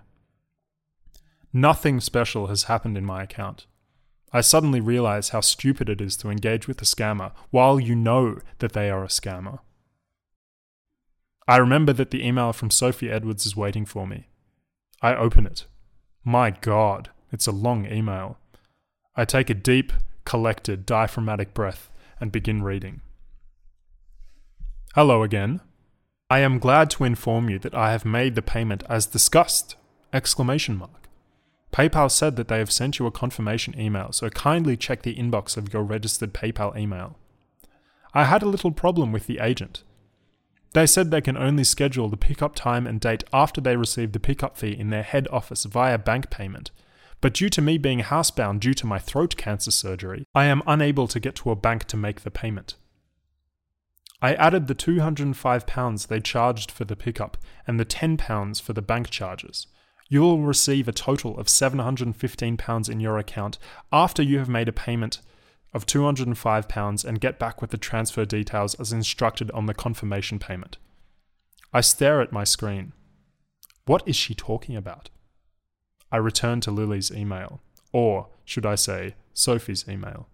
Nothing 1.54 2.00
special 2.02 2.48
has 2.48 2.63
happened 2.63 2.98
in 2.98 3.06
my 3.06 3.24
account. 3.24 3.66
I 4.34 4.42
suddenly 4.42 4.82
realize 4.82 5.30
how 5.30 5.40
stupid 5.40 5.88
it 5.88 6.02
is 6.02 6.18
to 6.18 6.30
engage 6.30 6.68
with 6.68 6.82
a 6.82 6.86
scammer 6.86 7.32
while 7.52 7.80
you 7.80 7.96
know 7.96 8.40
that 8.60 8.74
they 8.74 8.90
are 8.90 9.04
a 9.04 9.08
scammer. 9.08 9.60
I 11.48 11.58
remember 11.58 11.94
that 11.94 12.12
the 12.12 12.26
email 12.26 12.52
from 12.52 12.70
Sophie 12.70 13.10
Edwards 13.10 13.46
is 13.46 13.56
waiting 13.56 13.86
for 13.86 14.06
me. 14.06 14.28
I 15.02 15.16
open 15.16 15.46
it. 15.46 15.66
My 16.24 16.52
God, 16.52 17.10
it's 17.32 17.48
a 17.48 17.52
long 17.54 17.86
email. 17.86 18.38
I 19.16 19.24
take 19.24 19.50
a 19.50 19.54
deep, 19.54 19.94
collected, 20.26 20.86
diaphragmatic 20.86 21.54
breath 21.54 21.90
and 22.20 22.32
begin 22.32 22.64
reading. 22.64 23.02
Hello 24.94 25.24
again. 25.24 25.62
I 26.30 26.40
am 26.40 26.60
glad 26.60 26.90
to 26.92 27.06
inform 27.06 27.50
you 27.50 27.60
that 27.60 27.74
I 27.74 27.92
have 27.92 28.04
made 28.04 28.36
the 28.36 28.42
payment 28.42 28.84
as 28.90 29.06
discussed! 29.06 29.78
Exclamation 30.12 30.76
mark. 30.78 31.08
PayPal 31.72 32.12
said 32.12 32.36
that 32.36 32.50
they 32.50 32.58
have 32.58 32.72
sent 32.72 33.00
you 33.00 33.06
a 33.06 33.12
confirmation 33.12 33.80
email, 33.80 34.12
so 34.12 34.30
kindly 34.30 34.76
check 34.76 35.04
the 35.04 35.16
inbox 35.16 35.56
of 35.56 35.74
your 35.74 35.84
registered 35.84 36.34
PayPal 36.34 36.78
email. 36.78 37.18
I 38.14 38.26
had 38.26 38.42
a 38.42 38.48
little 38.48 38.72
problem 38.72 39.12
with 39.12 39.28
the 39.28 39.40
agent. 39.40 39.84
They 40.73 40.86
said 40.86 41.10
they 41.10 41.21
can 41.21 41.38
only 41.38 41.63
schedule 41.63 42.10
the 42.10 42.17
pickup 42.17 42.56
time 42.56 42.86
and 42.86 42.99
date 42.99 43.23
after 43.34 43.62
they 43.62 43.75
receive 43.75 44.12
the 44.12 44.19
pickup 44.19 44.58
fee 44.58 44.75
in 44.77 44.89
their 44.89 45.03
head 45.03 45.27
office 45.32 45.63
via 45.63 45.97
bank 45.97 46.30
payment. 46.30 46.71
But 47.19 47.34
due 47.34 47.49
to 47.49 47.62
me 47.62 47.77
being 47.77 48.01
housebound 48.01 48.60
due 48.60 48.75
to 48.75 48.86
my 48.86 48.99
throat 48.99 49.38
cancer 49.38 49.71
surgery, 49.71 50.25
I 50.36 50.45
am 50.45 50.62
unable 50.67 51.08
to 51.08 51.19
get 51.19 51.36
to 51.38 51.51
a 51.51 51.56
bank 51.56 51.86
to 51.86 51.97
make 51.97 52.21
the 52.21 52.32
payment. 52.32 52.75
I 54.21 54.34
added 54.36 54.67
the 54.67 54.75
£205 54.75 56.08
they 56.08 56.19
charged 56.19 56.71
for 56.71 56.86
the 56.86 56.95
pickup 56.95 57.38
and 57.65 57.80
the 57.80 57.86
£10 57.86 58.62
for 58.62 58.73
the 58.73 58.82
bank 58.82 59.10
charges. 59.10 59.67
You 60.10 60.21
will 60.21 60.39
receive 60.39 60.88
a 60.88 60.93
total 60.93 61.38
of 61.38 61.47
£715 61.47 62.89
in 62.89 62.99
your 62.99 63.17
account 63.17 63.58
after 63.91 64.23
you 64.23 64.39
have 64.39 64.49
made 64.49 64.67
a 64.67 64.73
payment 64.73 65.19
of 65.73 65.86
£205 65.86 67.06
and 67.06 67.21
get 67.21 67.39
back 67.39 67.62
with 67.62 67.71
the 67.71 67.77
transfer 67.77 68.25
details 68.25 68.75
as 68.75 68.91
instructed 68.91 69.51
on 69.51 69.65
the 69.65 69.73
confirmation 69.73 70.39
payment. 70.39 70.77
I 71.73 71.82
stare 71.82 72.21
at 72.21 72.32
my 72.32 72.43
screen. 72.43 72.93
What 73.86 74.03
is 74.06 74.15
she 74.15 74.34
talking 74.34 74.75
about? 74.75 75.10
I 76.12 76.17
return 76.17 76.62
to 76.62 76.71
Lily's 76.71 77.12
email, 77.12 77.62
or 77.91 78.27
should 78.45 78.65
I 78.65 78.75
say, 78.75 79.15
Sophie's 79.34 79.86
email. 79.88 80.27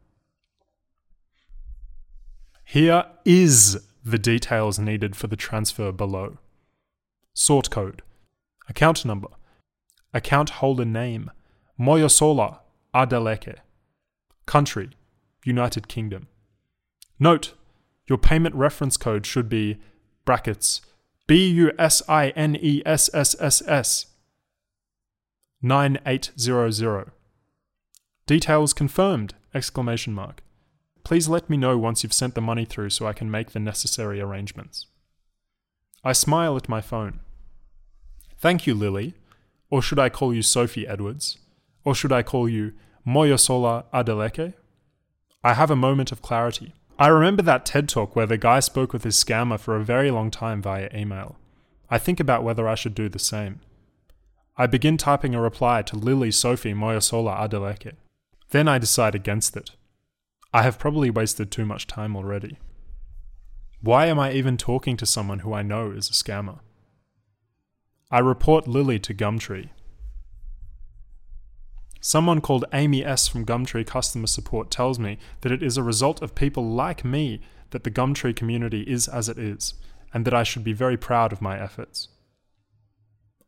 Here 2.63 3.05
is 3.25 3.83
the 4.05 4.17
details 4.17 4.79
needed 4.79 5.15
for 5.15 5.27
the 5.27 5.35
transfer 5.35 5.91
below. 5.91 6.37
Sort 7.33 7.69
code, 7.69 8.01
account 8.69 9.03
number, 9.03 9.29
account 10.13 10.51
holder 10.51 10.85
name, 10.85 11.31
Moyosola 11.79 12.59
Adeleke, 12.93 13.57
country, 14.45 14.91
United 15.43 15.87
Kingdom. 15.87 16.27
Note, 17.19 17.53
your 18.07 18.17
payment 18.17 18.55
reference 18.55 18.97
code 18.97 19.25
should 19.25 19.49
be 19.49 19.77
brackets 20.25 20.81
B 21.27 21.47
U 21.51 21.71
S 21.79 22.01
I 22.09 22.29
N 22.29 22.57
E 22.59 22.81
S 22.85 23.09
S 23.13 23.35
S 23.39 23.61
S 23.67 24.07
9800. 25.61 27.11
Details 28.25 28.73
confirmed! 28.73 29.33
Exclamation 29.53 30.13
mark. 30.13 30.43
Please 31.03 31.29
let 31.29 31.49
me 31.49 31.57
know 31.57 31.77
once 31.77 32.03
you've 32.03 32.13
sent 32.13 32.35
the 32.35 32.41
money 32.41 32.65
through 32.65 32.89
so 32.89 33.07
I 33.07 33.13
can 33.13 33.29
make 33.29 33.51
the 33.51 33.59
necessary 33.59 34.19
arrangements. 34.19 34.87
I 36.03 36.11
smile 36.11 36.57
at 36.57 36.67
my 36.67 36.81
phone. 36.81 37.19
Thank 38.37 38.67
you, 38.67 38.73
Lily. 38.73 39.13
Or 39.69 39.81
should 39.81 39.99
I 39.99 40.09
call 40.09 40.33
you 40.33 40.41
Sophie 40.41 40.87
Edwards? 40.87 41.37
Or 41.85 41.95
should 41.95 42.11
I 42.11 42.23
call 42.23 42.49
you 42.49 42.73
Moyosola 43.07 43.85
Adeleke? 43.93 44.53
I 45.43 45.53
have 45.53 45.69
a 45.69 45.75
moment 45.75 46.11
of 46.11 46.21
clarity. 46.21 46.73
I 46.97 47.07
remember 47.07 47.41
that 47.43 47.65
TED 47.65 47.89
talk 47.89 48.15
where 48.15 48.25
the 48.25 48.37
guy 48.37 48.59
spoke 48.61 48.93
with 48.93 49.03
his 49.03 49.21
scammer 49.21 49.59
for 49.59 49.75
a 49.75 49.83
very 49.83 50.09
long 50.09 50.31
time 50.31 50.61
via 50.61 50.89
email. 50.95 51.37
I 51.89 51.97
think 51.97 52.19
about 52.19 52.43
whether 52.43 52.67
I 52.67 52.75
should 52.75 52.95
do 52.95 53.09
the 53.09 53.19
same. 53.19 53.59
I 54.55 54.67
begin 54.67 54.97
typing 54.97 55.35
a 55.35 55.41
reply 55.41 55.81
to 55.81 55.97
Lily 55.97 56.31
Sophie 56.31 56.73
Moyosola 56.73 57.37
Adeleke. 57.37 57.93
Then 58.51 58.67
I 58.67 58.77
decide 58.77 59.15
against 59.15 59.57
it. 59.57 59.71
I 60.53 60.61
have 60.61 60.79
probably 60.79 61.09
wasted 61.09 61.51
too 61.51 61.65
much 61.65 61.87
time 61.87 62.15
already. 62.15 62.57
Why 63.81 64.05
am 64.05 64.19
I 64.19 64.31
even 64.31 64.55
talking 64.55 64.95
to 64.97 65.05
someone 65.05 65.39
who 65.39 65.53
I 65.53 65.61
know 65.63 65.91
is 65.91 66.09
a 66.09 66.13
scammer? 66.13 66.59
I 68.09 68.19
report 68.19 68.67
Lily 68.67 68.99
to 68.99 69.13
Gumtree. 69.13 69.69
Someone 72.05 72.41
called 72.41 72.65
Amy 72.73 73.05
S. 73.05 73.29
from 73.29 73.45
Gumtree 73.45 73.87
Customer 73.87 74.27
Support 74.27 74.69
tells 74.69 74.99
me 74.99 75.17
that 75.39 75.53
it 75.53 75.63
is 75.63 75.77
a 75.77 75.83
result 75.83 76.21
of 76.21 76.35
people 76.35 76.69
like 76.69 77.05
me 77.05 77.39
that 77.69 77.85
the 77.85 77.91
Gumtree 77.91 78.35
community 78.35 78.81
is 78.81 79.07
as 79.07 79.29
it 79.29 79.37
is, 79.37 79.75
and 80.13 80.25
that 80.25 80.33
I 80.33 80.43
should 80.43 80.65
be 80.65 80.73
very 80.73 80.97
proud 80.97 81.31
of 81.31 81.41
my 81.41 81.57
efforts. 81.57 82.09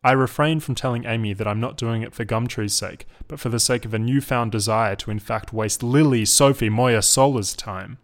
I 0.06 0.14
refrain 0.14 0.62
from 0.62 0.74
telling 0.74 1.03
Amy 1.03 1.34
that 1.34 1.49
I'm 1.49 1.60
not 1.60 1.76
doing 1.76 2.01
it 2.01 2.14
for 2.14 2.24
Gumtree's 2.24 2.74
sake, 2.74 3.06
but 3.28 3.41
for 3.41 3.49
the 3.49 3.60
sake 3.60 3.84
of 3.84 3.93
a 3.93 3.99
newfound 3.99 4.53
desire 4.53 4.95
to 4.95 5.12
in 5.12 5.20
fact 5.20 5.51
waste 5.51 5.84
Lily, 5.84 6.24
Sophie, 6.24 6.70
Moyosola's 6.70 7.53
time. 7.56 7.97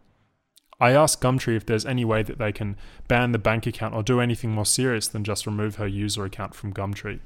I 0.82 0.92
ask 0.92 1.22
Gumtree 1.22 1.56
if 1.56 1.66
there's 1.66 1.86
any 1.86 2.04
way 2.04 2.24
that 2.24 2.40
they 2.40 2.52
can 2.52 2.76
ban 3.08 3.32
the 3.32 3.40
bank 3.40 3.68
account 3.68 3.96
or 3.96 4.04
do 4.04 4.20
anything 4.20 4.52
more 4.52 4.66
serious 4.66 5.08
than 5.08 5.24
just 5.24 5.46
remove 5.46 5.76
her 5.78 5.88
user 5.88 6.26
account 6.26 6.56
from 6.56 6.74
Gumtree. 6.74 7.22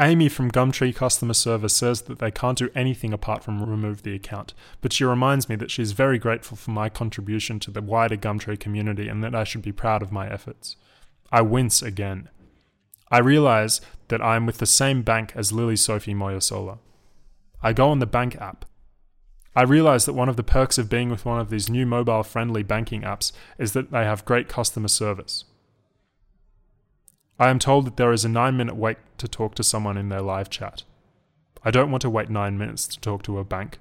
Amy 0.00 0.28
from 0.28 0.50
Gumtree 0.50 0.94
customer 0.94 1.34
service 1.34 1.74
says 1.74 2.02
that 2.02 2.20
they 2.20 2.30
can't 2.30 2.56
do 2.56 2.70
anything 2.72 3.12
apart 3.12 3.42
from 3.42 3.60
remove 3.60 4.02
the 4.02 4.14
account, 4.14 4.54
but 4.80 4.92
she 4.92 5.02
reminds 5.04 5.48
me 5.48 5.56
that 5.56 5.72
she's 5.72 5.90
very 5.90 6.18
grateful 6.18 6.56
for 6.56 6.70
my 6.70 6.88
contribution 6.88 7.58
to 7.60 7.72
the 7.72 7.82
wider 7.82 8.16
Gumtree 8.16 8.60
community 8.60 9.08
and 9.08 9.24
that 9.24 9.34
I 9.34 9.42
should 9.42 9.62
be 9.62 9.72
proud 9.72 10.00
of 10.00 10.12
my 10.12 10.30
efforts. 10.30 10.76
I 11.32 11.42
wince 11.42 11.82
again. 11.82 12.28
I 13.10 13.18
realize 13.18 13.80
that 14.06 14.22
I 14.22 14.36
am 14.36 14.46
with 14.46 14.58
the 14.58 14.66
same 14.66 15.02
bank 15.02 15.32
as 15.34 15.52
Lily 15.52 15.76
Sophie 15.76 16.14
Moyosola. 16.14 16.78
I 17.60 17.72
go 17.72 17.88
on 17.88 17.98
the 17.98 18.06
bank 18.06 18.36
app. 18.36 18.66
I 19.56 19.62
realize 19.62 20.04
that 20.04 20.12
one 20.12 20.28
of 20.28 20.36
the 20.36 20.44
perks 20.44 20.78
of 20.78 20.88
being 20.88 21.10
with 21.10 21.24
one 21.24 21.40
of 21.40 21.50
these 21.50 21.68
new 21.68 21.84
mobile 21.84 22.22
friendly 22.22 22.62
banking 22.62 23.02
apps 23.02 23.32
is 23.58 23.72
that 23.72 23.90
they 23.90 24.04
have 24.04 24.24
great 24.24 24.48
customer 24.48 24.86
service. 24.86 25.44
I 27.38 27.50
am 27.50 27.58
told 27.58 27.86
that 27.86 27.96
there 27.96 28.12
is 28.12 28.24
a 28.24 28.28
9 28.28 28.56
minute 28.56 28.76
wait 28.76 28.98
to 29.18 29.28
talk 29.28 29.54
to 29.56 29.62
someone 29.62 29.96
in 29.96 30.08
their 30.08 30.22
live 30.22 30.50
chat. 30.50 30.82
I 31.62 31.70
don't 31.70 31.90
want 31.90 32.02
to 32.02 32.10
wait 32.10 32.30
9 32.30 32.58
minutes 32.58 32.86
to 32.88 33.00
talk 33.00 33.22
to 33.24 33.38
a 33.38 33.44
bank. 33.44 33.78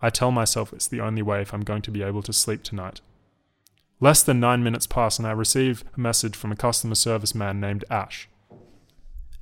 I 0.00 0.10
tell 0.10 0.30
myself 0.30 0.72
it's 0.72 0.86
the 0.86 1.00
only 1.00 1.22
way 1.22 1.42
if 1.42 1.52
I'm 1.52 1.62
going 1.62 1.82
to 1.82 1.90
be 1.90 2.02
able 2.02 2.22
to 2.22 2.32
sleep 2.32 2.62
tonight. 2.62 3.00
Less 4.00 4.22
than 4.22 4.38
nine 4.38 4.62
minutes 4.62 4.86
pass, 4.86 5.18
and 5.18 5.26
I 5.26 5.32
receive 5.32 5.82
a 5.96 6.00
message 6.00 6.36
from 6.36 6.52
a 6.52 6.56
customer 6.56 6.94
service 6.94 7.34
man 7.34 7.58
named 7.58 7.84
Ash. 7.90 8.28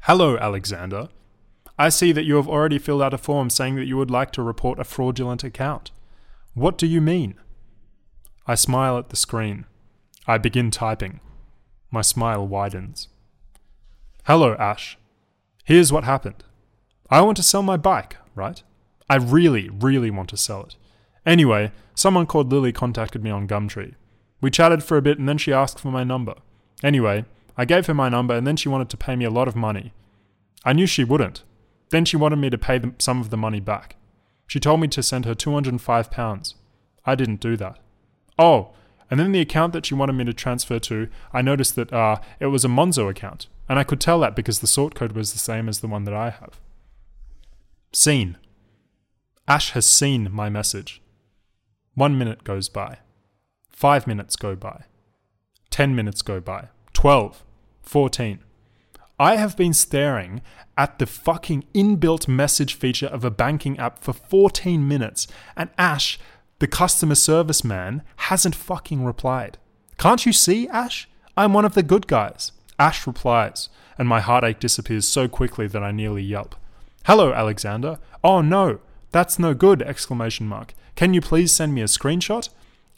Hello, 0.01 0.39
Alexander. 0.39 1.09
I 1.79 1.91
see 1.91 2.11
that 2.13 2.25
you 2.25 2.37
have 2.37 2.49
already 2.49 2.79
filled 2.79 3.03
out 3.03 3.13
a 3.13 3.19
form 3.19 3.51
saying 3.51 3.77
that 3.77 3.85
you 3.85 3.99
would 3.99 4.11
like 4.11 4.31
to 4.33 4.43
report 4.43 4.81
a 4.81 4.85
fraudulent 4.85 5.45
account. 5.45 5.91
What 6.55 6.79
do 6.79 6.87
you 6.87 7.03
mean? 7.03 7.35
I 8.47 8.55
smile 8.55 8.97
at 8.97 9.11
the 9.11 9.17
screen. 9.17 9.67
I 10.27 10.39
begin 10.39 10.71
typing. 10.71 11.21
My 11.91 12.01
smile 12.01 12.47
widens. 12.49 13.09
Hello, 14.27 14.57
Ash. 14.59 14.99
Here's 15.63 15.93
what 15.93 16.03
happened. 16.03 16.43
I 17.09 17.21
want 17.21 17.37
to 17.37 17.45
sell 17.45 17.63
my 17.63 17.77
bike, 17.77 18.17
right? 18.35 18.61
I 19.09 19.15
really, 19.19 19.69
really 19.69 20.11
want 20.11 20.31
to 20.31 20.37
sell 20.37 20.65
it. 20.65 20.75
Anyway, 21.25 21.71
someone 21.95 22.27
called 22.27 22.51
Lily 22.51 22.73
contacted 22.73 23.23
me 23.23 23.31
on 23.31 23.47
Gumtree. 23.47 23.95
We 24.41 24.51
chatted 24.51 24.83
for 24.83 24.97
a 24.97 25.03
bit 25.03 25.21
and 25.21 25.29
then 25.29 25.39
she 25.39 25.53
asked 25.53 25.79
for 25.79 25.93
my 25.93 26.03
number. 26.03 26.35
Anyway, 26.83 27.25
I 27.57 27.65
gave 27.67 27.87
her 27.87 27.95
my 27.95 28.09
number 28.09 28.35
and 28.35 28.45
then 28.45 28.57
she 28.57 28.69
wanted 28.69 28.89
to 28.89 28.97
pay 28.97 29.15
me 29.15 29.25
a 29.25 29.31
lot 29.31 29.47
of 29.47 29.55
money. 29.55 29.93
I 30.65 30.73
knew 30.73 30.89
she 30.89 31.05
wouldn't. 31.05 31.45
Then 31.91 32.05
she 32.05 32.17
wanted 32.17 32.41
me 32.41 32.51
to 32.51 32.59
pay 32.59 32.79
them 32.79 32.97
some 32.99 33.21
of 33.21 33.31
the 33.31 33.37
money 33.37 33.61
back. 33.61 33.95
She 34.49 34.59
told 34.59 34.81
me 34.81 34.89
to 34.89 35.05
send 35.05 35.25
her 35.25 35.37
£205. 35.37 36.55
I 37.05 37.15
didn't 37.15 37.41
do 37.41 37.57
that. 37.59 37.79
Oh, 38.37 38.73
and 39.11 39.21
then 39.21 39.33
the 39.33 39.41
account 39.41 39.73
that 39.73 39.87
she 39.87 39.95
wanted 39.95 40.15
me 40.15 40.25
to 40.25 40.33
transfer 40.33 40.79
to, 40.81 41.09
I 41.33 41.43
noticed 41.43 41.77
that 41.77 41.93
uh, 41.93 42.21
it 42.41 42.47
was 42.47 42.65
a 42.65 42.69
Monzo 42.69 43.09
account, 43.09 43.47
and 43.69 43.79
I 43.79 43.85
could 43.85 44.01
tell 44.01 44.21
that 44.21 44.37
because 44.37 44.61
the 44.61 44.67
sort 44.67 44.95
code 44.95 45.13
was 45.13 45.33
the 45.33 45.39
same 45.39 45.69
as 45.69 45.81
the 45.81 45.89
one 45.89 46.05
that 46.05 46.15
I 46.15 46.31
have. 46.31 46.61
Seen. 47.93 48.37
Ash 49.49 49.71
has 49.73 49.87
seen 49.87 50.29
my 50.33 50.49
message. 50.49 51.01
One 51.95 52.19
minute 52.19 52.45
goes 52.45 52.69
by. 52.69 52.99
Five 53.71 54.07
minutes 54.07 54.37
go 54.37 54.57
by. 54.57 54.85
Ten 55.71 55.95
minutes 55.95 56.23
go 56.23 56.41
by. 56.41 56.69
Twelve. 56.93 57.45
Fourteen. 57.83 58.41
I 59.19 59.37
have 59.37 59.57
been 59.57 59.73
staring 59.73 60.43
at 60.77 60.99
the 60.99 61.07
fucking 61.07 61.65
inbuilt 61.75 62.29
message 62.29 62.75
feature 62.75 63.07
of 63.07 63.25
a 63.25 63.31
banking 63.31 63.79
app 63.79 63.99
for 64.03 64.13
14 64.13 64.87
minutes, 64.87 65.27
and 65.57 65.71
Ash, 65.79 66.19
the 66.59 66.67
customer 66.67 67.15
service 67.15 67.65
man, 67.65 68.03
hasn't 68.17 68.55
fucking 68.55 69.05
replied. 69.05 69.59
Can't 69.99 70.25
you 70.25 70.33
see, 70.33 70.69
Ash? 70.69 71.09
I'm 71.37 71.53
one 71.53 71.65
of 71.65 71.75
the 71.75 71.83
good 71.83 72.07
guys. 72.07 72.53
Ash 72.79 73.07
replies, 73.07 73.69
and 73.99 74.09
my 74.09 74.21
heartache 74.21 74.61
disappears 74.61 75.07
so 75.07 75.29
quickly 75.29 75.67
that 75.67 75.83
I 75.83 75.93
nearly 75.93 76.23
yelp. 76.23 76.55
Hello, 77.05 77.33
Alexander. 77.33 77.99
Oh 78.25 78.41
no, 78.41 78.81
that's 79.13 79.39
no 79.39 79.55
good! 79.55 79.83
Exclamation 79.83 80.47
mark. 80.47 80.75
Can 80.95 81.15
you 81.15 81.21
please 81.21 81.53
send 81.53 81.75
me 81.75 81.83
a 81.83 81.87
screenshot? 81.87 82.49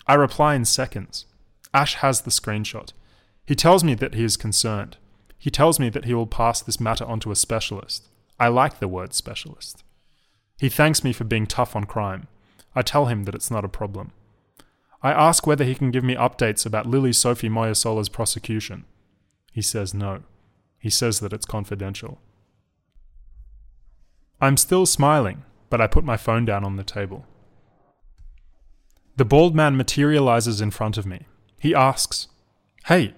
I 0.06 0.14
reply 0.14 0.54
in 0.54 0.64
seconds. 0.64 1.26
Ash 1.74 1.94
has 1.96 2.22
the 2.22 2.30
screenshot. 2.30 2.92
He 3.44 3.54
tells 3.54 3.84
me 3.84 3.94
that 3.94 4.14
he 4.14 4.24
is 4.24 4.36
concerned. 4.36 4.96
He 5.38 5.50
tells 5.50 5.78
me 5.78 5.90
that 5.90 6.04
he 6.04 6.14
will 6.14 6.26
pass 6.26 6.60
this 6.60 6.80
matter 6.80 7.04
on 7.04 7.20
to 7.20 7.30
a 7.30 7.36
specialist. 7.36 8.08
I 8.40 8.48
like 8.48 8.78
the 8.78 8.88
word 8.88 9.14
specialist. 9.14 9.84
He 10.58 10.68
thanks 10.68 11.04
me 11.04 11.12
for 11.12 11.24
being 11.24 11.46
tough 11.46 11.76
on 11.76 11.84
crime. 11.84 12.28
I 12.78 12.82
tell 12.82 13.06
him 13.06 13.24
that 13.24 13.34
it's 13.34 13.50
not 13.50 13.64
a 13.64 13.68
problem. 13.68 14.12
I 15.02 15.10
ask 15.10 15.48
whether 15.48 15.64
he 15.64 15.74
can 15.74 15.90
give 15.90 16.04
me 16.04 16.14
updates 16.14 16.64
about 16.64 16.86
Lily 16.86 17.12
Sophie 17.12 17.48
Moyosola's 17.48 18.08
prosecution. 18.08 18.84
He 19.50 19.62
says 19.62 19.92
no. 19.92 20.22
He 20.78 20.88
says 20.88 21.18
that 21.18 21.32
it's 21.32 21.44
confidential. 21.44 22.20
I'm 24.40 24.56
still 24.56 24.86
smiling, 24.86 25.42
but 25.70 25.80
I 25.80 25.88
put 25.88 26.04
my 26.04 26.16
phone 26.16 26.44
down 26.44 26.62
on 26.62 26.76
the 26.76 26.84
table. 26.84 27.26
The 29.16 29.24
bald 29.24 29.56
man 29.56 29.76
materializes 29.76 30.60
in 30.60 30.70
front 30.70 30.96
of 30.96 31.04
me. 31.04 31.26
He 31.58 31.74
asks, 31.74 32.28
Hey, 32.84 33.14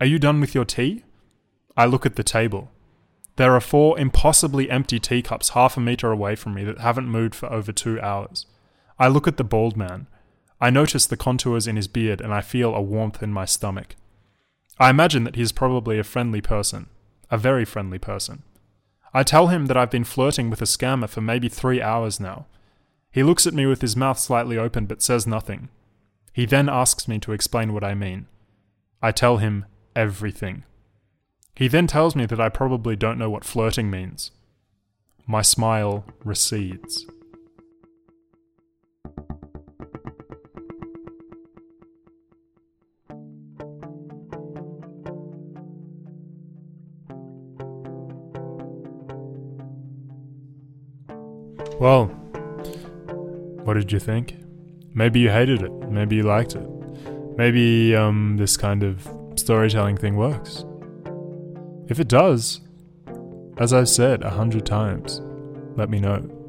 are 0.00 0.06
you 0.06 0.20
done 0.20 0.40
with 0.40 0.54
your 0.54 0.64
tea? 0.64 1.02
I 1.76 1.86
look 1.86 2.06
at 2.06 2.14
the 2.14 2.22
table. 2.22 2.70
There 3.34 3.56
are 3.56 3.60
four 3.60 3.98
impossibly 3.98 4.70
empty 4.70 5.00
teacups 5.00 5.48
half 5.48 5.76
a 5.76 5.80
meter 5.80 6.12
away 6.12 6.36
from 6.36 6.54
me 6.54 6.62
that 6.62 6.78
haven't 6.78 7.08
moved 7.08 7.34
for 7.34 7.52
over 7.52 7.72
two 7.72 8.00
hours. 8.00 8.46
I 9.00 9.08
look 9.08 9.26
at 9.26 9.36
the 9.36 9.42
bald 9.42 9.76
man. 9.76 10.06
I 10.60 10.70
notice 10.70 11.06
the 11.06 11.16
contours 11.16 11.66
in 11.66 11.74
his 11.74 11.88
beard 11.88 12.20
and 12.20 12.32
I 12.32 12.42
feel 12.42 12.74
a 12.74 12.80
warmth 12.80 13.20
in 13.20 13.32
my 13.32 13.46
stomach. 13.46 13.96
I 14.78 14.90
imagine 14.90 15.24
that 15.24 15.34
he 15.34 15.42
is 15.42 15.50
probably 15.50 15.98
a 15.98 16.04
friendly 16.04 16.40
person, 16.40 16.86
a 17.32 17.36
very 17.36 17.64
friendly 17.64 17.98
person. 17.98 18.44
I 19.12 19.24
tell 19.24 19.48
him 19.48 19.66
that 19.66 19.76
I've 19.76 19.90
been 19.90 20.04
flirting 20.04 20.50
with 20.50 20.62
a 20.62 20.66
scammer 20.66 21.08
for 21.08 21.20
maybe 21.20 21.48
three 21.48 21.82
hours 21.82 22.20
now, 22.20 22.46
he 23.12 23.22
looks 23.22 23.46
at 23.46 23.54
me 23.54 23.66
with 23.66 23.80
his 23.80 23.96
mouth 23.96 24.18
slightly 24.18 24.56
open 24.56 24.86
but 24.86 25.02
says 25.02 25.26
nothing. 25.26 25.68
He 26.32 26.46
then 26.46 26.68
asks 26.68 27.08
me 27.08 27.18
to 27.20 27.32
explain 27.32 27.72
what 27.72 27.82
I 27.82 27.94
mean. 27.94 28.26
I 29.02 29.10
tell 29.10 29.38
him 29.38 29.64
everything. 29.96 30.64
He 31.56 31.66
then 31.66 31.86
tells 31.86 32.14
me 32.14 32.26
that 32.26 32.40
I 32.40 32.48
probably 32.48 32.94
don't 32.94 33.18
know 33.18 33.28
what 33.28 33.44
flirting 33.44 33.90
means. 33.90 34.30
My 35.26 35.42
smile 35.42 36.04
recedes. 36.24 37.04
Well, 51.80 52.08
what 53.64 53.72
did 53.72 53.90
you 53.90 53.98
think? 53.98 54.36
Maybe 54.92 55.20
you 55.20 55.30
hated 55.30 55.62
it. 55.62 55.72
Maybe 55.90 56.16
you 56.16 56.24
liked 56.24 56.54
it. 56.54 56.68
Maybe 57.38 57.96
um, 57.96 58.36
this 58.36 58.58
kind 58.58 58.82
of 58.82 59.08
storytelling 59.36 59.96
thing 59.96 60.16
works. 60.16 60.66
If 61.88 61.98
it 61.98 62.08
does, 62.08 62.60
as 63.56 63.72
I've 63.72 63.88
said 63.88 64.22
a 64.22 64.30
hundred 64.30 64.66
times, 64.66 65.22
let 65.76 65.88
me 65.88 66.00
know. 66.00 66.39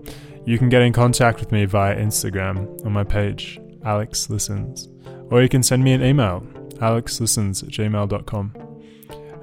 You 0.45 0.57
can 0.57 0.69
get 0.69 0.81
in 0.81 0.93
contact 0.93 1.39
with 1.39 1.51
me 1.51 1.65
via 1.65 1.95
Instagram 1.95 2.85
on 2.85 2.91
my 2.91 3.03
page, 3.03 3.59
Alex 3.83 4.29
Listens, 4.29 4.89
or 5.29 5.41
you 5.41 5.49
can 5.49 5.63
send 5.63 5.83
me 5.83 5.93
an 5.93 6.03
email, 6.03 6.41
alexlistens 6.81 7.63
at 7.63 7.69
gmail.com. 7.69 8.53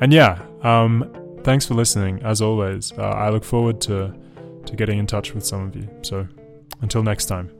And 0.00 0.12
yeah, 0.12 0.42
um, 0.62 1.38
thanks 1.44 1.66
for 1.66 1.74
listening. 1.74 2.22
As 2.22 2.42
always, 2.42 2.92
uh, 2.92 3.02
I 3.02 3.30
look 3.30 3.44
forward 3.44 3.80
to, 3.82 4.12
to 4.66 4.76
getting 4.76 4.98
in 4.98 5.06
touch 5.06 5.34
with 5.34 5.44
some 5.44 5.66
of 5.66 5.76
you. 5.76 5.88
So 6.02 6.26
until 6.80 7.02
next 7.02 7.26
time. 7.26 7.57